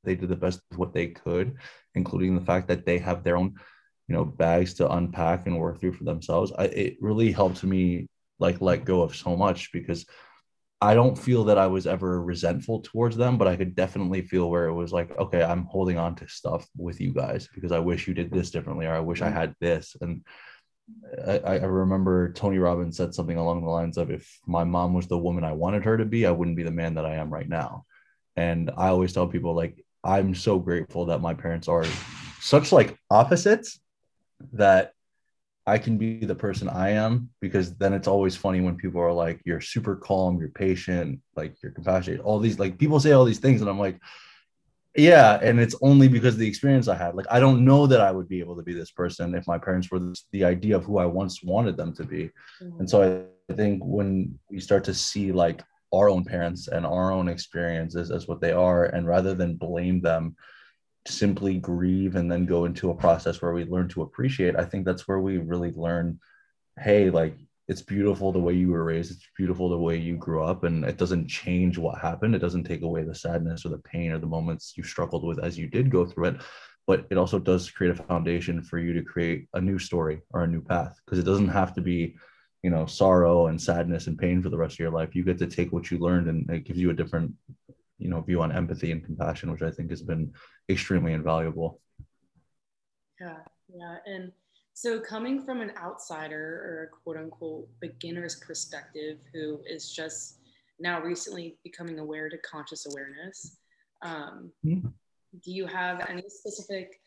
they 0.03 0.13
did 0.15 0.29
the 0.29 0.35
best 0.35 0.61
of 0.71 0.77
what 0.77 0.93
they 0.93 1.07
could 1.07 1.55
including 1.95 2.35
the 2.35 2.45
fact 2.45 2.67
that 2.67 2.85
they 2.85 2.99
have 2.99 3.23
their 3.23 3.35
own 3.35 3.55
you 4.07 4.13
know 4.13 4.23
bags 4.23 4.75
to 4.75 4.91
unpack 4.91 5.47
and 5.47 5.57
work 5.57 5.79
through 5.79 5.93
for 5.93 6.03
themselves 6.03 6.53
I, 6.55 6.65
it 6.65 6.97
really 7.01 7.31
helped 7.31 7.63
me 7.63 8.07
like 8.37 8.61
let 8.61 8.85
go 8.85 9.01
of 9.01 9.15
so 9.15 9.35
much 9.35 9.71
because 9.71 10.05
I 10.81 10.93
don't 10.93 11.17
feel 11.17 11.45
that 11.45 11.57
I 11.57 11.67
was 11.67 11.87
ever 11.87 12.21
resentful 12.21 12.81
towards 12.81 13.15
them, 13.15 13.37
but 13.37 13.47
I 13.47 13.55
could 13.55 13.75
definitely 13.75 14.21
feel 14.21 14.51
where 14.51 14.67
it 14.67 14.73
was 14.73 14.91
like, 14.91 15.17
okay, 15.17 15.41
I'm 15.41 15.65
holding 15.65 15.97
on 15.97 16.15
to 16.17 16.27
stuff 16.27 16.67
with 16.77 16.99
you 16.99 17.13
guys 17.13 17.47
because 17.55 17.71
I 17.71 17.79
wish 17.79 18.07
you 18.07 18.13
did 18.13 18.29
this 18.29 18.51
differently, 18.51 18.85
or 18.85 18.93
I 18.93 18.99
wish 18.99 19.21
I 19.21 19.27
mm-hmm. 19.27 19.37
had 19.37 19.55
this. 19.61 19.95
And 20.01 20.25
I, 21.25 21.39
I 21.39 21.55
remember 21.63 22.31
Tony 22.33 22.57
Robbins 22.57 22.97
said 22.97 23.13
something 23.13 23.37
along 23.37 23.63
the 23.63 23.69
lines 23.69 23.97
of, 23.97 24.11
if 24.11 24.39
my 24.45 24.63
mom 24.63 24.93
was 24.93 25.07
the 25.07 25.17
woman 25.17 25.43
I 25.43 25.53
wanted 25.53 25.83
her 25.85 25.97
to 25.97 26.05
be, 26.05 26.25
I 26.25 26.31
wouldn't 26.31 26.57
be 26.57 26.63
the 26.63 26.71
man 26.71 26.95
that 26.95 27.05
I 27.05 27.15
am 27.15 27.33
right 27.33 27.47
now. 27.47 27.85
And 28.35 28.71
I 28.75 28.89
always 28.89 29.13
tell 29.13 29.27
people, 29.27 29.55
like, 29.55 29.83
I'm 30.03 30.35
so 30.35 30.59
grateful 30.59 31.07
that 31.07 31.21
my 31.21 31.33
parents 31.33 31.67
are 31.67 31.85
such 32.39 32.71
like 32.71 32.97
opposites 33.09 33.79
that 34.53 34.91
I 35.65 35.79
can 35.79 35.97
be 35.97 36.25
the 36.25 36.35
person 36.35 36.69
I 36.69 36.91
am 36.91 37.29
because 37.41 37.75
then 37.75 37.93
it's 37.93 38.07
always 38.07 38.35
funny 38.35 38.61
when 38.61 38.75
people 38.75 39.01
are 39.01 39.11
like, 39.11 39.41
you're 39.45 39.61
super 39.61 39.95
calm, 39.95 40.37
you're 40.37 40.49
patient, 40.49 41.21
like 41.35 41.55
you're 41.63 41.71
compassionate, 41.71 42.21
all 42.21 42.37
these 42.37 42.59
like 42.59 42.77
people 42.77 42.99
say 42.99 43.13
all 43.13 43.25
these 43.25 43.39
things. 43.39 43.61
And 43.61 43.69
I'm 43.69 43.79
like, 43.79 43.99
yeah. 44.95 45.39
And 45.41 45.59
it's 45.59 45.75
only 45.81 46.07
because 46.07 46.37
the 46.37 46.47
experience 46.47 46.87
I 46.87 46.95
had. 46.95 47.15
Like, 47.15 47.27
I 47.29 47.39
don't 47.39 47.65
know 47.65 47.87
that 47.87 48.01
I 48.01 48.11
would 48.11 48.29
be 48.29 48.39
able 48.39 48.55
to 48.55 48.63
be 48.63 48.73
this 48.73 48.91
person 48.91 49.35
if 49.35 49.47
my 49.47 49.57
parents 49.57 49.91
were 49.91 49.99
this, 49.99 50.25
the 50.31 50.43
idea 50.43 50.75
of 50.75 50.83
who 50.83 50.97
I 50.97 51.05
once 51.05 51.43
wanted 51.43 51.77
them 51.77 51.93
to 51.95 52.03
be. 52.03 52.29
Mm-hmm. 52.61 52.79
And 52.79 52.89
so 52.89 53.01
I, 53.03 53.51
I 53.51 53.55
think 53.55 53.81
when 53.83 54.37
we 54.49 54.59
start 54.59 54.83
to 54.85 54.93
see 54.93 55.31
like 55.31 55.63
our 55.93 56.09
own 56.09 56.25
parents 56.25 56.67
and 56.67 56.85
our 56.85 57.11
own 57.11 57.27
experiences 57.27 58.11
as 58.11 58.27
what 58.27 58.41
they 58.41 58.51
are, 58.51 58.85
and 58.85 59.07
rather 59.07 59.33
than 59.33 59.55
blame 59.55 60.01
them, 60.01 60.35
simply 61.07 61.57
grieve 61.57 62.15
and 62.15 62.31
then 62.31 62.45
go 62.45 62.65
into 62.65 62.89
a 62.89 62.95
process 62.95 63.41
where 63.41 63.53
we 63.53 63.63
learn 63.65 63.87
to 63.87 64.01
appreciate 64.01 64.55
i 64.55 64.65
think 64.65 64.85
that's 64.85 65.07
where 65.07 65.19
we 65.19 65.37
really 65.37 65.71
learn 65.73 66.19
hey 66.79 67.09
like 67.09 67.37
it's 67.67 67.81
beautiful 67.81 68.31
the 68.31 68.39
way 68.39 68.53
you 68.53 68.69
were 68.69 68.83
raised 68.83 69.11
it's 69.11 69.27
beautiful 69.35 69.69
the 69.69 69.77
way 69.77 69.97
you 69.97 70.15
grew 70.17 70.43
up 70.43 70.63
and 70.63 70.85
it 70.85 70.97
doesn't 70.97 71.27
change 71.27 71.77
what 71.77 71.99
happened. 71.99 72.35
It 72.35 72.39
doesn't 72.39 72.65
take 72.65 72.83
away 72.83 73.03
the 73.03 73.15
sadness 73.15 73.65
or 73.65 73.69
the 73.69 73.79
pain 73.79 74.11
or 74.11 74.19
the 74.19 74.27
moments 74.27 74.73
you 74.77 74.83
struggled 74.83 75.25
with 75.25 75.39
as 75.39 75.57
you 75.57 75.67
did 75.67 75.89
go 75.89 76.05
through 76.05 76.25
it 76.25 76.41
but 76.87 77.07
it 77.09 77.17
also 77.17 77.39
does 77.39 77.69
create 77.69 77.91
a 77.91 78.03
foundation 78.03 78.61
for 78.61 78.77
you 78.77 78.93
to 78.93 79.01
create 79.01 79.47
a 79.53 79.61
new 79.61 79.79
story 79.79 80.21
or 80.31 80.43
a 80.43 80.47
new 80.47 80.61
path 80.61 80.99
because 81.03 81.19
it 81.19 81.25
doesn't 81.25 81.47
have 81.47 81.73
to 81.73 81.81
be 81.81 82.15
you 82.63 82.69
know 82.69 82.85
sorrow 82.85 83.47
and 83.47 83.61
sadness 83.61 84.07
and 84.07 84.17
pain 84.17 84.41
for 84.41 84.49
the 84.49 84.57
rest 84.57 84.75
of 84.75 84.79
your 84.79 84.91
life. 84.91 85.15
You 85.15 85.23
get 85.23 85.37
to 85.39 85.47
take 85.47 85.71
what 85.71 85.89
you 85.91 85.99
learned 85.99 86.27
and 86.27 86.49
it 86.49 86.65
gives 86.65 86.79
you 86.79 86.89
a 86.89 86.93
different 86.93 87.33
you 87.97 88.09
know 88.09 88.21
view 88.21 88.41
on 88.41 88.51
empathy 88.51 88.91
and 88.91 89.03
compassion 89.03 89.51
which 89.51 89.61
i 89.61 89.71
think 89.71 89.89
has 89.89 90.01
been 90.01 90.33
extremely 90.69 91.13
invaluable. 91.13 91.79
Yeah 93.19 93.39
yeah 93.73 93.97
and 94.05 94.31
so 94.75 94.99
coming 94.99 95.41
from 95.41 95.61
an 95.61 95.71
outsider 95.81 96.61
or 96.65 96.83
a 96.83 97.03
quote 97.03 97.17
unquote 97.17 97.67
beginner's 97.79 98.35
perspective 98.35 99.17
who 99.33 99.59
is 99.67 99.91
just 99.91 100.39
now 100.79 101.01
recently 101.01 101.57
becoming 101.63 101.99
aware 101.99 102.29
to 102.29 102.37
conscious 102.39 102.85
awareness 102.85 103.57
um, 104.01 104.51
mm-hmm. 104.63 104.87
do 105.43 105.51
you 105.51 105.65
have 105.65 106.05
any 106.09 106.23
specific 106.27 106.99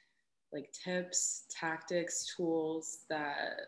like 0.51 0.73
tips 0.73 1.45
tactics 1.51 2.35
tools 2.35 3.01
that 3.11 3.61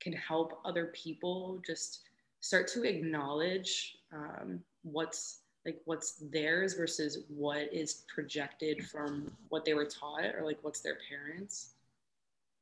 can 0.00 0.12
help 0.12 0.60
other 0.64 0.86
people 0.86 1.62
just 1.64 2.00
start 2.40 2.66
to 2.66 2.82
acknowledge 2.82 3.96
um, 4.12 4.58
what's 4.82 5.42
like 5.64 5.80
what's 5.84 6.22
theirs 6.32 6.74
versus 6.74 7.24
what 7.28 7.72
is 7.72 8.04
projected 8.12 8.84
from 8.86 9.30
what 9.50 9.64
they 9.64 9.74
were 9.74 9.86
taught 9.86 10.24
or 10.36 10.42
like 10.44 10.58
what's 10.62 10.80
their 10.80 10.98
parents 11.08 11.75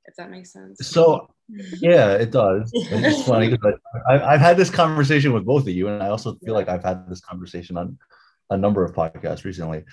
if 0.07 0.15
that 0.17 0.31
makes 0.31 0.53
sense. 0.53 0.79
So 0.87 1.29
yeah 1.81 2.15
it 2.15 2.31
does. 2.31 2.71
It's 2.75 3.23
funny 3.29 3.51
because 3.51 3.75
i've 4.09 4.41
had 4.41 4.57
this 4.57 4.71
conversation 4.71 5.33
with 5.33 5.45
both 5.45 5.63
of 5.63 5.69
you 5.69 5.89
and 5.89 6.03
i 6.03 6.09
also 6.09 6.35
feel 6.37 6.55
like 6.55 6.69
i've 6.69 6.83
had 6.83 7.09
this 7.09 7.21
conversation 7.21 7.77
on 7.77 7.99
a 8.51 8.57
number 8.57 8.85
of 8.85 8.95
podcasts 8.95 9.45
recently. 9.45 9.85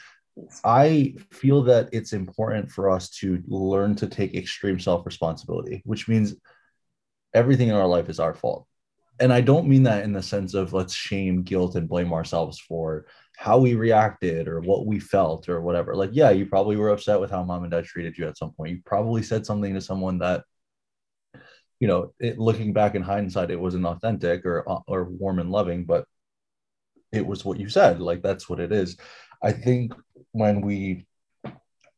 I 0.64 1.16
feel 1.30 1.62
that 1.64 1.90
it's 1.92 2.14
important 2.14 2.72
for 2.72 2.90
us 2.90 3.10
to 3.20 3.44
learn 3.48 3.96
to 3.96 4.08
take 4.08 4.34
extreme 4.34 4.80
self-responsibility 4.80 5.82
which 5.86 6.08
means 6.08 6.36
everything 7.34 7.70
in 7.70 7.76
our 7.76 7.88
life 7.88 8.10
is 8.10 8.20
our 8.20 8.34
fault. 8.34 8.68
And 9.20 9.32
I 9.32 9.42
don't 9.42 9.68
mean 9.68 9.84
that 9.84 10.04
in 10.04 10.14
the 10.14 10.24
sense 10.24 10.54
of 10.54 10.74
let's 10.74 10.94
shame, 10.94 11.44
guilt, 11.44 11.76
and 11.76 11.88
blame 11.88 12.12
ourselves 12.12 12.60
for 12.60 13.06
how 13.42 13.58
we 13.58 13.74
reacted 13.74 14.48
or 14.48 14.60
what 14.60 14.86
we 14.86 15.00
felt 15.00 15.50
or 15.50 15.62
whatever. 15.62 15.96
Like, 15.96 16.12
yeah, 16.14 16.30
you 16.30 16.46
probably 16.46 16.76
were 16.76 16.90
upset 16.90 17.20
with 17.20 17.32
how 17.32 17.44
mom 17.44 17.64
and 17.64 17.72
dad 17.72 17.86
treated 17.86 18.16
you 18.16 18.28
at 18.28 18.38
some 18.38 18.52
point. 18.52 18.70
You 18.70 18.82
probably 18.86 19.24
said 19.24 19.48
something 19.48 19.74
to 19.74 19.82
someone 19.82 20.20
that 20.20 20.44
you 21.80 21.88
know, 21.88 22.14
it, 22.20 22.38
looking 22.38 22.72
back 22.72 22.94
in 22.94 23.02
hindsight, 23.02 23.50
it 23.50 23.60
wasn't 23.60 23.88
authentic 23.88 24.46
or 24.46 24.64
uh, 24.70 24.82
or 24.86 25.06
warm 25.06 25.40
and 25.40 25.50
loving, 25.50 25.86
but 25.86 26.06
it 27.12 27.26
was 27.26 27.44
what 27.44 27.60
you 27.60 27.68
said. 27.68 28.00
Like 28.00 28.22
that's 28.22 28.48
what 28.48 28.60
it 28.60 28.72
is. 28.72 28.98
I 29.42 29.52
think 29.52 29.92
when 30.34 30.62
we 30.62 31.08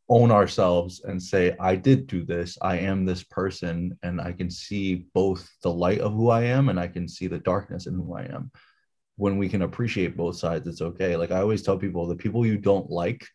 own 0.07 0.31
ourselves 0.31 1.01
and 1.03 1.21
say, 1.21 1.57
I 1.59 1.75
did 1.75 2.07
do 2.07 2.23
this, 2.23 2.57
I 2.62 2.77
am 2.77 3.03
this 3.03 3.23
person, 3.23 4.00
and 4.01 4.21
I 4.21 4.31
can 4.31 4.50
see 4.50 5.07
both 5.13 5.51
the 5.62 5.73
light 5.73 6.00
of 6.00 6.13
who 6.13 6.29
I 6.29 6.43
am 6.43 6.69
and 6.69 6.79
I 6.79 6.88
can 6.88 7.05
see 7.05 7.27
the 7.27 7.39
darkness 7.39 7.85
in 7.85 7.95
who 7.95 8.15
I 8.15 8.23
am. 8.23 8.50
When 9.15 9.38
we 9.38 9.48
can 9.48 9.62
appreciate 9.62 10.17
both 10.17 10.38
sides, 10.38 10.67
it's 10.67 10.82
okay. 10.82 11.15
Like 11.15 11.32
I 11.32 11.39
always 11.39 11.62
tell 11.62 11.77
people, 11.77 12.08
the 12.08 12.15
people 12.15 12.46
you 12.46 12.58
don't 12.58 12.89
like, 12.89 13.27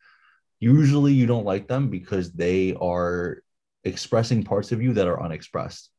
usually 0.61 1.13
you 1.13 1.27
don't 1.27 1.47
like 1.47 1.69
them 1.69 1.89
because 1.89 2.33
they 2.33 2.75
are 2.81 3.43
expressing 3.85 4.43
parts 4.43 4.73
of 4.73 4.83
you 4.83 4.93
that 4.95 5.07
are 5.07 5.23
unexpressed 5.23 5.91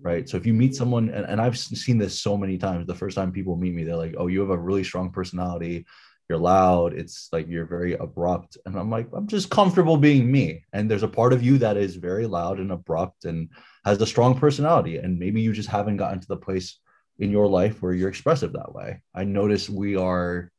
right? 0.00 0.28
So 0.28 0.36
if 0.36 0.46
you 0.46 0.54
meet 0.54 0.74
someone 0.74 1.08
and, 1.10 1.26
and 1.26 1.40
i've 1.40 1.58
seen 1.58 1.98
this 1.98 2.20
so 2.20 2.36
many 2.36 2.58
times. 2.58 2.86
The 2.86 2.94
first 2.94 3.16
time 3.16 3.32
people 3.32 3.56
meet 3.56 3.74
me 3.74 3.84
they're 3.84 3.96
like 3.96 4.14
oh 4.18 4.26
you 4.26 4.40
have 4.40 4.50
a 4.50 4.58
really 4.58 4.84
strong 4.84 5.10
personality. 5.10 5.86
You're 6.28 6.38
loud. 6.38 6.92
It's 6.92 7.30
like 7.32 7.48
you're 7.48 7.66
very 7.66 7.94
abrupt. 7.94 8.58
And 8.66 8.76
i'm 8.76 8.90
like 8.90 9.08
i'm 9.12 9.26
just 9.26 9.50
comfortable 9.50 9.96
being 9.96 10.30
me. 10.30 10.64
And 10.72 10.90
there's 10.90 11.02
a 11.02 11.08
part 11.08 11.32
of 11.32 11.42
you 11.42 11.58
that 11.58 11.76
is 11.76 11.96
very 11.96 12.26
loud 12.26 12.58
and 12.58 12.72
abrupt 12.72 13.24
and 13.24 13.48
has 13.84 14.00
a 14.00 14.06
strong 14.06 14.38
personality. 14.38 14.98
And 14.98 15.18
maybe 15.18 15.40
you 15.40 15.52
just 15.52 15.68
haven't 15.68 15.96
gotten 15.96 16.20
to 16.20 16.28
the 16.28 16.36
place 16.36 16.78
in 17.18 17.30
your 17.30 17.46
life 17.46 17.82
where 17.82 17.92
you're 17.92 18.08
expressive 18.08 18.52
that 18.52 18.74
way 18.74 19.00
i 19.14 19.24
notice 19.24 19.68
we 19.68 19.96
are 19.96 20.50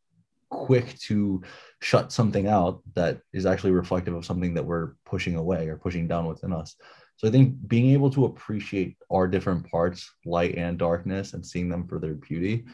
quick 0.50 0.98
to 0.98 1.42
shut 1.82 2.12
something 2.12 2.48
out 2.48 2.82
that 2.96 3.20
is 3.34 3.46
actually 3.46 3.72
reflective 3.72 4.16
of 4.16 4.26
something 4.26 4.54
that 4.54 4.66
we're 4.66 4.94
pushing 5.06 5.36
away 5.36 5.68
or 5.68 5.78
pushing 5.78 6.08
down 6.08 6.26
within 6.26 6.52
us 6.52 6.76
so 7.18 7.28
i 7.28 7.32
think 7.32 7.56
being 7.68 7.92
able 7.92 8.10
to 8.10 8.26
appreciate 8.26 8.98
our 9.12 9.28
different 9.28 9.70
parts 9.70 10.12
light 10.26 10.56
and 10.56 10.78
darkness 10.78 11.34
and 11.34 11.46
seeing 11.46 11.70
them 11.70 11.88
for 11.88 12.00
their 12.00 12.16
beauty 12.16 12.66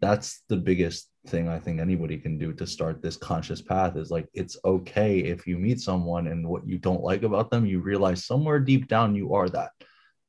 that's 0.00 0.42
the 0.48 0.56
biggest 0.56 1.08
thing 1.26 1.48
I 1.48 1.58
think 1.58 1.80
anybody 1.80 2.16
can 2.16 2.38
do 2.38 2.52
to 2.54 2.66
start 2.66 3.02
this 3.02 3.16
conscious 3.16 3.60
path 3.60 3.96
is 3.96 4.10
like 4.10 4.28
it's 4.32 4.56
okay 4.64 5.18
if 5.18 5.46
you 5.46 5.58
meet 5.58 5.80
someone 5.80 6.28
and 6.28 6.46
what 6.46 6.66
you 6.66 6.78
don't 6.78 7.02
like 7.02 7.22
about 7.22 7.50
them, 7.50 7.66
you 7.66 7.80
realize 7.80 8.24
somewhere 8.24 8.60
deep 8.60 8.88
down 8.88 9.14
you 9.14 9.34
are 9.34 9.48
that, 9.50 9.70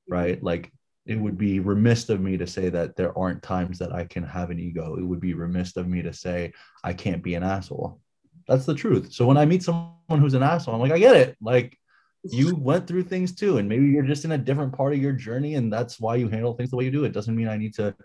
right? 0.07 0.41
Like 0.43 0.71
it 1.09 1.19
would 1.19 1.37
be 1.37 1.59
remiss 1.59 2.07
of 2.09 2.21
me 2.21 2.37
to 2.37 2.45
say 2.45 2.69
that 2.69 2.95
there 2.95 3.17
aren't 3.17 3.41
times 3.41 3.79
that 3.79 3.91
I 3.91 4.05
can 4.05 4.23
have 4.23 4.51
an 4.51 4.59
ego. 4.59 4.95
It 4.95 5.03
would 5.03 5.19
be 5.19 5.33
remiss 5.33 5.75
of 5.75 5.87
me 5.87 6.01
to 6.03 6.13
say 6.13 6.53
I 6.83 6.93
can't 6.93 7.23
be 7.23 7.35
an 7.35 7.43
asshole. 7.43 7.99
That's 8.47 8.65
the 8.65 8.75
truth. 8.75 9.11
So 9.11 9.25
when 9.25 9.37
I 9.37 9.45
meet 9.45 9.63
someone 9.63 10.19
who's 10.19 10.35
an 10.35 10.43
asshole, 10.43 10.75
I'm 10.75 10.81
like, 10.81 10.91
I 10.91 10.99
get 10.99 11.15
it. 11.15 11.37
Like 11.41 11.77
you 12.23 12.55
went 12.55 12.87
through 12.87 13.03
things 13.03 13.33
too, 13.33 13.57
and 13.57 13.67
maybe 13.67 13.87
you're 13.87 14.03
just 14.03 14.25
in 14.25 14.33
a 14.33 14.37
different 14.37 14.73
part 14.73 14.93
of 14.93 14.99
your 14.99 15.13
journey, 15.13 15.55
and 15.55 15.73
that's 15.73 15.99
why 15.99 16.15
you 16.15 16.29
handle 16.29 16.53
things 16.53 16.69
the 16.69 16.75
way 16.75 16.85
you 16.85 16.91
do. 16.91 17.05
It 17.05 17.13
doesn't 17.13 17.35
mean 17.35 17.47
I 17.47 17.57
need 17.57 17.73
to 17.75 17.95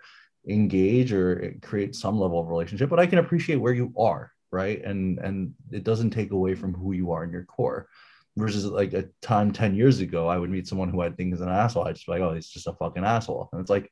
engage 0.49 1.13
or 1.13 1.55
create 1.63 1.95
some 1.95 2.19
level 2.19 2.39
of 2.39 2.49
relationship 2.49 2.91
but 2.91 3.01
i 3.01 3.07
can 3.07 3.19
appreciate 3.19 3.57
where 3.57 3.73
you 3.73 3.93
are 3.99 4.31
right 4.51 4.85
and 4.85 5.19
and 5.21 5.55
it 5.71 5.85
doesn't 5.85 6.11
take 6.11 6.33
away 6.33 6.55
from 6.55 6.75
who 6.75 6.93
you 6.93 7.11
are 7.13 7.25
in 7.25 7.31
your 7.31 7.45
core 7.45 7.89
versus 8.37 8.65
like 8.65 8.93
a 8.93 9.05
time 9.23 9.53
10 9.53 9.75
years 9.75 10.01
ago 10.01 10.29
i 10.29 10.37
would 10.37 10.51
meet 10.51 10.67
someone 10.67 10.89
who 10.89 11.01
i 11.01 11.11
think 11.11 11.33
is 11.33 11.41
an 11.41 11.49
asshole 11.49 11.87
I'd 11.87 11.95
just 11.95 12.07
be 12.07 12.13
like 12.13 12.21
oh 12.21 12.35
he's 12.35 12.49
just 12.49 12.67
a 12.67 12.73
fucking 12.73 13.05
asshole 13.05 13.49
and 13.53 13.61
it's 13.61 13.71
like 13.71 13.91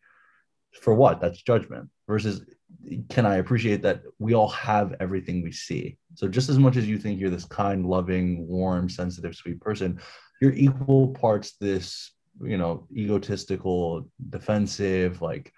for 0.80 0.94
what 0.94 1.20
that's 1.20 1.42
judgment 1.42 1.88
versus 2.08 2.44
can 3.08 3.26
i 3.26 3.36
appreciate 3.36 3.82
that 3.82 4.02
we 4.18 4.34
all 4.34 4.48
have 4.48 4.94
everything 5.00 5.42
we 5.42 5.52
see 5.52 5.96
so 6.14 6.28
just 6.28 6.48
as 6.48 6.58
much 6.58 6.76
as 6.76 6.88
you 6.88 6.98
think 6.98 7.20
you're 7.20 7.30
this 7.30 7.44
kind 7.44 7.86
loving 7.86 8.46
warm 8.48 8.88
sensitive 8.88 9.34
sweet 9.34 9.60
person 9.60 10.00
you're 10.40 10.52
equal 10.52 11.08
parts 11.08 11.52
this 11.60 12.12
you 12.42 12.56
know 12.56 12.86
egotistical 12.92 14.08
defensive 14.30 15.20
like 15.20 15.52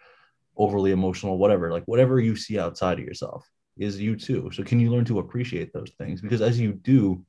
overly 0.57 0.93
emotional, 0.93 1.39
whatever, 1.39 1.71
like 1.71 1.85
whatever 1.87 2.21
you 2.21 2.37
see 2.37 2.59
outside 2.59 2.99
of 2.99 3.05
yourself 3.05 3.49
is 3.77 4.01
you 4.01 4.17
too. 4.17 4.51
So 4.53 4.63
can 4.63 4.79
you 4.79 4.91
learn 4.91 5.05
to 5.07 5.19
appreciate 5.19 5.73
those 5.73 5.91
things? 5.99 6.21
Because 6.21 6.41
as 6.41 6.61
you 6.61 6.73
do, 6.73 7.25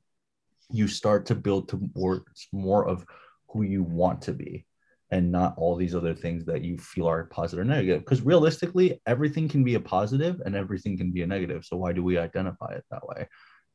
you 0.71 0.87
start 0.87 1.25
to 1.27 1.35
build 1.35 1.69
towards 1.69 2.47
more 2.51 2.87
of 2.87 3.05
who 3.49 3.63
you 3.63 3.83
want 3.83 4.21
to 4.23 4.33
be 4.33 4.65
and 5.11 5.31
not 5.31 5.53
all 5.57 5.75
these 5.75 5.95
other 5.95 6.13
things 6.13 6.45
that 6.45 6.63
you 6.63 6.77
feel 6.77 7.07
are 7.07 7.25
positive 7.25 7.61
or 7.61 7.65
negative. 7.65 8.01
Because 8.01 8.21
realistically, 8.21 9.01
everything 9.05 9.47
can 9.47 9.63
be 9.63 9.75
a 9.75 9.79
positive 9.79 10.41
and 10.45 10.55
everything 10.55 10.97
can 10.97 11.11
be 11.11 11.21
a 11.21 11.27
negative. 11.27 11.63
So 11.63 11.77
why 11.77 11.93
do 11.93 12.03
we 12.03 12.17
identify 12.17 12.73
it 12.73 12.83
that 12.91 13.07
way? 13.07 13.27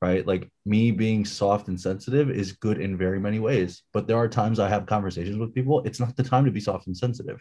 Right. 0.03 0.27
Like 0.27 0.51
me 0.65 0.91
being 0.91 1.25
soft 1.25 1.69
and 1.69 1.81
sensitive 1.81 2.31
is 2.31 2.53
good 2.53 2.81
in 2.81 2.97
very 2.97 3.21
many 3.21 3.39
ways. 3.39 3.83
But 3.93 4.07
there 4.07 4.17
are 4.17 4.29
times 4.29 4.59
I 4.59 4.69
have 4.69 4.87
conversations 4.87 5.39
with 5.39 5.55
people. 5.55 5.83
It's 5.85 6.01
not 6.01 6.17
the 6.17 6.23
time 6.23 6.47
to 6.47 6.51
be 6.51 6.61
soft 6.61 6.87
and 6.87 6.97
sensitive 6.97 7.39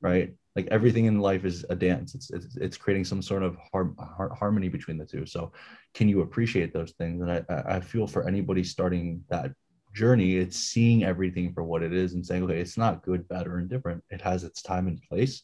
right? 0.00 0.32
Like 0.56 0.68
everything 0.70 1.06
in 1.06 1.20
life 1.20 1.44
is 1.44 1.64
a 1.70 1.76
dance. 1.76 2.14
It's 2.14 2.30
it's, 2.30 2.56
it's 2.56 2.76
creating 2.76 3.04
some 3.04 3.22
sort 3.22 3.42
of 3.42 3.56
har- 3.72 3.94
har- 3.98 4.34
harmony 4.34 4.68
between 4.68 4.98
the 4.98 5.06
two. 5.06 5.26
So 5.26 5.52
can 5.94 6.08
you 6.08 6.22
appreciate 6.22 6.72
those 6.72 6.92
things? 6.92 7.22
And 7.22 7.30
I, 7.30 7.42
I 7.48 7.80
feel 7.80 8.06
for 8.06 8.26
anybody 8.26 8.64
starting 8.64 9.22
that 9.30 9.52
journey 9.94 10.36
it's 10.36 10.56
seeing 10.56 11.02
everything 11.02 11.52
for 11.52 11.64
what 11.64 11.82
it 11.82 11.92
is 11.92 12.12
and 12.12 12.24
saying 12.24 12.44
okay 12.44 12.60
it's 12.60 12.76
not 12.76 13.02
good 13.02 13.26
bad 13.28 13.46
or 13.46 13.58
indifferent. 13.58 14.02
It 14.10 14.20
has 14.20 14.44
its 14.44 14.62
time 14.62 14.86
and 14.86 15.00
place. 15.02 15.42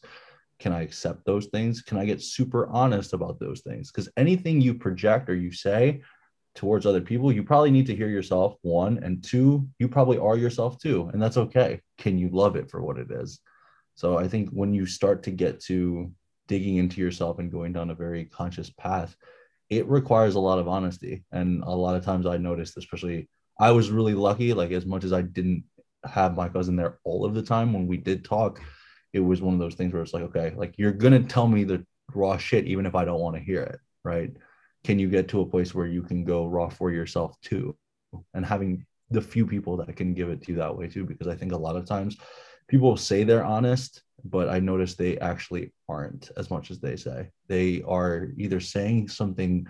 Can 0.59 0.71
i 0.71 0.81
accept 0.81 1.25
those 1.25 1.47
things? 1.47 1.81
Can 1.81 1.97
i 1.97 2.05
get 2.05 2.21
super 2.21 2.67
honest 2.67 3.13
about 3.13 3.39
those 3.39 3.61
things? 3.61 3.91
Because 3.91 4.09
anything 4.17 4.61
you 4.61 4.73
project 4.73 5.29
or 5.29 5.35
you 5.35 5.51
say 5.51 6.01
towards 6.53 6.85
other 6.85 7.01
people 7.01 7.31
you 7.33 7.43
probably 7.43 7.71
need 7.71 7.85
to 7.87 7.95
hear 7.95 8.07
yourself 8.07 8.55
one 8.61 8.97
and 9.03 9.21
two 9.21 9.67
you 9.77 9.89
probably 9.89 10.17
are 10.17 10.37
yourself 10.37 10.79
too 10.79 11.09
and 11.11 11.21
that's 11.21 11.37
okay. 11.37 11.81
Can 11.97 12.17
you 12.17 12.29
love 12.29 12.55
it 12.55 12.69
for 12.69 12.81
what 12.81 12.97
it 12.97 13.11
is 13.11 13.41
so 13.95 14.17
I 14.17 14.27
think 14.27 14.49
when 14.49 14.73
you 14.73 14.85
start 14.85 15.23
to 15.23 15.31
get 15.31 15.61
to 15.61 16.11
digging 16.47 16.77
into 16.77 17.01
yourself 17.01 17.39
and 17.39 17.51
going 17.51 17.73
down 17.73 17.89
a 17.89 17.95
very 17.95 18.25
conscious 18.25 18.69
path, 18.69 19.15
it 19.69 19.87
requires 19.87 20.35
a 20.35 20.39
lot 20.39 20.59
of 20.59 20.67
honesty. 20.67 21.23
And 21.31 21.63
a 21.63 21.71
lot 21.71 21.95
of 21.95 22.03
times 22.03 22.25
I 22.25 22.37
noticed, 22.37 22.77
especially 22.77 23.29
I 23.59 23.71
was 23.71 23.89
really 23.89 24.13
lucky, 24.13 24.53
like 24.53 24.71
as 24.71 24.85
much 24.85 25.03
as 25.03 25.13
I 25.13 25.21
didn't 25.21 25.63
have 26.03 26.35
my 26.35 26.49
cousin 26.49 26.75
there 26.75 26.99
all 27.03 27.25
of 27.25 27.33
the 27.33 27.41
time 27.41 27.73
when 27.73 27.87
we 27.87 27.97
did 27.97 28.23
talk, 28.23 28.61
it 29.13 29.21
was 29.21 29.41
one 29.41 29.53
of 29.53 29.59
those 29.59 29.75
things 29.75 29.93
where 29.93 30.03
it's 30.03 30.13
like, 30.13 30.23
okay, 30.23 30.53
like 30.55 30.75
you're 30.77 30.91
gonna 30.91 31.23
tell 31.23 31.47
me 31.47 31.63
the 31.63 31.83
raw 32.13 32.37
shit 32.37 32.65
even 32.65 32.85
if 32.85 32.95
I 32.95 33.05
don't 33.05 33.21
want 33.21 33.37
to 33.37 33.41
hear 33.41 33.63
it, 33.63 33.79
right? 34.03 34.31
Can 34.83 34.99
you 34.99 35.09
get 35.09 35.29
to 35.29 35.41
a 35.41 35.45
place 35.45 35.73
where 35.73 35.87
you 35.87 36.03
can 36.03 36.25
go 36.25 36.45
raw 36.45 36.67
for 36.69 36.91
yourself 36.91 37.39
too? 37.41 37.75
And 38.33 38.45
having 38.45 38.85
the 39.09 39.21
few 39.21 39.47
people 39.47 39.77
that 39.77 39.95
can 39.95 40.13
give 40.13 40.29
it 40.29 40.43
to 40.43 40.51
you 40.51 40.57
that 40.57 40.77
way 40.77 40.87
too, 40.87 41.05
because 41.05 41.27
I 41.27 41.35
think 41.35 41.53
a 41.53 41.57
lot 41.57 41.75
of 41.77 41.85
times 41.85 42.17
people 42.67 42.97
say 42.97 43.23
they're 43.23 43.45
honest, 43.45 44.01
but 44.23 44.49
I 44.49 44.59
notice 44.59 44.95
they 44.95 45.17
actually 45.19 45.73
aren't 45.87 46.31
as 46.37 46.49
much 46.49 46.71
as 46.71 46.79
they 46.79 46.95
say. 46.95 47.29
They 47.47 47.83
are 47.87 48.29
either 48.37 48.59
saying 48.59 49.09
something 49.09 49.67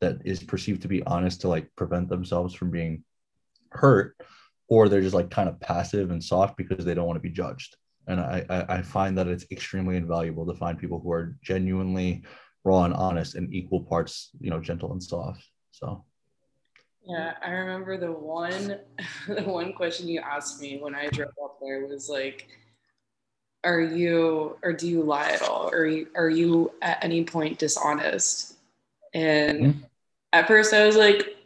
that 0.00 0.18
is 0.24 0.42
perceived 0.42 0.82
to 0.82 0.88
be 0.88 1.02
honest 1.04 1.40
to 1.42 1.48
like 1.48 1.68
prevent 1.76 2.08
themselves 2.08 2.54
from 2.54 2.70
being 2.70 3.04
hurt, 3.70 4.16
or 4.68 4.88
they're 4.88 5.00
just 5.00 5.14
like 5.14 5.30
kind 5.30 5.48
of 5.48 5.60
passive 5.60 6.10
and 6.10 6.22
soft 6.22 6.56
because 6.56 6.84
they 6.84 6.94
don't 6.94 7.06
want 7.06 7.16
to 7.16 7.28
be 7.28 7.30
judged. 7.30 7.76
And 8.06 8.20
I, 8.20 8.44
I 8.68 8.82
find 8.82 9.16
that 9.18 9.28
it's 9.28 9.46
extremely 9.50 9.96
invaluable 9.96 10.46
to 10.46 10.54
find 10.54 10.78
people 10.78 10.98
who 11.00 11.12
are 11.12 11.36
genuinely 11.42 12.24
raw 12.64 12.84
and 12.84 12.94
honest 12.94 13.36
and 13.36 13.52
equal 13.54 13.82
parts, 13.82 14.30
you 14.40 14.50
know, 14.50 14.60
gentle 14.60 14.92
and 14.92 15.02
soft. 15.02 15.44
So 15.70 16.04
yeah, 17.06 17.34
I 17.42 17.50
remember 17.50 17.96
the 17.96 18.12
one 18.12 18.78
the 19.28 19.42
one 19.42 19.72
question 19.72 20.08
you 20.08 20.20
asked 20.20 20.60
me 20.60 20.78
when 20.78 20.94
I 20.94 21.08
drove 21.08 21.30
up 21.42 21.58
there 21.60 21.86
was 21.86 22.08
like, 22.08 22.48
are 23.64 23.80
you 23.80 24.56
or 24.62 24.72
do 24.72 24.88
you 24.88 25.02
lie 25.02 25.30
at 25.30 25.42
all? 25.42 25.68
Or 25.68 25.82
are 25.82 25.86
you, 25.86 26.06
are 26.16 26.30
you 26.30 26.72
at 26.82 27.02
any 27.02 27.24
point 27.24 27.58
dishonest? 27.58 28.54
And 29.14 29.60
mm-hmm. 29.60 29.80
at 30.32 30.46
first 30.46 30.72
I 30.72 30.86
was 30.86 30.96
like, 30.96 31.36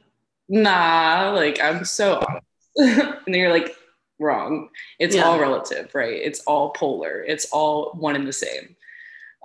nah, 0.48 1.32
like 1.34 1.60
I'm 1.60 1.84
so 1.84 2.22
honest. 2.26 2.46
and 2.76 3.20
then 3.26 3.34
you're 3.34 3.52
like, 3.52 3.74
wrong. 4.18 4.68
It's 4.98 5.16
yeah. 5.16 5.22
all 5.22 5.38
relative, 5.38 5.94
right? 5.94 6.14
It's 6.14 6.40
all 6.40 6.70
polar. 6.70 7.24
It's 7.26 7.46
all 7.52 7.92
one 7.94 8.16
and 8.16 8.26
the 8.26 8.32
same. 8.32 8.75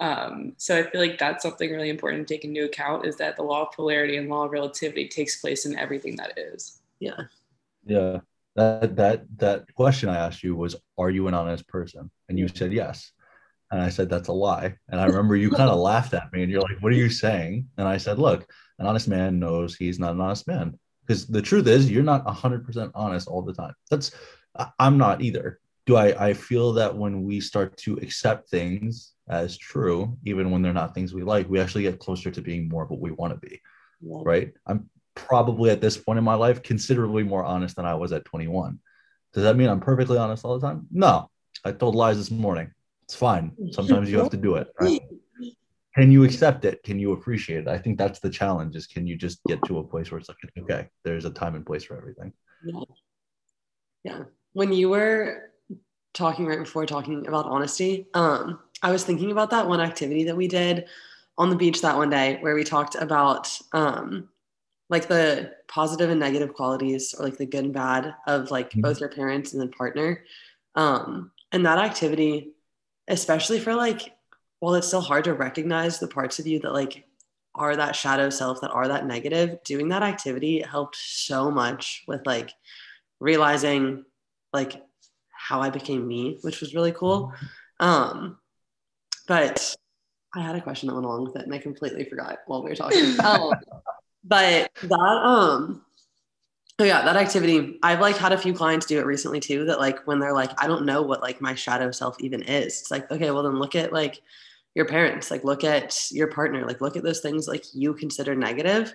Um, 0.01 0.53
so 0.57 0.79
I 0.79 0.83
feel 0.83 0.99
like 0.99 1.19
that's 1.19 1.43
something 1.43 1.69
really 1.69 1.91
important 1.91 2.27
to 2.27 2.33
take 2.33 2.43
into 2.43 2.65
account 2.65 3.05
is 3.05 3.17
that 3.17 3.35
the 3.35 3.43
law 3.43 3.67
of 3.67 3.71
polarity 3.71 4.17
and 4.17 4.27
law 4.27 4.45
of 4.45 4.51
relativity 4.51 5.07
takes 5.07 5.39
place 5.39 5.67
in 5.67 5.77
everything 5.77 6.15
that 6.15 6.37
is. 6.37 6.81
Yeah. 6.99 7.21
Yeah. 7.85 8.21
That 8.55 8.95
that 8.95 9.25
that 9.37 9.73
question 9.75 10.09
I 10.09 10.17
asked 10.17 10.43
you 10.43 10.55
was, 10.55 10.75
are 10.97 11.11
you 11.11 11.27
an 11.27 11.35
honest 11.35 11.67
person? 11.67 12.09
And 12.27 12.39
you 12.39 12.47
said 12.47 12.73
yes. 12.73 13.11
And 13.69 13.79
I 13.79 13.89
said, 13.89 14.09
that's 14.09 14.27
a 14.27 14.33
lie. 14.33 14.75
And 14.89 14.99
I 14.99 15.05
remember 15.05 15.35
you 15.35 15.51
kind 15.51 15.69
of 15.69 15.79
laughed 15.91 16.15
at 16.15 16.33
me 16.33 16.41
and 16.41 16.51
you're 16.51 16.61
like, 16.61 16.81
what 16.81 16.91
are 16.91 16.97
you 16.97 17.09
saying? 17.09 17.69
And 17.77 17.87
I 17.87 17.97
said, 17.97 18.17
look, 18.17 18.51
an 18.79 18.87
honest 18.87 19.07
man 19.07 19.39
knows 19.39 19.75
he's 19.75 19.99
not 19.99 20.13
an 20.13 20.21
honest 20.21 20.47
man. 20.47 20.77
Because 21.05 21.27
the 21.27 21.41
truth 21.41 21.67
is, 21.67 21.89
you're 21.89 22.03
not 22.03 22.25
100% 22.25 22.91
honest 22.95 23.27
all 23.27 23.43
the 23.43 23.53
time. 23.53 23.73
That's, 23.89 24.11
I'm 24.79 24.97
not 24.97 25.21
either. 25.21 25.59
Do 25.85 25.95
I, 25.95 26.29
I 26.29 26.33
feel 26.33 26.73
that 26.73 26.95
when 26.95 27.23
we 27.23 27.39
start 27.39 27.77
to 27.77 27.97
accept 27.97 28.49
things 28.49 29.13
as 29.31 29.57
true, 29.57 30.17
even 30.25 30.51
when 30.51 30.61
they're 30.61 30.73
not 30.73 30.93
things 30.93 31.13
we 31.13 31.23
like, 31.23 31.49
we 31.49 31.59
actually 31.59 31.83
get 31.83 31.99
closer 31.99 32.29
to 32.29 32.41
being 32.41 32.67
more 32.67 32.83
of 32.83 32.89
what 32.89 32.99
we 32.99 33.11
want 33.11 33.33
to 33.33 33.47
be. 33.47 33.61
Yeah. 34.01 34.19
Right. 34.23 34.53
I'm 34.67 34.89
probably 35.15 35.69
at 35.71 35.81
this 35.81 35.97
point 35.97 36.19
in 36.19 36.25
my 36.25 36.33
life 36.33 36.61
considerably 36.61 37.23
more 37.23 37.43
honest 37.43 37.77
than 37.77 37.85
I 37.85 37.95
was 37.95 38.11
at 38.11 38.25
21. 38.25 38.77
Does 39.33 39.43
that 39.43 39.55
mean 39.55 39.69
I'm 39.69 39.79
perfectly 39.79 40.17
honest 40.17 40.43
all 40.43 40.59
the 40.59 40.67
time? 40.67 40.85
No, 40.91 41.29
I 41.63 41.71
told 41.71 41.95
lies 41.95 42.17
this 42.17 42.29
morning. 42.29 42.71
It's 43.05 43.15
fine. 43.15 43.53
Sometimes 43.71 44.11
you 44.11 44.19
have 44.19 44.29
to 44.31 44.37
do 44.37 44.55
it. 44.55 44.67
Right? 44.79 45.01
Can 45.95 46.11
you 46.11 46.23
accept 46.23 46.65
it? 46.65 46.83
Can 46.83 46.99
you 46.99 47.13
appreciate 47.13 47.59
it? 47.59 47.67
I 47.67 47.77
think 47.77 47.97
that's 47.97 48.19
the 48.19 48.29
challenge 48.29 48.75
is 48.75 48.87
can 48.87 49.07
you 49.07 49.17
just 49.17 49.43
get 49.45 49.61
to 49.65 49.79
a 49.79 49.83
place 49.83 50.11
where 50.11 50.19
it's 50.19 50.29
like, 50.29 50.37
okay, 50.59 50.87
there's 51.03 51.25
a 51.25 51.29
time 51.29 51.55
and 51.55 51.65
place 51.65 51.83
for 51.83 51.97
everything. 51.97 52.33
Yeah. 52.65 52.79
Yeah. 54.03 54.23
When 54.53 54.73
you 54.73 54.89
were 54.89 55.51
talking 56.13 56.45
right 56.45 56.59
before 56.59 56.85
talking 56.85 57.27
about 57.27 57.45
honesty, 57.45 58.07
um, 58.13 58.59
I 58.81 58.91
was 58.91 59.03
thinking 59.03 59.31
about 59.31 59.51
that 59.51 59.67
one 59.67 59.81
activity 59.81 60.23
that 60.25 60.37
we 60.37 60.47
did 60.47 60.85
on 61.37 61.49
the 61.49 61.55
beach 61.55 61.81
that 61.81 61.97
one 61.97 62.09
day 62.09 62.37
where 62.41 62.55
we 62.55 62.63
talked 62.63 62.95
about 62.95 63.57
um, 63.73 64.29
like 64.89 65.07
the 65.07 65.53
positive 65.67 66.09
and 66.09 66.19
negative 66.19 66.53
qualities 66.53 67.15
or 67.17 67.25
like 67.25 67.37
the 67.37 67.45
good 67.45 67.65
and 67.65 67.73
bad 67.73 68.13
of 68.27 68.51
like 68.51 68.69
mm-hmm. 68.69 68.81
both 68.81 68.99
your 68.99 69.09
parents 69.09 69.53
and 69.53 69.61
then 69.61 69.69
partner. 69.69 70.23
Um, 70.75 71.31
and 71.51 71.65
that 71.65 71.77
activity, 71.77 72.53
especially 73.07 73.59
for 73.59 73.73
like, 73.73 74.13
while 74.59 74.75
it's 74.75 74.87
still 74.87 75.01
hard 75.01 75.23
to 75.23 75.33
recognize 75.33 75.97
the 75.97 76.07
parts 76.07 76.39
of 76.39 76.45
you 76.45 76.59
that 76.59 76.73
like 76.73 77.05
are 77.55 77.75
that 77.75 77.95
shadow 77.95 78.29
self 78.29 78.61
that 78.61 78.71
are 78.71 78.87
that 78.87 79.05
negative, 79.05 79.63
doing 79.63 79.89
that 79.89 80.03
activity 80.03 80.61
helped 80.61 80.95
so 80.95 81.49
much 81.49 82.03
with 82.07 82.21
like 82.25 82.51
realizing 83.19 84.05
like 84.53 84.83
how 85.31 85.61
I 85.61 85.69
became 85.69 86.07
me, 86.07 86.37
which 86.41 86.59
was 86.59 86.75
really 86.75 86.91
cool. 86.91 87.33
Mm-hmm. 87.33 87.85
Um, 87.85 88.37
but 89.31 89.77
I 90.35 90.41
had 90.41 90.57
a 90.57 90.61
question 90.61 90.87
that 90.87 90.93
went 90.93 91.05
along 91.05 91.23
with 91.23 91.37
it 91.37 91.43
and 91.43 91.55
I 91.55 91.57
completely 91.57 92.03
forgot 92.03 92.39
while 92.47 92.61
we 92.61 92.69
were 92.69 92.75
talking. 92.75 93.17
um, 93.23 93.53
but 94.25 94.69
that 94.83 94.99
um 94.99 95.85
so 96.77 96.85
yeah, 96.85 97.05
that 97.05 97.15
activity, 97.15 97.79
I've 97.81 98.01
like 98.01 98.17
had 98.17 98.33
a 98.33 98.37
few 98.37 98.53
clients 98.53 98.87
do 98.87 98.99
it 98.99 99.05
recently 99.05 99.39
too. 99.39 99.63
That 99.65 99.79
like 99.79 100.05
when 100.05 100.19
they're 100.19 100.33
like, 100.33 100.51
I 100.61 100.67
don't 100.67 100.85
know 100.85 101.01
what 101.01 101.21
like 101.21 101.39
my 101.39 101.55
shadow 101.55 101.91
self 101.91 102.17
even 102.19 102.41
is. 102.41 102.81
It's 102.81 102.91
like, 102.91 103.09
okay, 103.09 103.31
well 103.31 103.43
then 103.43 103.57
look 103.57 103.73
at 103.73 103.93
like 103.93 104.21
your 104.75 104.85
parents, 104.85 105.31
like 105.31 105.45
look 105.45 105.63
at 105.63 105.95
your 106.11 106.27
partner, 106.27 106.65
like 106.65 106.81
look 106.81 106.97
at 106.97 107.03
those 107.03 107.21
things 107.21 107.47
like 107.47 107.63
you 107.73 107.93
consider 107.93 108.35
negative. 108.35 108.93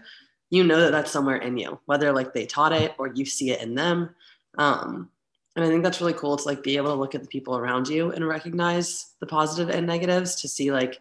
You 0.51 0.64
know 0.64 0.81
that 0.81 0.92
that's 0.92 1.11
somewhere 1.11 1.37
in 1.37 1.57
you, 1.57 1.81
whether 1.87 2.12
like 2.12 2.35
they 2.35 2.44
taught 2.44 2.75
it 2.75 2.92
or 2.99 3.11
you 3.14 3.25
see 3.25 3.53
it 3.53 3.62
in 3.62 3.75
them. 3.75 4.14
Um, 4.59 5.09
and 5.57 5.64
I 5.64 5.69
think 5.69 5.83
that's 5.83 6.01
really 6.01 6.12
cool 6.12 6.37
to 6.37 6.45
like 6.45 6.62
be 6.62 6.77
able 6.77 6.92
to 6.92 7.01
look 7.01 7.14
at 7.14 7.23
the 7.23 7.29
people 7.29 7.57
around 7.57 7.88
you 7.88 8.12
and 8.12 8.27
recognize 8.27 9.14
the 9.21 9.27
positive 9.27 9.75
and 9.75 9.87
negatives 9.87 10.37
to 10.42 10.49
see 10.49 10.71
like 10.71 11.01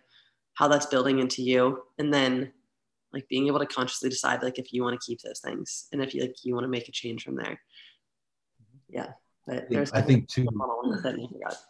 how 0.54 0.68
that's 0.68 0.86
building 0.86 1.20
into 1.20 1.44
you, 1.44 1.84
and 2.00 2.14
then 2.14 2.52
like 3.14 3.28
being 3.30 3.48
able 3.48 3.60
to 3.60 3.66
consciously 3.66 4.10
decide 4.10 4.42
like 4.42 4.58
if 4.58 4.74
you 4.74 4.84
want 4.84 5.00
to 5.00 5.06
keep 5.06 5.22
those 5.22 5.40
things 5.40 5.88
and 5.92 6.02
if 6.02 6.14
you 6.14 6.22
like 6.22 6.36
you 6.44 6.54
want 6.54 6.64
to 6.64 6.70
make 6.70 6.88
a 6.88 6.92
change 6.92 7.24
from 7.24 7.36
there. 7.36 7.60
Yeah. 8.90 9.12
But 9.48 9.70
there's 9.70 9.92
i 9.92 10.02
think 10.02 10.28
too 10.28 10.44
no, 10.52 11.14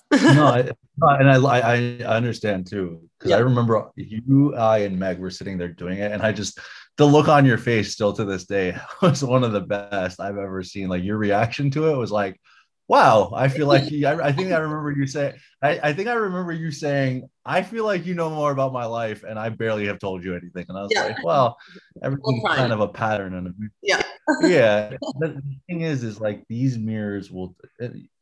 I, 0.13 0.71
and 1.19 1.29
I, 1.29 1.35
I 1.35 1.73
i 2.05 2.15
understand 2.15 2.67
too 2.67 3.01
because 3.19 3.31
yeah. 3.31 3.35
i 3.35 3.39
remember 3.39 3.91
you 3.97 4.55
i 4.55 4.77
and 4.77 4.97
meg 4.97 5.19
were 5.19 5.29
sitting 5.29 5.57
there 5.57 5.67
doing 5.67 5.97
it 5.97 6.13
and 6.13 6.21
i 6.21 6.31
just 6.31 6.57
the 6.97 7.05
look 7.05 7.27
on 7.27 7.45
your 7.45 7.57
face 7.57 7.91
still 7.91 8.13
to 8.13 8.23
this 8.23 8.45
day 8.45 8.77
was 9.01 9.23
one 9.23 9.43
of 9.43 9.51
the 9.51 9.61
best 9.61 10.19
i've 10.19 10.37
ever 10.37 10.63
seen. 10.63 10.87
Like 10.87 11.03
your 11.03 11.17
reaction 11.17 11.69
to 11.71 11.89
it 11.89 11.97
was 11.97 12.11
like 12.11 12.39
wow 12.87 13.31
i 13.35 13.47
feel 13.47 13.67
like 13.67 13.83
I, 14.05 14.27
I 14.27 14.31
think 14.31 14.51
i 14.51 14.57
remember 14.57 14.91
you 14.91 15.07
saying 15.07 15.33
I, 15.61 15.79
I 15.83 15.93
think 15.93 16.07
i 16.07 16.13
remember 16.13 16.51
you 16.51 16.71
saying 16.71 17.29
i 17.45 17.61
feel 17.61 17.85
like 17.85 18.05
you 18.05 18.13
know 18.13 18.29
more 18.29 18.51
about 18.51 18.73
my 18.73 18.85
life 18.85 19.23
and 19.23 19.39
i 19.39 19.49
barely 19.49 19.87
have 19.87 19.99
told 19.99 20.23
you 20.23 20.35
anything. 20.35 20.65
And 20.69 20.77
i 20.77 20.81
was 20.81 20.91
yeah. 20.93 21.03
like 21.03 21.23
well 21.23 21.57
everything's 22.03 22.43
kind 22.47 22.73
of 22.73 22.81
a 22.81 22.87
pattern 22.87 23.33
and 23.35 23.53
yeah. 23.81 24.01
Yeah 24.41 24.89
the 25.19 25.41
thing 25.67 25.81
is 25.81 26.03
is 26.03 26.19
like 26.19 26.43
these 26.47 26.77
mirrors 26.77 27.31
will 27.31 27.55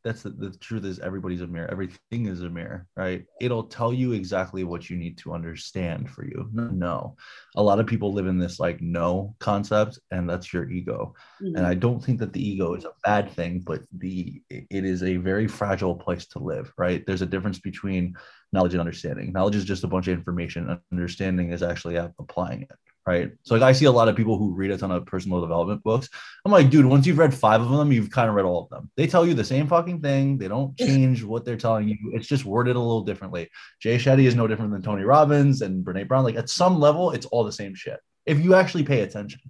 that's 0.03 0.23
the, 0.23 0.29
the 0.31 0.51
truth 0.57 0.85
is 0.85 0.99
everybody's 0.99 1.41
a 1.41 1.47
mirror. 1.47 1.69
Everything 1.71 2.25
is 2.25 2.41
a 2.41 2.49
mirror 2.49 2.87
right? 2.95 3.25
It'll 3.41 3.63
tell 3.63 3.93
you 3.93 4.11
exactly 4.11 4.63
what 4.63 4.89
you 4.89 4.97
need 4.97 5.17
to 5.19 5.33
understand 5.33 6.09
for 6.09 6.25
you. 6.25 6.49
No. 6.51 7.15
A 7.55 7.63
lot 7.63 7.79
of 7.79 7.87
people 7.87 8.13
live 8.13 8.27
in 8.27 8.37
this 8.37 8.59
like 8.59 8.81
no 8.81 9.35
concept 9.39 9.99
and 10.11 10.29
that's 10.29 10.53
your 10.53 10.69
ego. 10.69 11.15
Mm-hmm. 11.41 11.55
and 11.57 11.65
i 11.65 11.73
don't 11.73 12.03
think 12.03 12.19
that 12.19 12.31
the 12.33 12.47
ego 12.47 12.73
is 12.75 12.85
a 12.85 12.91
bad 13.03 13.31
thing 13.31 13.59
but 13.59 13.81
the 13.97 14.41
it 14.49 14.85
is 14.85 15.03
a 15.03 15.17
very 15.17 15.47
fragile 15.47 15.95
place 15.95 16.25
to 16.27 16.39
live 16.39 16.71
right? 16.77 17.05
There's 17.05 17.21
a 17.21 17.25
difference 17.25 17.59
between 17.59 18.15
knowledge 18.51 18.73
and 18.73 18.81
understanding. 18.81 19.31
Knowledge 19.31 19.55
is 19.55 19.65
just 19.65 19.83
a 19.83 19.87
bunch 19.87 20.07
of 20.07 20.17
information. 20.17 20.79
Understanding 20.91 21.51
is 21.51 21.63
actually 21.63 21.95
applying 21.95 22.63
it 22.63 22.71
right? 23.05 23.31
So 23.43 23.55
like 23.55 23.63
I 23.63 23.73
see 23.73 23.85
a 23.85 23.91
lot 23.91 24.07
of 24.07 24.15
people 24.15 24.37
who 24.37 24.53
read 24.53 24.71
a 24.71 24.77
ton 24.77 24.91
of 24.91 25.05
personal 25.05 25.41
development 25.41 25.83
books. 25.83 26.09
I'm 26.45 26.51
like, 26.51 26.69
dude, 26.69 26.85
once 26.85 27.05
you've 27.05 27.17
read 27.17 27.33
five 27.33 27.61
of 27.61 27.69
them, 27.69 27.91
you've 27.91 28.11
kind 28.11 28.29
of 28.29 28.35
read 28.35 28.45
all 28.45 28.63
of 28.63 28.69
them. 28.69 28.89
They 28.95 29.07
tell 29.07 29.25
you 29.25 29.33
the 29.33 29.43
same 29.43 29.67
fucking 29.67 30.01
thing. 30.01 30.37
They 30.37 30.47
don't 30.47 30.77
change 30.77 31.23
what 31.23 31.45
they're 31.45 31.57
telling 31.57 31.87
you. 31.87 31.97
It's 32.13 32.27
just 32.27 32.45
worded 32.45 32.75
a 32.75 32.79
little 32.79 33.01
differently. 33.01 33.49
Jay 33.79 33.97
Shetty 33.97 34.23
is 34.23 34.35
no 34.35 34.47
different 34.47 34.71
than 34.71 34.81
Tony 34.81 35.03
Robbins 35.03 35.61
and 35.61 35.85
Brene 35.85 36.07
Brown. 36.07 36.23
Like 36.23 36.35
at 36.35 36.49
some 36.49 36.79
level, 36.79 37.11
it's 37.11 37.25
all 37.27 37.43
the 37.43 37.51
same 37.51 37.75
shit. 37.75 37.99
If 38.25 38.39
you 38.39 38.55
actually 38.55 38.83
pay 38.83 39.01
attention, 39.01 39.41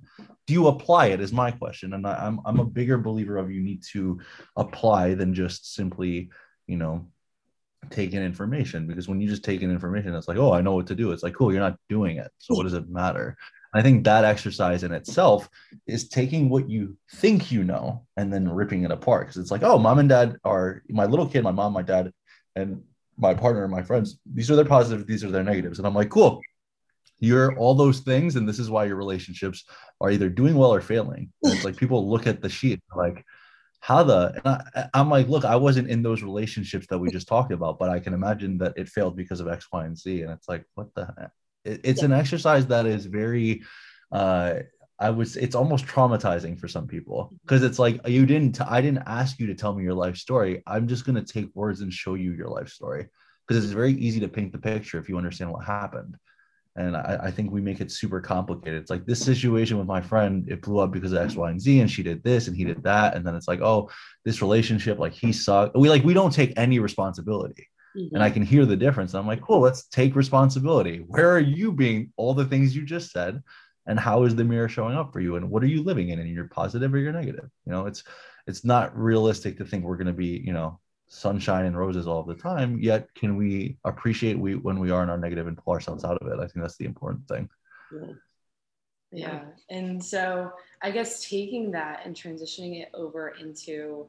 do 0.48 0.54
you 0.54 0.68
apply 0.68 1.08
it? 1.08 1.22
Is 1.22 1.32
my 1.32 1.52
question. 1.52 1.94
And 1.94 2.06
I, 2.08 2.16
I'm 2.26 2.39
I'm 2.46 2.60
a 2.60 2.66
bigger 2.66 2.98
believer 2.98 3.38
of 3.38 3.52
you 3.52 3.62
need 3.62 3.84
to 3.92 4.20
apply 4.56 5.13
than 5.13 5.34
just 5.34 5.74
simply, 5.74 6.32
you 6.68 6.78
know, 6.78 7.08
take 7.89 8.13
in 8.13 8.24
information 8.24 8.88
because 8.88 9.08
when 9.08 9.22
you 9.22 9.28
just 9.28 9.43
take 9.43 9.62
in 9.62 9.72
information, 9.72 10.13
it's 10.15 10.28
like, 10.28 10.38
oh, 10.38 10.54
I 10.54 10.62
know 10.62 10.76
what 10.76 10.88
to 10.88 10.96
do. 10.96 11.12
It's 11.12 11.24
like, 11.24 11.34
cool, 11.34 11.52
you're 11.52 11.62
not 11.62 11.78
doing 11.89 12.17
it. 12.17 12.32
So 12.39 12.56
what 12.56 12.63
does 12.63 12.74
it 12.74 12.89
matter? 12.89 13.38
I 13.74 13.82
think 13.82 14.04
that 14.04 14.24
exercise 14.24 14.84
in 14.84 14.91
itself 14.91 15.50
is 15.88 16.08
taking 16.08 16.50
what 16.50 16.69
you 16.69 16.96
think 17.15 17.52
you 17.52 17.63
know 17.63 18.06
and 18.15 18.32
then 18.32 18.48
ripping 18.48 18.84
it 18.84 18.91
apart. 18.91 19.28
Because 19.28 19.38
it's 19.38 19.52
like, 19.52 19.63
oh, 19.63 19.80
mom 19.80 20.00
and 20.00 20.10
dad 20.10 20.38
are 20.43 20.84
my 20.89 21.06
little 21.06 21.28
kid, 21.28 21.43
my 21.43 21.52
mom, 21.52 21.74
my 21.74 21.82
dad, 21.82 22.12
and 22.56 22.84
my 23.17 23.34
partner, 23.34 23.67
my 23.67 23.82
friends. 23.82 24.19
These 24.32 24.52
are 24.52 24.56
their 24.56 24.65
positives, 24.65 25.06
these 25.06 25.24
are 25.24 25.32
their 25.32 25.43
negatives. 25.43 25.80
And 25.80 25.88
I'm 25.88 25.96
like, 25.96 26.10
cool. 26.10 26.41
You're 27.19 27.58
all 27.58 27.74
those 27.74 28.00
things, 28.00 28.36
and 28.36 28.48
this 28.48 28.60
is 28.60 28.69
why 28.69 28.86
your 28.86 28.98
relationships 28.98 29.63
are 30.02 30.12
either 30.12 30.30
doing 30.30 30.56
well 30.56 30.74
or 30.74 30.82
failing. 30.82 31.32
And 31.41 31.54
it's 31.54 31.63
like 31.63 31.78
people 31.78 32.10
look 32.10 32.28
at 32.28 32.41
the 32.41 32.50
sheet 32.50 32.82
like, 32.96 33.26
how 33.84 34.02
the 34.02 34.41
I, 34.46 34.88
i'm 34.93 35.10
like 35.10 35.28
look 35.28 35.43
i 35.43 35.58
wasn't 35.58 35.89
in 35.89 36.02
those 36.02 36.24
relationships 36.24 36.88
that 36.88 36.98
we 36.98 37.12
just 37.12 37.28
talked 37.28 37.52
about 37.52 37.78
but 37.80 37.89
i 37.89 38.00
can 38.00 38.13
imagine 38.13 38.58
that 38.60 38.74
it 38.78 38.88
failed 38.88 39.17
because 39.17 39.41
of 39.41 39.50
x 39.50 39.67
y 39.74 39.84
and 39.86 39.98
z 39.98 40.22
and 40.22 40.32
it's 40.32 40.48
like 40.48 40.63
what 40.76 40.93
the 40.96 41.06
heck? 41.06 41.32
It, 41.65 41.82
it's 41.84 42.00
yeah. 42.00 42.06
an 42.06 42.13
exercise 42.13 42.65
that 42.67 42.86
is 42.86 43.06
very 43.06 43.63
uh 44.13 44.60
i 45.00 45.10
was 45.10 45.36
it's 45.36 45.54
almost 45.54 45.86
traumatizing 45.86 46.58
for 46.58 46.69
some 46.69 46.88
people 46.88 47.34
because 47.43 47.62
it's 47.62 47.78
like 47.78 48.00
you 48.08 48.26
didn't 48.26 48.62
i 48.62 48.80
didn't 48.80 49.04
ask 49.06 49.38
you 49.38 49.48
to 49.48 49.56
tell 49.56 49.76
me 49.76 49.84
your 49.84 49.93
life 49.93 50.15
story 50.15 50.63
i'm 50.65 50.88
just 50.88 51.06
going 51.06 51.22
to 51.22 51.34
take 51.34 51.54
words 51.54 51.82
and 51.82 51.91
show 51.91 52.13
you 52.13 52.32
your 52.32 52.48
life 52.48 52.69
story 52.69 53.06
because 53.46 53.62
it's 53.62 53.74
very 53.74 53.91
easy 53.93 54.22
to 54.22 54.30
paint 54.30 54.54
the 54.54 54.58
picture 54.58 54.98
if 54.98 55.10
you 55.10 55.17
understand 55.17 55.52
what 55.52 55.65
happened 55.65 56.15
and 56.76 56.98
I, 56.98 57.20
I, 57.24 57.32
think 57.32 57.52
we 57.52 57.62
make 57.62 57.82
it 57.82 57.92
super 57.92 58.20
complicated. 58.20 58.82
It's 58.82 58.90
like 58.90 59.06
this 59.06 59.24
situation 59.24 59.78
with 59.78 59.86
my 59.86 60.02
friend, 60.02 60.50
it 60.50 60.62
blew 60.62 60.80
up 60.80 60.92
because 60.92 61.12
of 61.12 61.20
X, 61.20 61.36
Y, 61.36 61.50
and 61.50 61.62
Z, 61.62 61.80
and 61.82 61.90
she 61.90 62.02
did 62.02 62.24
this 62.24 62.48
and 62.48 62.58
he 62.58 62.64
did 62.64 62.82
that. 62.84 63.16
And 63.16 63.26
then 63.26 63.36
it's 63.36 63.48
like, 63.48 63.62
oh, 63.62 63.92
this 64.26 64.42
relationship, 64.42 64.98
like 64.98 65.14
he 65.14 65.32
sucked. 65.32 65.76
We 65.76 65.90
like 65.90 66.04
we 66.04 66.16
don't 66.16 66.34
take 66.34 66.54
any 66.58 66.80
responsibility. 66.80 67.68
Mm-hmm. 67.96 68.16
And 68.16 68.24
I 68.24 68.32
can 68.32 68.42
hear 68.42 68.66
the 68.66 68.76
difference. 68.76 69.14
And 69.14 69.22
I'm 69.22 69.28
like, 69.28 69.42
cool, 69.42 69.60
let's 69.60 69.88
take 69.88 70.16
responsibility. 70.16 70.98
Where 71.08 71.32
are 71.32 71.40
you 71.40 71.72
being 71.72 72.12
all 72.18 72.34
the 72.34 72.46
things 72.46 72.76
you 72.76 72.86
just 72.86 73.12
said? 73.12 73.44
And 73.86 74.00
how 74.00 74.24
is 74.24 74.36
the 74.36 74.44
mirror 74.44 74.70
showing 74.70 74.96
up 74.96 75.14
for 75.14 75.20
you? 75.20 75.36
And 75.36 75.50
what 75.52 75.62
are 75.62 75.68
you 75.68 75.84
living 75.84 76.10
in? 76.10 76.20
And 76.20 76.30
you're 76.30 76.48
positive 76.48 76.92
or 76.94 76.98
you're 76.98 77.14
negative? 77.14 77.50
You 77.66 77.72
know, 77.72 77.86
it's 77.86 78.04
it's 78.48 78.66
not 78.66 78.98
realistic 78.98 79.58
to 79.58 79.66
think 79.66 79.84
we're 79.84 79.98
gonna 79.98 80.14
be, 80.14 80.42
you 80.44 80.54
know, 80.54 80.80
sunshine 81.13 81.65
and 81.65 81.78
roses 81.78 82.08
all 82.08 82.23
the 82.23 82.34
time 82.34 82.80
yet 82.80 83.08
can 83.13 83.38
we 83.38 83.78
appreciate 83.86 84.38
we 84.38 84.56
when 84.56 84.80
we 84.80 84.89
are 84.89 85.04
in 85.04 85.10
our 85.10 85.17
negative 85.17 85.45
and 85.47 85.58
pull 85.58 85.73
ourselves 85.73 86.04
out 86.04 86.17
of 86.17 86.28
it? 86.28 86.39
I 86.39 86.47
think 86.47 86.62
that's 86.62 86.78
the 86.78 86.86
important 86.86 87.28
thing. 87.28 87.47
Yeah. 87.91 88.13
yeah. 89.12 89.43
And 89.69 90.04
so 90.04 90.52
i 90.82 90.89
guess 90.91 91.23
taking 91.30 91.71
that 91.71 92.02
and 92.04 92.15
transitioning 92.15 92.82
it 92.82 92.89
over 92.93 93.30
into 93.39 94.06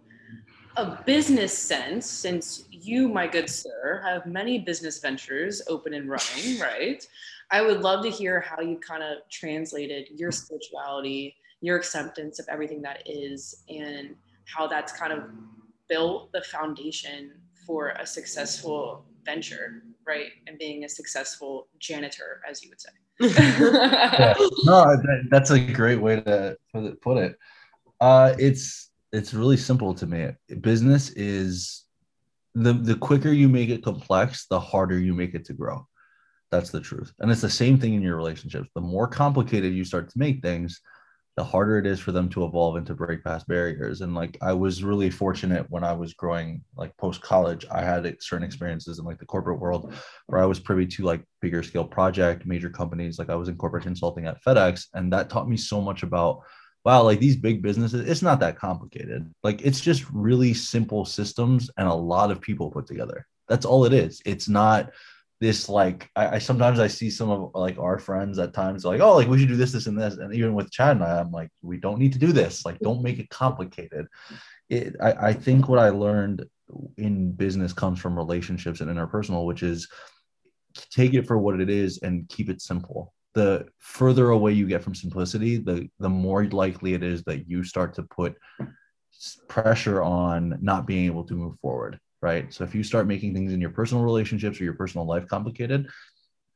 a 0.76 0.98
business 1.04 1.56
sense 1.56 2.06
since 2.06 2.64
you 2.70 3.08
my 3.08 3.28
good 3.28 3.48
sir 3.48 4.02
have 4.04 4.26
many 4.26 4.58
business 4.58 4.98
ventures 4.98 5.62
open 5.68 5.94
and 5.94 6.08
running 6.08 6.58
right? 6.60 7.06
I 7.50 7.60
would 7.60 7.82
love 7.82 8.02
to 8.04 8.10
hear 8.10 8.40
how 8.40 8.62
you 8.62 8.78
kind 8.78 9.02
of 9.02 9.18
translated 9.30 10.08
your 10.16 10.32
spirituality 10.32 11.36
your 11.60 11.76
acceptance 11.76 12.38
of 12.38 12.46
everything 12.48 12.80
that 12.82 13.02
is 13.06 13.62
and 13.68 14.14
how 14.46 14.66
that's 14.66 14.92
kind 14.92 15.12
of 15.12 15.24
built 15.88 16.32
the 16.32 16.42
foundation 16.42 17.32
for 17.66 17.90
a 17.90 18.06
successful 18.06 19.06
venture, 19.24 19.82
right? 20.06 20.28
And 20.46 20.58
being 20.58 20.84
a 20.84 20.88
successful 20.88 21.68
janitor, 21.78 22.40
as 22.48 22.62
you 22.62 22.70
would 22.70 22.80
say. 22.80 22.90
yeah. 23.20 24.34
No, 24.64 24.96
that, 24.96 25.28
that's 25.30 25.50
a 25.50 25.60
great 25.60 26.00
way 26.00 26.20
to 26.20 26.56
put 27.00 27.18
it. 27.18 27.38
Uh, 28.00 28.34
it's 28.38 28.90
it's 29.12 29.32
really 29.32 29.56
simple 29.56 29.94
to 29.94 30.06
me. 30.06 30.30
Business 30.60 31.10
is 31.10 31.84
the 32.54 32.72
the 32.72 32.96
quicker 32.96 33.30
you 33.30 33.48
make 33.48 33.68
it 33.68 33.84
complex, 33.84 34.46
the 34.46 34.58
harder 34.58 34.98
you 34.98 35.14
make 35.14 35.34
it 35.34 35.44
to 35.46 35.52
grow. 35.52 35.86
That's 36.50 36.70
the 36.70 36.80
truth, 36.80 37.12
and 37.20 37.30
it's 37.30 37.40
the 37.40 37.50
same 37.50 37.78
thing 37.78 37.94
in 37.94 38.02
your 38.02 38.16
relationships. 38.16 38.68
The 38.74 38.80
more 38.80 39.06
complicated 39.06 39.72
you 39.74 39.84
start 39.84 40.10
to 40.10 40.18
make 40.18 40.42
things, 40.42 40.80
the 41.36 41.44
harder 41.44 41.78
it 41.78 41.86
is 41.86 41.98
for 41.98 42.12
them 42.12 42.28
to 42.28 42.44
evolve 42.44 42.76
and 42.76 42.86
to 42.86 42.94
break 42.94 43.24
past 43.24 43.48
barriers. 43.48 44.02
And 44.02 44.14
like 44.14 44.38
I 44.40 44.52
was 44.52 44.84
really 44.84 45.10
fortunate 45.10 45.66
when 45.68 45.82
I 45.82 45.92
was 45.92 46.14
growing, 46.14 46.62
like 46.76 46.96
post 46.96 47.20
college, 47.22 47.66
I 47.70 47.82
had 47.82 48.22
certain 48.22 48.46
experiences 48.46 48.98
in 49.00 49.04
like 49.04 49.18
the 49.18 49.26
corporate 49.26 49.58
world 49.58 49.92
where 50.26 50.40
I 50.40 50.46
was 50.46 50.60
privy 50.60 50.86
to 50.86 51.02
like 51.02 51.24
bigger 51.40 51.62
scale 51.62 51.84
project, 51.84 52.46
major 52.46 52.70
companies. 52.70 53.18
Like 53.18 53.30
I 53.30 53.34
was 53.34 53.48
in 53.48 53.56
corporate 53.56 53.82
consulting 53.82 54.26
at 54.26 54.42
FedEx, 54.44 54.86
and 54.94 55.12
that 55.12 55.28
taught 55.28 55.48
me 55.48 55.56
so 55.56 55.80
much 55.80 56.04
about 56.04 56.42
wow, 56.84 57.02
like 57.02 57.18
these 57.18 57.36
big 57.36 57.62
businesses, 57.62 58.08
it's 58.08 58.22
not 58.22 58.40
that 58.40 58.58
complicated. 58.58 59.32
Like 59.42 59.62
it's 59.62 59.80
just 59.80 60.04
really 60.12 60.52
simple 60.52 61.04
systems 61.04 61.70
and 61.78 61.88
a 61.88 61.94
lot 61.94 62.30
of 62.30 62.42
people 62.42 62.70
put 62.70 62.86
together. 62.86 63.26
That's 63.48 63.64
all 63.64 63.84
it 63.84 63.92
is. 63.92 64.20
It's 64.26 64.48
not 64.48 64.92
this 65.44 65.68
like 65.68 66.10
I, 66.16 66.36
I, 66.36 66.38
sometimes 66.38 66.80
I 66.80 66.86
see 66.86 67.10
some 67.10 67.28
of 67.28 67.50
like 67.54 67.78
our 67.78 67.98
friends 67.98 68.38
at 68.38 68.54
times 68.54 68.82
like 68.82 69.02
oh 69.02 69.14
like 69.14 69.28
we 69.28 69.38
should 69.38 69.48
do 69.48 69.56
this 69.56 69.72
this 69.72 69.86
and 69.86 70.00
this 70.00 70.14
and 70.14 70.34
even 70.34 70.54
with 70.54 70.70
Chad 70.70 70.96
and 70.96 71.04
I 71.04 71.20
I'm 71.20 71.30
like 71.32 71.50
we 71.60 71.76
don't 71.76 71.98
need 71.98 72.14
to 72.14 72.18
do 72.18 72.32
this 72.32 72.64
like 72.64 72.78
don't 72.78 73.02
make 73.02 73.18
it 73.18 73.28
complicated. 73.28 74.06
It 74.70 74.96
I, 75.02 75.12
I 75.12 75.32
think 75.34 75.68
what 75.68 75.78
I 75.78 75.90
learned 75.90 76.46
in 76.96 77.32
business 77.32 77.74
comes 77.74 78.00
from 78.00 78.16
relationships 78.16 78.80
and 78.80 78.90
interpersonal 78.90 79.44
which 79.44 79.62
is 79.62 79.86
take 80.90 81.12
it 81.12 81.26
for 81.26 81.36
what 81.36 81.60
it 81.60 81.68
is 81.68 81.98
and 81.98 82.26
keep 82.30 82.48
it 82.48 82.62
simple. 82.62 83.12
The 83.34 83.66
further 83.80 84.30
away 84.30 84.52
you 84.52 84.66
get 84.66 84.82
from 84.82 84.94
simplicity, 84.94 85.58
the 85.58 85.90
the 85.98 86.08
more 86.08 86.46
likely 86.46 86.94
it 86.94 87.02
is 87.02 87.22
that 87.24 87.46
you 87.50 87.64
start 87.64 87.92
to 87.96 88.02
put 88.04 88.34
pressure 89.48 90.02
on 90.02 90.58
not 90.62 90.86
being 90.86 91.04
able 91.04 91.24
to 91.24 91.34
move 91.34 91.58
forward 91.60 92.00
right? 92.24 92.50
So 92.54 92.64
if 92.64 92.74
you 92.74 92.82
start 92.82 93.06
making 93.06 93.34
things 93.34 93.52
in 93.52 93.60
your 93.60 93.68
personal 93.68 94.02
relationships 94.02 94.58
or 94.58 94.64
your 94.64 94.72
personal 94.72 95.06
life 95.06 95.28
complicated, 95.28 95.86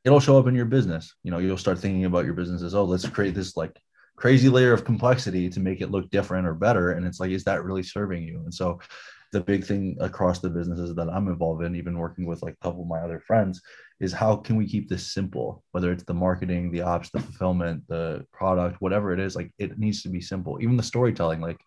it'll 0.03 0.19
show 0.19 0.39
up 0.39 0.47
in 0.47 0.55
your 0.55 0.65
business. 0.65 1.13
You 1.21 1.29
know, 1.29 1.37
you'll 1.37 1.57
start 1.57 1.77
thinking 1.77 2.05
about 2.05 2.25
your 2.25 2.33
business 2.33 2.63
as, 2.63 2.73
oh, 2.73 2.85
let's 2.85 3.07
create 3.07 3.35
this 3.35 3.55
like 3.55 3.79
crazy 4.15 4.49
layer 4.49 4.73
of 4.73 4.83
complexity 4.83 5.47
to 5.47 5.59
make 5.59 5.81
it 5.81 5.91
look 5.91 6.09
different 6.09 6.47
or 6.47 6.55
better. 6.55 6.93
And 6.93 7.05
it's 7.05 7.19
like, 7.19 7.29
is 7.29 7.43
that 7.43 7.63
really 7.63 7.83
serving 7.83 8.23
you? 8.23 8.41
And 8.43 8.51
so 8.51 8.79
the 9.31 9.41
big 9.41 9.63
thing 9.63 9.95
across 9.99 10.39
the 10.39 10.49
businesses 10.49 10.95
that 10.95 11.07
I'm 11.07 11.27
involved 11.27 11.63
in, 11.63 11.75
even 11.75 11.99
working 11.99 12.25
with 12.25 12.41
like 12.41 12.55
a 12.55 12.63
couple 12.63 12.81
of 12.81 12.87
my 12.87 13.01
other 13.01 13.19
friends, 13.27 13.61
is 13.99 14.11
how 14.11 14.37
can 14.37 14.55
we 14.55 14.67
keep 14.67 14.89
this 14.89 15.13
simple? 15.13 15.63
Whether 15.71 15.91
it's 15.91 16.03
the 16.03 16.15
marketing, 16.15 16.71
the 16.71 16.81
ops, 16.81 17.11
the 17.11 17.19
fulfillment, 17.19 17.83
the 17.87 18.25
product, 18.31 18.81
whatever 18.81 19.13
it 19.13 19.19
is, 19.19 19.35
like 19.35 19.51
it 19.59 19.77
needs 19.77 20.01
to 20.01 20.09
be 20.09 20.19
simple. 20.19 20.57
Even 20.61 20.77
the 20.77 20.91
storytelling, 20.91 21.41
like 21.41 21.61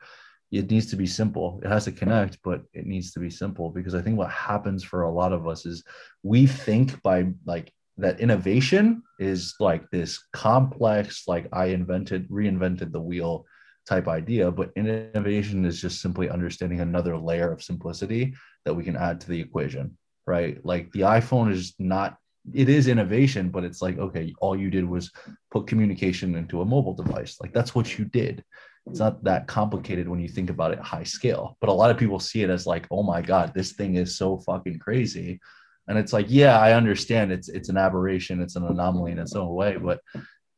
it 0.52 0.70
needs 0.70 0.86
to 0.90 0.96
be 0.96 1.06
simple. 1.06 1.60
It 1.64 1.68
has 1.68 1.86
to 1.86 1.92
connect, 1.92 2.38
but 2.44 2.62
it 2.74 2.86
needs 2.86 3.10
to 3.12 3.20
be 3.20 3.30
simple 3.30 3.70
because 3.70 3.94
I 3.94 4.02
think 4.02 4.18
what 4.18 4.30
happens 4.30 4.84
for 4.84 5.02
a 5.02 5.10
lot 5.10 5.32
of 5.32 5.48
us 5.48 5.64
is 5.64 5.82
we 6.22 6.46
think 6.46 7.02
by 7.02 7.28
like 7.46 7.72
that 7.96 8.20
innovation 8.20 9.02
is 9.18 9.54
like 9.60 9.90
this 9.90 10.22
complex, 10.34 11.26
like 11.26 11.48
I 11.52 11.66
invented, 11.66 12.28
reinvented 12.28 12.92
the 12.92 13.00
wheel 13.00 13.46
type 13.88 14.08
idea, 14.08 14.50
but 14.50 14.72
innovation 14.76 15.64
is 15.64 15.80
just 15.80 16.02
simply 16.02 16.28
understanding 16.28 16.80
another 16.80 17.16
layer 17.16 17.50
of 17.50 17.62
simplicity 17.62 18.34
that 18.66 18.74
we 18.74 18.84
can 18.84 18.96
add 18.96 19.22
to 19.22 19.28
the 19.28 19.40
equation, 19.40 19.96
right? 20.26 20.64
Like 20.64 20.92
the 20.92 21.00
iPhone 21.00 21.50
is 21.50 21.74
not, 21.78 22.18
it 22.52 22.68
is 22.68 22.88
innovation, 22.88 23.48
but 23.48 23.64
it's 23.64 23.80
like, 23.80 23.98
okay, 23.98 24.34
all 24.40 24.54
you 24.54 24.68
did 24.68 24.84
was 24.84 25.10
put 25.50 25.66
communication 25.66 26.34
into 26.34 26.60
a 26.60 26.64
mobile 26.64 26.94
device. 26.94 27.38
Like 27.40 27.54
that's 27.54 27.74
what 27.74 27.98
you 27.98 28.04
did 28.04 28.44
it's 28.86 28.98
not 28.98 29.22
that 29.24 29.46
complicated 29.46 30.08
when 30.08 30.20
you 30.20 30.28
think 30.28 30.50
about 30.50 30.72
it 30.72 30.78
high 30.78 31.04
scale 31.04 31.56
but 31.60 31.68
a 31.68 31.72
lot 31.72 31.90
of 31.90 31.98
people 31.98 32.18
see 32.18 32.42
it 32.42 32.50
as 32.50 32.66
like 32.66 32.86
oh 32.90 33.02
my 33.02 33.22
god 33.22 33.52
this 33.54 33.72
thing 33.72 33.96
is 33.96 34.16
so 34.16 34.38
fucking 34.38 34.78
crazy. 34.78 35.40
And 35.88 35.98
it's 35.98 36.12
like 36.12 36.26
yeah 36.28 36.58
i 36.58 36.72
understand 36.74 37.32
it's 37.32 37.48
it's 37.48 37.68
an 37.68 37.76
aberration 37.76 38.40
it's 38.40 38.56
an 38.56 38.64
anomaly 38.64 39.12
in 39.12 39.18
its 39.18 39.34
own 39.34 39.52
way 39.52 39.76
but 39.76 40.00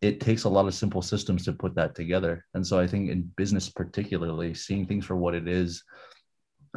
it 0.02 0.20
takes 0.20 0.44
a 0.44 0.50
lot 0.50 0.66
of 0.66 0.74
simple 0.74 1.00
systems 1.00 1.46
to 1.46 1.54
put 1.54 1.74
that 1.76 1.94
together. 1.94 2.44
And 2.54 2.66
so 2.66 2.78
i 2.78 2.86
think 2.86 3.10
in 3.10 3.22
business 3.36 3.70
particularly 3.70 4.52
seeing 4.54 4.86
things 4.86 5.06
for 5.06 5.16
what 5.16 5.34
it 5.34 5.48
is 5.48 5.82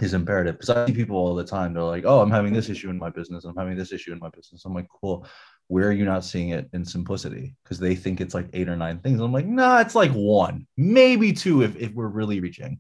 is 0.01 0.13
imperative. 0.13 0.55
Because 0.55 0.69
i 0.69 0.85
see 0.87 0.93
people 0.93 1.17
all 1.17 1.35
the 1.35 1.43
time 1.43 1.73
they're 1.73 1.83
like 1.83 2.05
oh 2.05 2.21
i'm 2.21 2.31
having 2.31 2.53
this 2.53 2.69
issue 2.69 2.89
in 2.89 2.97
my 2.97 3.09
business 3.09 3.43
i'm 3.43 3.55
having 3.57 3.77
this 3.77 3.91
issue 3.91 4.13
in 4.13 4.19
my 4.19 4.29
business. 4.29 4.63
I'm 4.65 4.73
like 4.73 4.87
cool 5.01 5.27
where 5.67 5.87
are 5.87 5.93
you 5.93 6.05
not 6.05 6.23
seeing 6.23 6.49
it 6.49 6.69
in 6.73 6.85
simplicity? 6.85 7.55
Because 7.63 7.79
they 7.79 7.95
think 7.95 8.21
it's 8.21 8.33
like 8.33 8.49
eight 8.53 8.69
or 8.69 8.77
nine 8.77 8.99
things. 8.99 9.19
I'm 9.19 9.33
like, 9.33 9.45
nah, 9.45 9.79
it's 9.79 9.95
like 9.95 10.11
one, 10.11 10.65
maybe 10.77 11.33
two 11.33 11.61
if, 11.61 11.75
if 11.75 11.91
we're 11.93 12.07
really 12.07 12.39
reaching. 12.39 12.79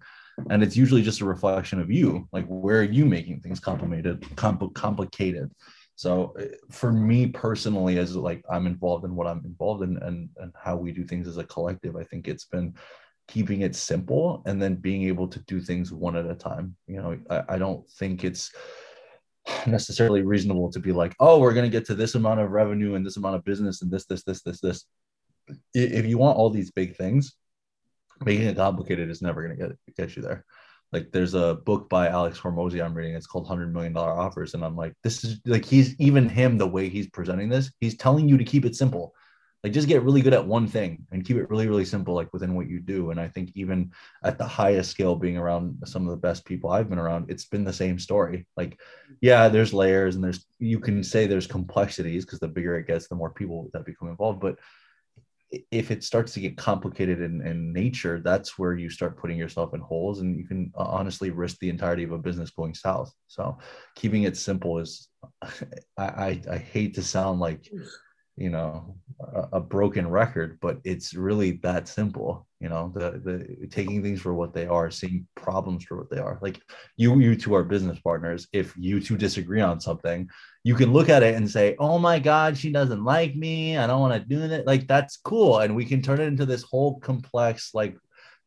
And 0.49 0.63
it's 0.63 0.77
usually 0.77 1.01
just 1.01 1.21
a 1.21 1.25
reflection 1.25 1.81
of 1.81 1.91
you. 1.91 2.27
Like, 2.31 2.45
where 2.47 2.79
are 2.79 2.83
you 2.83 3.05
making 3.05 3.41
things 3.41 3.59
complicated, 3.59 4.21
compl- 4.35 4.73
complicated? 4.73 5.51
So 5.95 6.35
uh, 6.39 6.45
for 6.71 6.91
me 6.91 7.27
personally, 7.27 7.97
as 7.97 8.15
like 8.15 8.43
I'm 8.49 8.67
involved 8.67 9.03
in 9.03 9.15
what 9.15 9.27
I'm 9.27 9.43
involved 9.43 9.83
in 9.83 9.97
and, 9.97 10.29
and 10.37 10.53
how 10.55 10.75
we 10.75 10.91
do 10.91 11.03
things 11.03 11.27
as 11.27 11.37
a 11.37 11.43
collective, 11.43 11.95
I 11.95 12.03
think 12.03 12.27
it's 12.27 12.45
been 12.45 12.75
keeping 13.27 13.61
it 13.61 13.75
simple 13.75 14.43
and 14.45 14.61
then 14.61 14.75
being 14.75 15.03
able 15.03 15.27
to 15.27 15.39
do 15.41 15.59
things 15.59 15.91
one 15.91 16.15
at 16.15 16.29
a 16.29 16.35
time. 16.35 16.75
You 16.87 17.01
know, 17.01 17.19
I, 17.29 17.55
I 17.55 17.57
don't 17.57 17.89
think 17.89 18.23
it's 18.23 18.51
necessarily 19.67 20.21
reasonable 20.21 20.71
to 20.71 20.79
be 20.79 20.91
like, 20.91 21.15
oh, 21.19 21.39
we're 21.39 21.53
going 21.53 21.65
to 21.65 21.75
get 21.75 21.85
to 21.85 21.95
this 21.95 22.15
amount 22.15 22.39
of 22.39 22.51
revenue 22.51 22.95
and 22.95 23.05
this 23.05 23.17
amount 23.17 23.35
of 23.35 23.45
business 23.45 23.81
and 23.81 23.91
this, 23.91 24.05
this, 24.05 24.23
this, 24.23 24.41
this, 24.43 24.61
this. 24.61 24.85
If 25.73 26.05
you 26.05 26.17
want 26.17 26.37
all 26.37 26.49
these 26.49 26.71
big 26.71 26.95
things, 26.95 27.33
making 28.23 28.47
it 28.47 28.57
complicated 28.57 29.09
is 29.09 29.21
never 29.21 29.45
going 29.45 29.57
to 29.57 29.77
get 29.95 30.15
you 30.15 30.21
there. 30.21 30.45
Like 30.91 31.11
there's 31.11 31.33
a 31.33 31.55
book 31.55 31.89
by 31.89 32.07
Alex 32.07 32.39
Hormozi 32.39 32.83
I'm 32.83 32.93
reading. 32.93 33.15
It's 33.15 33.27
called 33.27 33.47
Hundred 33.47 33.73
Million 33.73 33.93
Dollar 33.93 34.11
Offers, 34.11 34.53
and 34.53 34.63
I'm 34.63 34.75
like, 34.75 34.93
this 35.03 35.23
is 35.25 35.39
like 35.45 35.65
he's 35.65 35.99
even 35.99 36.29
him 36.29 36.57
the 36.57 36.67
way 36.67 36.87
he's 36.87 37.09
presenting 37.09 37.49
this. 37.49 37.71
He's 37.81 37.97
telling 37.97 38.29
you 38.29 38.37
to 38.37 38.45
keep 38.45 38.63
it 38.63 38.75
simple 38.75 39.13
like 39.63 39.73
just 39.73 39.87
get 39.87 40.03
really 40.03 40.21
good 40.21 40.33
at 40.33 40.45
one 40.45 40.67
thing 40.67 41.05
and 41.11 41.25
keep 41.25 41.37
it 41.37 41.49
really 41.49 41.67
really 41.67 41.85
simple 41.85 42.13
like 42.13 42.31
within 42.31 42.53
what 42.53 42.69
you 42.69 42.79
do. 42.79 43.11
And 43.11 43.19
i 43.19 43.27
think 43.27 43.51
even 43.55 43.91
at 44.23 44.37
the 44.37 44.45
highest 44.45 44.91
scale 44.91 45.15
being 45.15 45.37
around 45.37 45.77
some 45.85 46.03
of 46.03 46.11
the 46.11 46.17
best 46.17 46.45
people 46.45 46.69
i've 46.69 46.89
been 46.89 46.99
around 46.99 47.29
it's 47.29 47.45
been 47.45 47.63
the 47.63 47.73
same 47.73 47.99
story. 47.99 48.45
Like 48.55 48.79
yeah 49.21 49.49
there's 49.49 49.73
layers 49.73 50.15
and 50.15 50.23
there's 50.23 50.45
you 50.59 50.79
can 50.79 51.03
say 51.03 51.25
there's 51.25 51.47
complexities 51.47 52.25
because 52.25 52.39
the 52.39 52.47
bigger 52.47 52.77
it 52.77 52.87
gets 52.87 53.07
the 53.07 53.15
more 53.15 53.31
people 53.31 53.69
that 53.73 53.85
become 53.85 54.09
involved. 54.09 54.39
But 54.39 54.57
if 55.71 55.91
it 55.91 56.03
starts 56.03 56.33
to 56.33 56.41
get 56.41 56.57
complicated 56.57 57.21
in, 57.21 57.41
in 57.47 57.71
nature 57.71 58.19
that's 58.19 58.59
where 58.59 58.75
you 58.75 58.89
start 58.89 59.17
putting 59.17 59.37
yourself 59.37 59.73
in 59.73 59.79
holes 59.79 60.19
and 60.19 60.37
you 60.37 60.45
can 60.45 60.71
uh, 60.77 60.83
honestly 60.83 61.29
risk 61.29 61.57
the 61.59 61.69
entirety 61.69 62.03
of 62.03 62.11
a 62.11 62.17
business 62.17 62.51
going 62.51 62.73
south. 62.73 63.13
So 63.27 63.57
keeping 63.95 64.23
it 64.23 64.37
simple 64.37 64.77
is 64.77 65.07
i 65.97 66.05
i, 66.05 66.41
I 66.51 66.57
hate 66.57 66.93
to 66.95 67.03
sound 67.03 67.39
like 67.39 67.71
you 68.37 68.49
know 68.49 68.95
a, 69.19 69.47
a, 69.53 69.59
broken 69.59 70.07
record 70.07 70.59
but 70.61 70.77
it's 70.83 71.15
really 71.15 71.53
that 71.63 71.87
simple 71.87 72.47
you 72.59 72.69
know 72.69 72.91
the 72.95 73.11
the 73.23 73.67
taking 73.67 74.01
things 74.01 74.21
for 74.21 74.33
what 74.33 74.53
they 74.53 74.65
are 74.65 74.89
seeing 74.89 75.27
problems 75.35 75.83
for 75.83 75.97
what 75.97 76.09
they 76.09 76.17
are. 76.17 76.39
Like 76.41 76.61
you 76.95 77.19
you 77.19 77.35
two 77.35 77.53
are 77.53 77.63
business 77.63 77.99
partners. 77.99 78.47
If 78.51 78.75
you 78.77 78.99
two 78.99 79.17
disagree 79.17 79.61
on 79.61 79.79
something 79.79 80.29
you 80.63 80.75
can 80.75 80.91
look 80.91 81.07
at 81.07 81.23
it 81.23 81.35
and 81.35 81.49
say 81.49 81.75
oh 81.79 81.99
my 81.99 82.19
god 82.19 82.57
she 82.57 82.71
doesn't 82.71 83.03
like 83.03 83.35
me. 83.35 83.77
I 83.77 83.85
don't 83.87 84.01
want 84.01 84.21
to 84.21 84.27
do 84.27 84.41
it 84.41 84.65
like 84.65 84.87
that's 84.87 85.17
cool. 85.17 85.59
And 85.59 85.75
we 85.75 85.85
can 85.85 86.01
turn 86.01 86.19
it 86.19 86.25
into 86.25 86.45
this 86.45 86.63
whole 86.63 86.99
complex 86.99 87.73
like 87.73 87.95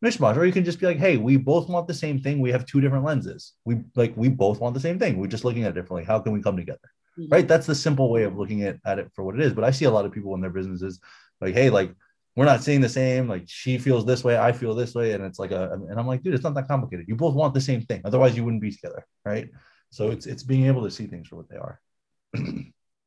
mishmash. 0.05 0.37
Or 0.37 0.45
you 0.45 0.53
can 0.53 0.65
just 0.65 0.81
be 0.81 0.87
like 0.87 0.99
hey 0.99 1.17
we 1.17 1.37
both 1.37 1.69
want 1.69 1.87
the 1.87 1.95
same 1.95 2.21
thing. 2.21 2.41
We 2.41 2.51
have 2.51 2.67
two 2.67 2.81
different 2.81 3.05
lenses. 3.05 3.53
We 3.65 3.83
like 3.95 4.17
we 4.17 4.29
both 4.29 4.61
want 4.61 4.75
the 4.75 4.81
same 4.81 4.99
thing. 4.99 5.19
We're 5.19 5.29
just 5.29 5.45
looking 5.45 5.65
at 5.65 5.71
it 5.71 5.75
differently. 5.75 6.05
How 6.05 6.19
can 6.19 6.33
we 6.33 6.43
come 6.43 6.57
together 6.57 6.81
mm-hmm. 7.19 7.33
right? 7.33 7.49
That's 7.49 7.67
the 7.67 7.75
simple 7.75 8.11
way 8.11 8.25
of 8.25 8.37
looking 8.37 8.63
at, 8.65 8.79
at 8.85 8.99
it 8.99 9.11
for 9.15 9.25
what 9.25 9.35
it 9.35 9.43
is. 9.43 9.53
But 9.53 9.65
I 9.65 9.71
see 9.71 9.85
a 9.85 9.91
lot 9.91 10.05
of 10.05 10.13
people 10.13 10.35
in 10.35 10.41
their 10.41 10.51
businesses 10.51 11.01
like, 11.41 11.55
hey, 11.55 11.71
like 11.71 11.95
we're 12.37 12.45
not 12.45 12.63
seeing 12.63 12.81
the 12.81 12.89
same. 12.89 13.29
Like 13.29 13.45
she 13.47 13.79
feels 13.79 14.07
this 14.07 14.25
way, 14.25 14.39
I 14.39 14.53
feel 14.53 14.75
this 14.75 14.95
way, 14.95 15.13
and 15.13 15.25
it's 15.25 15.39
like 15.39 15.51
a. 15.51 15.73
And 15.73 15.99
I'm 15.99 16.07
like, 16.07 16.23
dude, 16.23 16.35
it's 16.35 16.45
not 16.45 16.55
that 16.55 16.69
complicated. 16.69 17.07
You 17.09 17.17
both 17.17 17.35
want 17.35 17.55
the 17.55 17.61
same 17.61 17.83
thing. 17.83 18.03
Otherwise, 18.05 18.37
you 18.37 18.45
wouldn't 18.45 18.63
be 18.63 18.71
together, 18.71 19.07
right? 19.25 19.49
So 19.91 20.11
it's 20.11 20.27
it's 20.27 20.43
being 20.43 20.67
able 20.67 20.83
to 20.85 20.91
see 20.91 21.07
things 21.07 21.29
for 21.29 21.37
what 21.37 21.49
they 21.49 21.57
are. 21.57 21.81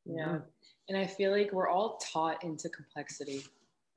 yeah, 0.06 0.40
and 0.90 0.98
I 0.98 1.08
feel 1.08 1.32
like 1.32 1.52
we're 1.54 1.70
all 1.70 1.98
taught 1.98 2.44
into 2.44 2.70
complexity, 2.70 3.44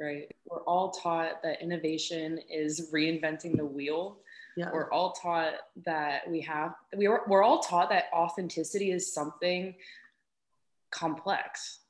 right? 0.00 0.30
We're 0.44 0.62
all 0.64 0.92
taught 0.92 1.42
that 1.42 1.60
innovation 1.60 2.38
is 2.48 2.90
reinventing 2.92 3.56
the 3.56 3.66
wheel. 3.66 4.18
Yeah. 4.56 4.70
We're 4.72 4.90
all 4.90 5.12
taught 5.12 5.54
that 5.84 6.28
we 6.30 6.40
have 6.42 6.74
we 6.96 7.08
were, 7.08 7.22
we're 7.28 7.42
all 7.42 7.60
taught 7.60 7.90
that 7.90 8.04
authenticity 8.14 8.90
is 8.90 9.12
something 9.12 9.74
complex 10.90 11.80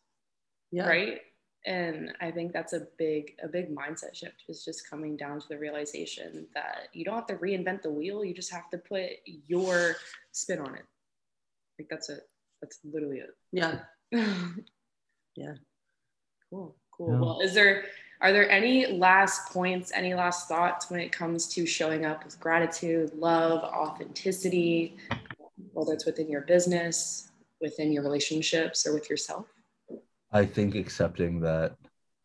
yeah. 0.73 0.89
right? 0.89 1.21
And 1.65 2.13
i 2.21 2.31
think 2.31 2.53
that's 2.53 2.75
a 2.75 2.87
big 2.97 3.33
a 3.43 3.49
big 3.49 3.75
mindset 3.75 4.15
shift 4.15 4.45
is 4.49 4.65
just 4.65 4.89
coming 4.89 5.17
down 5.17 5.41
to 5.41 5.49
the 5.49 5.59
realization 5.59 6.47
that 6.55 6.89
you 6.93 7.05
don't 7.05 7.17
have 7.17 7.27
to 7.27 7.35
reinvent 7.35 7.83
the 7.83 7.91
wheel 7.91 8.25
you 8.25 8.35
just 8.35 8.53
have 8.53 8.71
to 8.71 8.79
put 8.79 9.11
your 9.47 9.97
spin 10.33 10.61
on 10.61 10.75
it. 10.75 10.85
Like 11.79 11.89
that's 11.91 12.09
it. 12.09 12.29
That's 12.63 12.79
literally 12.85 13.19
it. 13.19 13.37
Yeah. 13.53 13.81
Yeah. 15.39 15.53
Cool 16.49 16.75
cool. 16.97 17.13
Yeah. 17.13 17.21
well 17.21 17.41
is 17.41 17.53
there 17.53 17.85
are 18.21 18.33
there 18.33 18.51
any 18.51 18.87
last 18.87 19.53
points 19.53 19.93
any 19.95 20.15
last 20.15 20.49
thoughts 20.49 20.91
when 20.91 21.01
it 21.01 21.13
comes 21.13 21.49
to 21.49 21.67
showing 21.67 22.05
up 22.05 22.25
with 22.25 22.39
gratitude 22.41 23.13
love 23.15 23.63
authenticity 23.63 24.97
whether 25.73 25.93
it's 25.93 26.07
within 26.07 26.29
your 26.29 26.43
business 26.43 27.31
within 27.61 27.93
your 27.93 28.03
relationships 28.03 28.87
or 28.87 28.95
with 28.95 29.09
yourself? 29.09 29.47
I 30.33 30.45
think 30.45 30.75
accepting 30.75 31.41
that 31.41 31.77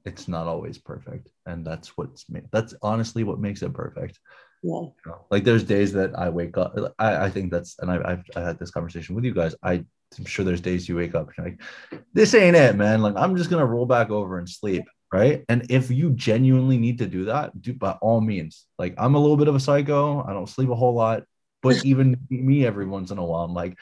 it's 0.06 0.28
not 0.28 0.48
always 0.48 0.78
perfect 0.78 1.30
and 1.46 1.66
that's 1.66 1.96
what's 1.96 2.28
made 2.30 2.48
that's 2.52 2.74
honestly 2.82 3.24
what 3.24 3.40
makes 3.40 3.62
it 3.62 3.74
perfect 3.74 4.20
Yeah. 4.64 4.72
You 4.82 4.94
know, 5.06 5.26
like 5.30 5.44
there's 5.44 5.64
days 5.64 5.94
that 5.94 6.18
i 6.18 6.28
wake 6.28 6.58
up 6.58 6.76
i, 6.98 7.26
I 7.26 7.30
think 7.30 7.52
that's 7.52 7.78
and 7.80 7.92
I, 7.92 8.02
I've 8.04 8.24
I 8.36 8.42
had 8.42 8.58
this 8.58 8.72
conversation 8.72 9.14
with 9.14 9.26
you 9.26 9.34
guys 9.34 9.54
i 9.62 9.74
i'm 10.18 10.26
sure 10.26 10.44
there's 10.44 10.60
days 10.60 10.90
you 10.90 10.96
wake 10.96 11.14
up 11.14 11.28
and 11.28 11.36
you're 11.38 11.46
like 11.46 12.02
this 12.14 12.34
ain't 12.34 12.56
it 12.56 12.76
man 12.76 13.04
like 13.04 13.14
i'm 13.16 13.38
just 13.38 13.52
gonna 13.52 13.66
roll 13.66 13.86
back 13.86 14.10
over 14.10 14.40
and 14.40 14.50
sleep 14.50 14.86
right? 15.12 15.44
And 15.50 15.66
if 15.70 15.92
you 15.92 16.12
genuinely 16.12 16.78
need 16.78 17.00
to 17.00 17.08
do 17.08 17.26
that 17.26 17.62
do 17.62 17.74
by 17.74 17.92
all 18.02 18.22
means. 18.22 18.66
Like 18.78 18.96
i'm 18.98 19.16
a 19.16 19.20
little 19.20 19.38
bit 19.38 19.48
of 19.48 19.56
a 19.56 19.60
psycho. 19.60 20.24
I 20.24 20.34
don't 20.34 20.50
sleep 20.50 20.70
a 20.70 20.76
whole 20.76 20.94
lot 20.96 21.24
but 21.62 21.78
even 21.86 22.18
me 22.30 22.66
every 22.66 22.86
once 22.86 23.12
in 23.12 23.20
a 23.20 23.24
while 23.24 23.44
i'm 23.44 23.54
like 23.54 23.78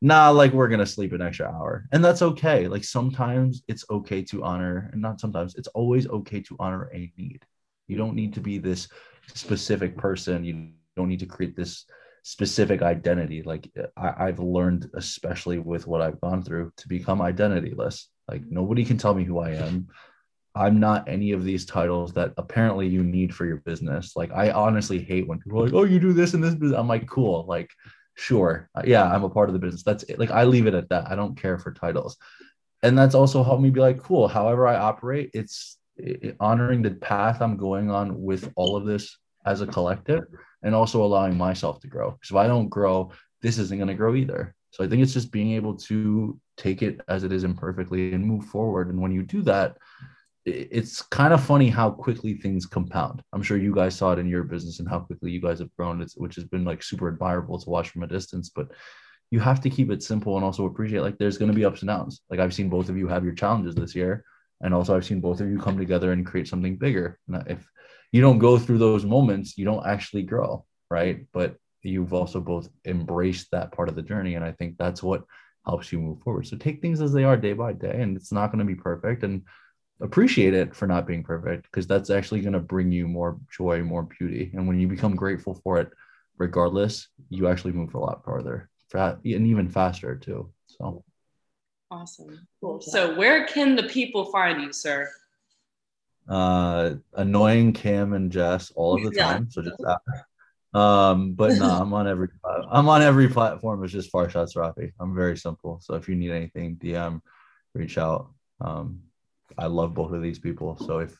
nah 0.00 0.30
like 0.30 0.52
we're 0.52 0.68
gonna 0.68 0.86
sleep 0.86 1.12
an 1.12 1.22
extra 1.22 1.46
hour. 1.46 1.86
And 1.92 2.04
that's 2.04 2.22
okay. 2.22 2.68
Like 2.68 2.84
sometimes 2.84 3.62
it's 3.68 3.84
okay 3.90 4.22
to 4.24 4.44
honor 4.44 4.90
and 4.92 5.02
not 5.02 5.20
sometimes 5.20 5.56
it's 5.56 5.68
always 5.68 6.06
okay 6.08 6.40
to 6.42 6.56
honor 6.58 6.90
a 6.92 7.12
need. 7.16 7.44
You 7.86 7.96
don't 7.96 8.14
need 8.14 8.34
to 8.34 8.40
be 8.40 8.58
this 8.58 8.88
specific 9.34 9.96
person. 9.96 10.44
You 10.44 10.70
don't 10.96 11.08
need 11.08 11.20
to 11.20 11.26
create 11.26 11.56
this 11.56 11.84
specific 12.22 12.82
identity. 12.82 13.42
Like 13.42 13.70
I, 13.96 14.28
i've 14.28 14.38
learned 14.38 14.90
especially 14.94 15.58
with 15.58 15.86
what 15.86 16.02
i've 16.02 16.20
gone 16.20 16.42
through 16.42 16.72
to 16.76 16.88
become 16.88 17.20
identityless. 17.20 18.06
Like 18.28 18.42
nobody 18.48 18.84
can 18.84 18.98
tell 18.98 19.14
me 19.14 19.24
who 19.24 19.38
i 19.38 19.50
am 19.50 19.88
i'm 20.58 20.80
not 20.80 21.08
any 21.08 21.32
of 21.32 21.44
these 21.44 21.64
titles 21.64 22.12
that 22.12 22.32
apparently 22.36 22.86
you 22.86 23.02
need 23.02 23.34
for 23.34 23.46
your 23.46 23.58
business. 23.58 24.16
Like 24.16 24.32
i 24.32 24.50
honestly 24.50 24.98
hate 24.98 25.26
when 25.28 25.38
people 25.38 25.60
are 25.60 25.64
like 25.66 25.74
oh 25.74 25.84
you 25.84 26.00
do 26.00 26.12
this 26.12 26.34
and 26.34 26.42
this 26.42 26.54
business. 26.54 26.78
i'm 26.78 26.88
like 26.88 27.06
cool 27.06 27.46
like 27.48 27.70
sure. 28.14 28.68
Uh, 28.74 28.82
yeah 28.84 29.04
i'm 29.04 29.24
a 29.24 29.30
part 29.30 29.48
of 29.48 29.52
the 29.52 29.58
business. 29.58 29.82
That's 29.84 30.02
it. 30.04 30.18
Like 30.18 30.30
i 30.30 30.44
leave 30.44 30.66
it 30.66 30.74
at 30.74 30.88
that. 30.88 31.10
I 31.10 31.14
don't 31.16 31.40
care 31.40 31.58
for 31.58 31.72
titles. 31.72 32.16
And 32.82 32.96
that's 32.96 33.14
also 33.14 33.42
helped 33.42 33.62
me 33.62 33.70
be 33.70 33.80
like 33.80 33.98
cool 34.02 34.28
however 34.28 34.66
i 34.66 34.76
operate 34.76 35.30
it's 35.34 35.78
i- 36.04 36.34
honoring 36.40 36.82
the 36.82 36.92
path 36.92 37.40
i'm 37.40 37.56
going 37.56 37.90
on 37.90 38.20
with 38.20 38.52
all 38.56 38.76
of 38.76 38.84
this 38.84 39.16
as 39.46 39.60
a 39.60 39.66
collective 39.66 40.24
and 40.62 40.74
also 40.74 41.04
allowing 41.04 41.36
myself 41.36 41.80
to 41.80 41.88
grow. 41.88 42.10
Because 42.10 42.30
if 42.30 42.36
i 42.36 42.46
don't 42.46 42.68
grow 42.68 43.10
this 43.40 43.58
isn't 43.58 43.78
going 43.78 43.88
to 43.88 43.94
grow 43.94 44.14
either. 44.16 44.54
So 44.72 44.84
i 44.84 44.88
think 44.88 45.02
it's 45.02 45.14
just 45.14 45.30
being 45.32 45.52
able 45.52 45.76
to 45.90 46.38
take 46.56 46.82
it 46.82 47.00
as 47.08 47.22
it 47.22 47.32
is 47.32 47.44
imperfectly 47.44 48.12
and 48.12 48.24
move 48.24 48.44
forward. 48.46 48.88
And 48.88 49.00
when 49.00 49.12
you 49.12 49.22
do 49.22 49.42
that 49.42 49.76
it's 50.48 51.02
kind 51.02 51.32
of 51.32 51.42
funny 51.42 51.68
how 51.68 51.90
quickly 51.90 52.34
things 52.34 52.66
compound. 52.66 53.22
I'm 53.32 53.42
sure 53.42 53.56
you 53.56 53.74
guys 53.74 53.94
saw 53.96 54.12
it 54.12 54.18
in 54.18 54.28
your 54.28 54.44
business 54.44 54.80
and 54.80 54.88
how 54.88 55.00
quickly 55.00 55.30
you 55.30 55.40
guys 55.40 55.58
have 55.60 55.74
grown, 55.76 56.02
it's, 56.02 56.16
which 56.16 56.34
has 56.36 56.44
been 56.44 56.64
like 56.64 56.82
super 56.82 57.08
admirable 57.08 57.58
to 57.58 57.70
watch 57.70 57.90
from 57.90 58.02
a 58.02 58.06
distance. 58.06 58.50
But 58.50 58.68
you 59.30 59.40
have 59.40 59.60
to 59.60 59.70
keep 59.70 59.90
it 59.90 60.02
simple 60.02 60.36
and 60.36 60.44
also 60.44 60.66
appreciate 60.66 61.00
like 61.00 61.18
there's 61.18 61.38
going 61.38 61.50
to 61.50 61.56
be 61.56 61.64
ups 61.64 61.82
and 61.82 61.88
downs. 61.88 62.22
Like 62.30 62.40
I've 62.40 62.54
seen 62.54 62.68
both 62.68 62.88
of 62.88 62.96
you 62.96 63.08
have 63.08 63.24
your 63.24 63.34
challenges 63.34 63.74
this 63.74 63.94
year, 63.94 64.24
and 64.60 64.74
also 64.74 64.96
I've 64.96 65.04
seen 65.04 65.20
both 65.20 65.40
of 65.40 65.50
you 65.50 65.58
come 65.58 65.78
together 65.78 66.12
and 66.12 66.26
create 66.26 66.48
something 66.48 66.76
bigger. 66.76 67.18
And 67.28 67.44
if 67.46 67.68
you 68.12 68.20
don't 68.20 68.38
go 68.38 68.58
through 68.58 68.78
those 68.78 69.04
moments, 69.04 69.58
you 69.58 69.64
don't 69.64 69.86
actually 69.86 70.22
grow, 70.22 70.64
right? 70.90 71.26
But 71.32 71.56
you've 71.82 72.14
also 72.14 72.40
both 72.40 72.68
embraced 72.86 73.50
that 73.52 73.72
part 73.72 73.88
of 73.88 73.96
the 73.96 74.02
journey, 74.02 74.34
and 74.34 74.44
I 74.44 74.52
think 74.52 74.76
that's 74.78 75.02
what 75.02 75.24
helps 75.66 75.92
you 75.92 75.98
move 76.00 76.20
forward. 76.22 76.46
So 76.46 76.56
take 76.56 76.80
things 76.80 77.00
as 77.00 77.12
they 77.12 77.24
are 77.24 77.36
day 77.36 77.52
by 77.52 77.74
day, 77.74 78.00
and 78.00 78.16
it's 78.16 78.32
not 78.32 78.50
going 78.50 78.60
to 78.60 78.64
be 78.64 78.74
perfect. 78.74 79.22
And 79.22 79.42
appreciate 80.00 80.54
it 80.54 80.74
for 80.74 80.86
not 80.86 81.06
being 81.06 81.22
perfect 81.24 81.64
because 81.64 81.86
that's 81.86 82.10
actually 82.10 82.40
going 82.40 82.52
to 82.52 82.60
bring 82.60 82.92
you 82.92 83.08
more 83.08 83.38
joy 83.50 83.82
more 83.82 84.04
beauty 84.04 84.50
and 84.54 84.66
when 84.68 84.78
you 84.78 84.86
become 84.86 85.16
grateful 85.16 85.54
for 85.54 85.78
it 85.78 85.90
regardless 86.36 87.08
you 87.30 87.48
actually 87.48 87.72
move 87.72 87.94
a 87.94 87.98
lot 87.98 88.24
farther 88.24 88.70
and 88.94 89.24
even 89.24 89.68
faster 89.68 90.14
too 90.16 90.50
so 90.66 91.02
Awesome. 91.90 92.46
Cool. 92.60 92.82
So, 92.82 93.14
where 93.14 93.46
can 93.46 93.74
the 93.74 93.84
people 93.84 94.26
find 94.26 94.60
you, 94.60 94.72
sir? 94.74 95.08
uh 96.28 96.94
annoying 97.14 97.72
cam 97.72 98.12
and 98.12 98.30
jess 98.30 98.70
all 98.76 98.94
of 98.94 99.02
the 99.02 99.10
Yeah. 99.10 99.28
time 99.28 99.50
so 99.50 99.62
just 99.62 99.78
that 99.80 100.78
um 100.78 101.32
but 101.32 101.54
no 101.54 101.64
i'm 101.64 101.94
on 101.94 102.06
every 102.06 102.28
i'm 102.70 102.86
on 102.86 103.00
every 103.00 103.28
platform 103.28 103.82
it's 103.82 103.94
just 103.94 104.12
Farshad 104.12 104.52
Sarrafi 104.54 104.92
i'm 105.00 105.14
very 105.14 105.38
simple 105.38 105.80
so 105.80 105.94
if 105.94 106.06
you 106.06 106.16
need 106.16 106.30
anything 106.30 106.76
dm 106.76 107.22
reach 107.72 107.96
out 107.96 108.30
um 108.60 109.00
i 109.56 109.66
love 109.66 109.94
both 109.94 110.12
of 110.12 110.22
these 110.22 110.38
people 110.38 110.76
so 110.76 110.98
if 110.98 111.16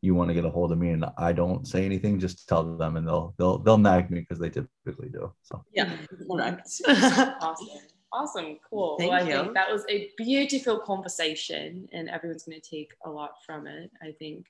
you 0.00 0.14
want 0.14 0.28
to 0.28 0.34
get 0.34 0.44
a 0.44 0.50
hold 0.50 0.70
of 0.70 0.78
me 0.78 0.90
and 0.90 1.04
i 1.18 1.32
don't 1.32 1.66
say 1.66 1.84
anything 1.84 2.20
just 2.20 2.46
tell 2.48 2.76
them 2.76 2.96
and 2.96 3.06
they'll 3.08 3.34
they'll 3.38 3.58
they'll 3.58 3.78
nag 3.78 4.10
me 4.10 4.20
because 4.20 4.38
they 4.38 4.50
typically 4.50 5.08
do 5.08 5.32
so 5.42 5.64
Yeah. 5.72 5.90
Correct. 6.30 6.68
Awesome. 6.86 7.68
Awesome. 8.12 8.58
Cool. 8.70 8.96
Thank 8.96 9.10
well, 9.10 9.20
I 9.22 9.26
you. 9.28 9.42
think 9.42 9.54
that 9.54 9.72
was 9.72 9.84
a 9.90 10.08
beautiful 10.16 10.78
conversation, 10.78 11.88
and 11.92 12.08
everyone's 12.08 12.44
going 12.44 12.60
to 12.60 12.70
take 12.70 12.92
a 13.04 13.10
lot 13.10 13.32
from 13.44 13.66
it. 13.66 13.90
I 14.00 14.12
think 14.12 14.46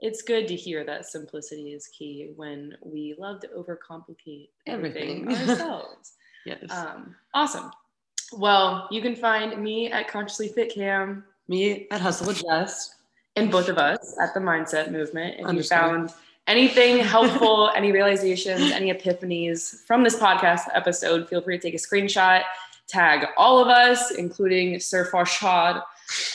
it's 0.00 0.20
good 0.20 0.46
to 0.48 0.54
hear 0.54 0.84
that 0.84 1.06
simplicity 1.06 1.72
is 1.72 1.86
key 1.86 2.32
when 2.36 2.76
we 2.84 3.14
love 3.18 3.40
to 3.40 3.48
overcomplicate 3.56 4.50
everything, 4.66 5.22
Everything. 5.22 5.48
ourselves. 5.50 6.12
yes. 6.44 6.70
Um, 6.70 7.14
awesome. 7.32 7.70
Well, 8.34 8.86
you 8.90 9.00
can 9.00 9.16
find 9.16 9.62
me 9.62 9.90
at 9.90 10.08
Consciously 10.08 10.48
Fit 10.48 10.74
Cam 10.74 11.24
Me 11.48 11.86
at 11.90 12.00
Hustle 12.00 12.26
with 12.26 12.42
Jess. 12.42 12.96
and 13.36 13.50
both 13.50 13.68
of 13.68 13.78
us 13.78 14.16
at 14.20 14.32
the 14.34 14.40
Mindset 14.40 14.90
Movement. 14.90 15.36
If 15.38 15.52
you 15.52 15.62
found 15.62 16.12
anything 16.46 16.98
helpful, 16.98 17.70
any 17.76 17.92
realizations, 17.92 18.70
any 18.70 18.92
epiphanies 18.92 19.84
from 19.86 20.04
this 20.04 20.16
podcast 20.16 20.62
episode, 20.74 21.28
feel 21.28 21.42
free 21.42 21.58
to 21.58 21.62
take 21.62 21.74
a 21.74 21.78
screenshot, 21.78 22.42
tag 22.86 23.26
all 23.36 23.58
of 23.58 23.68
us, 23.68 24.12
including 24.12 24.78
Sir 24.80 25.08
Farshad. 25.10 25.82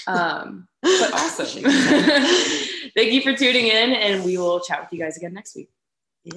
Um, 0.07 0.67
but 0.81 1.13
awesome. 1.13 1.63
Thank 2.95 3.13
you 3.13 3.21
for 3.21 3.35
tuning 3.35 3.67
in, 3.67 3.93
and 3.93 4.23
we 4.23 4.37
will 4.37 4.59
chat 4.59 4.81
with 4.81 4.91
you 4.91 4.99
guys 4.99 5.17
again 5.17 5.33
next 5.33 5.55
week. 5.55 5.69